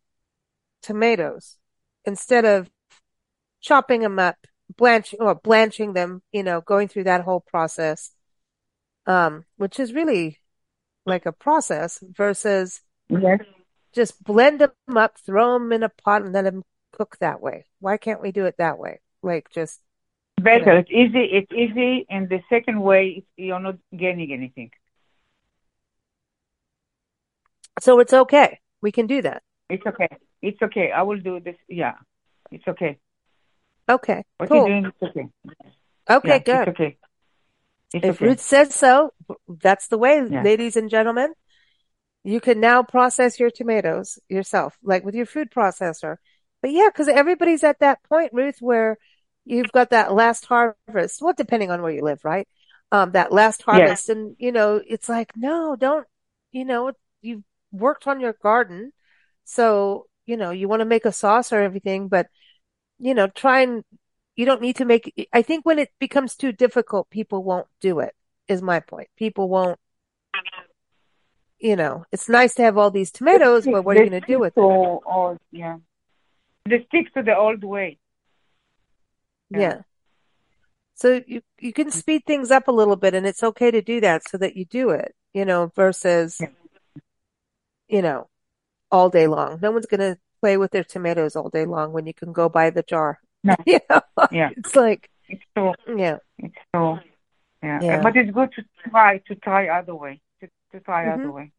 tomatoes 0.83 1.59
instead 2.05 2.45
of 2.45 2.71
chopping 3.61 4.01
them 4.01 4.19
up, 4.19 4.37
blanching 4.77 5.21
or 5.21 5.35
blanching 5.35 5.93
them, 5.93 6.23
you 6.33 6.43
know, 6.43 6.61
going 6.61 6.89
through 6.89 7.05
that 7.05 7.23
whole 7.23 7.41
process, 7.41 8.13
um, 9.07 9.45
which 9.57 9.79
is 9.79 9.93
really 9.93 10.39
like 11.05 11.27
a 11.27 11.33
process 11.33 12.03
versus 12.13 12.81
yes. 13.09 13.41
just 13.93 14.23
blend 14.23 14.61
them 14.61 14.97
up, 14.97 15.17
throw 15.19 15.55
them 15.55 15.73
in 15.73 15.83
a 15.83 15.89
pot 15.89 16.23
and 16.23 16.33
let 16.33 16.43
them 16.43 16.65
cook 16.93 17.17
that 17.21 17.41
way. 17.41 17.65
Why 17.81 17.97
can't 17.97 18.23
we 18.23 18.33
do 18.33 18.47
it 18.47 18.57
that 18.59 18.79
way? 18.79 19.01
Like 19.23 19.51
just 19.51 19.81
better. 20.41 20.59
You 20.59 20.67
know. 20.67 20.79
It's 20.79 20.91
easy. 20.91 21.25
It's 21.25 21.53
easy. 21.53 22.07
And 22.09 22.29
the 22.29 22.41
second 22.49 22.81
way, 22.81 23.25
you're 23.37 23.61
not 23.61 23.77
gaining 23.97 24.33
anything. 24.33 24.71
So 27.81 28.01
it's 28.01 28.13
okay. 28.13 28.61
We 28.81 28.93
can 28.93 29.07
do 29.07 29.23
that. 29.23 29.43
It's 29.69 29.87
okay. 29.87 30.09
It's 30.43 30.61
okay. 30.63 30.93
I 30.93 31.03
will 31.03 31.19
do 31.19 31.41
this. 31.41 31.57
Yeah. 31.69 31.95
It's 32.51 32.67
okay. 32.69 32.99
Okay. 33.89 34.25
What 34.39 34.49
cool. 34.49 34.69
you're 34.69 34.81
doing 34.81 34.87
is 34.87 34.93
okay. 35.03 35.29
Okay, 36.09 36.29
yeah, 36.29 36.39
good. 36.39 36.69
It's 36.69 36.69
okay. 36.69 36.97
It's 37.93 38.05
if 38.05 38.17
okay. 38.17 38.27
Ruth 38.27 38.41
says 38.41 38.75
so, 38.75 39.13
that's 39.49 39.89
the 39.89 39.99
way, 39.99 40.23
yeah. 40.29 40.43
ladies 40.43 40.77
and 40.77 40.89
gentlemen. 40.89 41.33
You 42.25 42.41
can 42.41 42.59
now 42.61 42.83
process 42.83 43.39
your 43.39 43.51
tomatoes 43.51 44.19
yourself, 44.29 44.77
like 44.83 45.05
with 45.05 45.15
your 45.15 45.27
food 45.27 45.51
processor. 45.51 46.17
But 46.61 46.73
yeah, 46.73 46.89
because 46.89 47.09
everybody's 47.09 47.63
at 47.63 47.81
that 47.81 48.03
point, 48.09 48.33
Ruth, 48.33 48.57
where 48.61 48.99
you've 49.47 49.73
got 49.73 49.91
that 49.91 50.13
last 50.13 50.45
harvest. 50.45 51.23
Well, 51.23 51.33
depending 51.35 51.71
on 51.71 51.81
where 51.81 51.93
you 51.93 52.03
live, 52.03 52.25
right? 52.25 52.47
Um, 52.93 53.13
that 53.13 53.33
last 53.33 53.63
harvest, 53.63 54.09
yeah. 54.09 54.15
and 54.15 54.37
you 54.39 54.53
know, 54.53 54.83
it's 54.87 55.09
like, 55.09 55.33
no, 55.37 55.77
don't. 55.77 56.07
You 56.53 56.65
know, 56.65 56.93
you've 57.23 57.43
worked 57.73 58.07
on 58.07 58.21
your 58.21 58.35
garden, 58.43 58.93
so 59.45 60.07
you 60.27 60.37
know 60.37 60.51
you 60.51 60.69
want 60.69 60.81
to 60.81 60.87
make 60.87 61.05
a 61.05 61.13
sauce 61.13 61.53
or 61.53 61.63
everything, 61.63 62.09
but 62.09 62.29
you 62.99 63.15
know, 63.15 63.27
try 63.29 63.63
and 63.63 63.83
you 64.37 64.45
don't 64.45 64.61
need 64.61 64.77
to 64.77 64.85
make. 64.85 65.29
I 65.33 65.43
think 65.43 65.65
when 65.65 65.79
it 65.79 65.91
becomes 65.99 66.37
too 66.37 66.53
difficult, 66.53 67.11
people 67.11 67.43
won't 67.43 67.67
do 67.81 68.01
it. 68.01 68.15
Is 68.49 68.63
my 68.63 68.81
point. 68.81 69.09
People 69.17 69.49
won't. 69.49 69.79
You 71.59 71.75
know, 71.75 72.05
it's 72.13 72.29
nice 72.29 72.55
to 72.57 72.63
have 72.63 72.77
all 72.77 72.91
these 72.91 73.11
tomatoes, 73.11 73.65
but 73.65 73.83
what 73.83 73.97
are 73.97 74.05
you 74.05 74.11
going 74.11 74.21
to 74.21 74.27
do 74.27 74.39
with 74.39 74.55
so, 74.55 74.61
them? 74.69 75.13
Old, 75.13 75.39
yeah. 75.51 75.79
They 76.69 76.85
stick 76.89 77.13
to 77.15 77.23
the 77.23 77.35
old 77.35 77.65
way. 77.65 77.99
Yeah. 79.51 79.81
So 80.95 81.21
you 81.27 81.43
you 81.59 81.73
can 81.73 81.91
speed 81.91 82.23
things 82.27 82.51
up 82.51 82.69
a 82.69 82.73
little 82.73 82.97
bit, 82.97 83.15
and 83.15 83.27
it's 83.27 83.43
okay 83.43 83.71
to 83.71 83.83
do 83.83 84.01
that 84.01 84.29
so 84.29 84.39
that 84.39 84.57
you 84.57 84.65
do 84.65 84.91
it. 84.91 85.15
You 85.35 85.45
know, 85.45 85.71
versus, 85.77 86.39
yeah. 86.41 86.49
you 87.89 88.01
know, 88.01 88.29
all 88.91 89.11
day 89.11 89.27
long. 89.27 89.59
No 89.61 89.71
one's 89.71 89.87
going 89.87 90.01
to 90.01 90.19
play 90.41 90.57
with 90.57 90.71
their 90.71 90.85
tomatoes 90.85 91.37
all 91.37 91.51
day 91.51 91.67
long 91.67 91.93
when 91.93 92.07
you 92.07 92.15
can 92.15 92.33
go 92.33 92.49
buy 92.49 92.71
the 92.71 92.83
jar. 92.83 93.19
No. 93.43 93.55
you 93.67 93.81
know? 93.91 94.01
Yeah. 94.31 94.51
It's 94.57 94.75
like, 94.75 95.11
it's 95.29 95.43
so, 95.57 95.75
yeah. 95.95 96.19
It's 96.39 96.55
so, 96.75 96.99
yeah. 97.63 97.81
yeah. 97.83 98.03
But 98.03 98.17
it's 98.17 98.31
good 98.31 98.53
to 98.53 98.65
try, 98.89 99.19
to 99.29 99.35
try 99.35 99.69
other 99.69 99.95
way, 99.95 100.21
to, 100.41 100.49
to 100.73 100.81
try 100.81 101.05
mm-hmm. 101.05 101.21
other 101.21 101.33
way. 101.33 101.53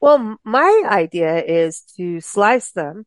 Well, 0.00 0.36
my 0.44 0.84
idea 0.86 1.42
is 1.42 1.82
to 1.96 2.20
slice 2.20 2.72
them, 2.72 3.06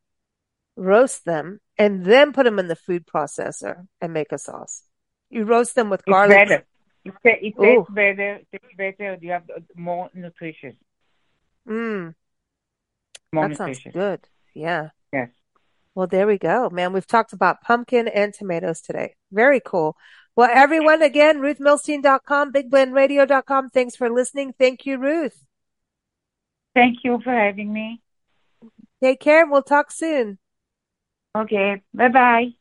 roast 0.76 1.26
them, 1.26 1.60
and 1.78 2.06
then 2.06 2.34
put 2.34 2.44
them 2.44 2.60
in 2.60 2.68
the 2.68 2.76
food 2.76 3.06
processor 3.06 3.88
and 4.02 4.14
make 4.14 4.32
a 4.32 4.38
sauce. 4.38 4.84
You 5.30 5.44
roast 5.44 5.76
them 5.76 5.90
with 5.90 6.06
garlic. 6.06 6.38
It's 6.38 6.50
better. 7.24 7.38
It, 7.42 7.56
tastes 7.58 7.92
better. 7.92 8.36
It 8.36 8.48
tastes 8.52 8.78
better. 8.78 9.18
You 9.22 9.32
have 9.32 9.44
more 9.76 10.10
nutritious. 10.14 10.76
Mm. 11.68 12.16
More 13.32 13.50
that 13.50 13.60
nutritious. 13.60 13.84
sounds 13.84 13.94
good. 13.94 14.20
Yeah. 14.54 14.90
Yes. 15.14 15.30
Well, 15.96 16.08
there 16.08 16.28
we 16.28 16.38
go, 16.38 16.70
man. 16.70 16.94
We've 16.94 17.08
talked 17.08 17.34
about 17.34 17.62
pumpkin 17.62 18.08
and 18.08 18.34
tomatoes 18.34 18.82
today. 18.82 19.16
Very 19.32 19.60
cool. 19.60 19.98
Well, 20.36 20.50
everyone, 20.54 21.02
again, 21.02 21.40
ruthmilstein.com, 21.40 22.54
bigblendradio.com. 22.54 23.70
Thanks 23.70 23.96
for 23.96 24.10
listening. 24.10 24.54
Thank 24.60 24.86
you, 24.86 25.00
Ruth. 25.00 25.44
Thank 26.76 26.98
you 27.04 27.20
for 27.24 27.34
having 27.34 27.74
me. 27.74 28.02
Take 29.02 29.20
care. 29.20 29.48
We'll 29.48 29.64
talk 29.64 29.92
soon. 29.92 30.38
Okay. 31.38 31.82
Bye 31.94 32.10
bye. 32.10 32.54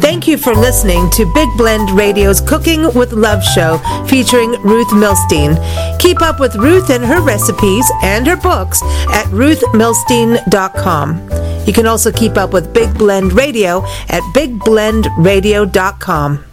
Thank 0.00 0.26
you 0.26 0.38
for 0.38 0.54
listening 0.54 1.10
to 1.10 1.30
Big 1.34 1.48
Blend 1.56 1.90
Radio's 1.90 2.40
Cooking 2.40 2.92
with 2.94 3.12
Love 3.12 3.44
show 3.44 3.78
featuring 4.08 4.52
Ruth 4.62 4.88
Milstein. 4.88 5.56
Keep 6.00 6.22
up 6.22 6.40
with 6.40 6.56
Ruth 6.56 6.90
and 6.90 7.04
her 7.04 7.20
recipes 7.20 7.88
and 8.02 8.26
her 8.26 8.36
books 8.36 8.82
at 9.12 9.26
ruthmilstein.com. 9.26 11.30
You 11.66 11.72
can 11.72 11.86
also 11.86 12.10
keep 12.10 12.36
up 12.36 12.52
with 12.52 12.72
Big 12.72 12.98
Blend 12.98 13.34
Radio 13.34 13.84
at 14.08 14.22
bigblendradio.com. 14.34 16.44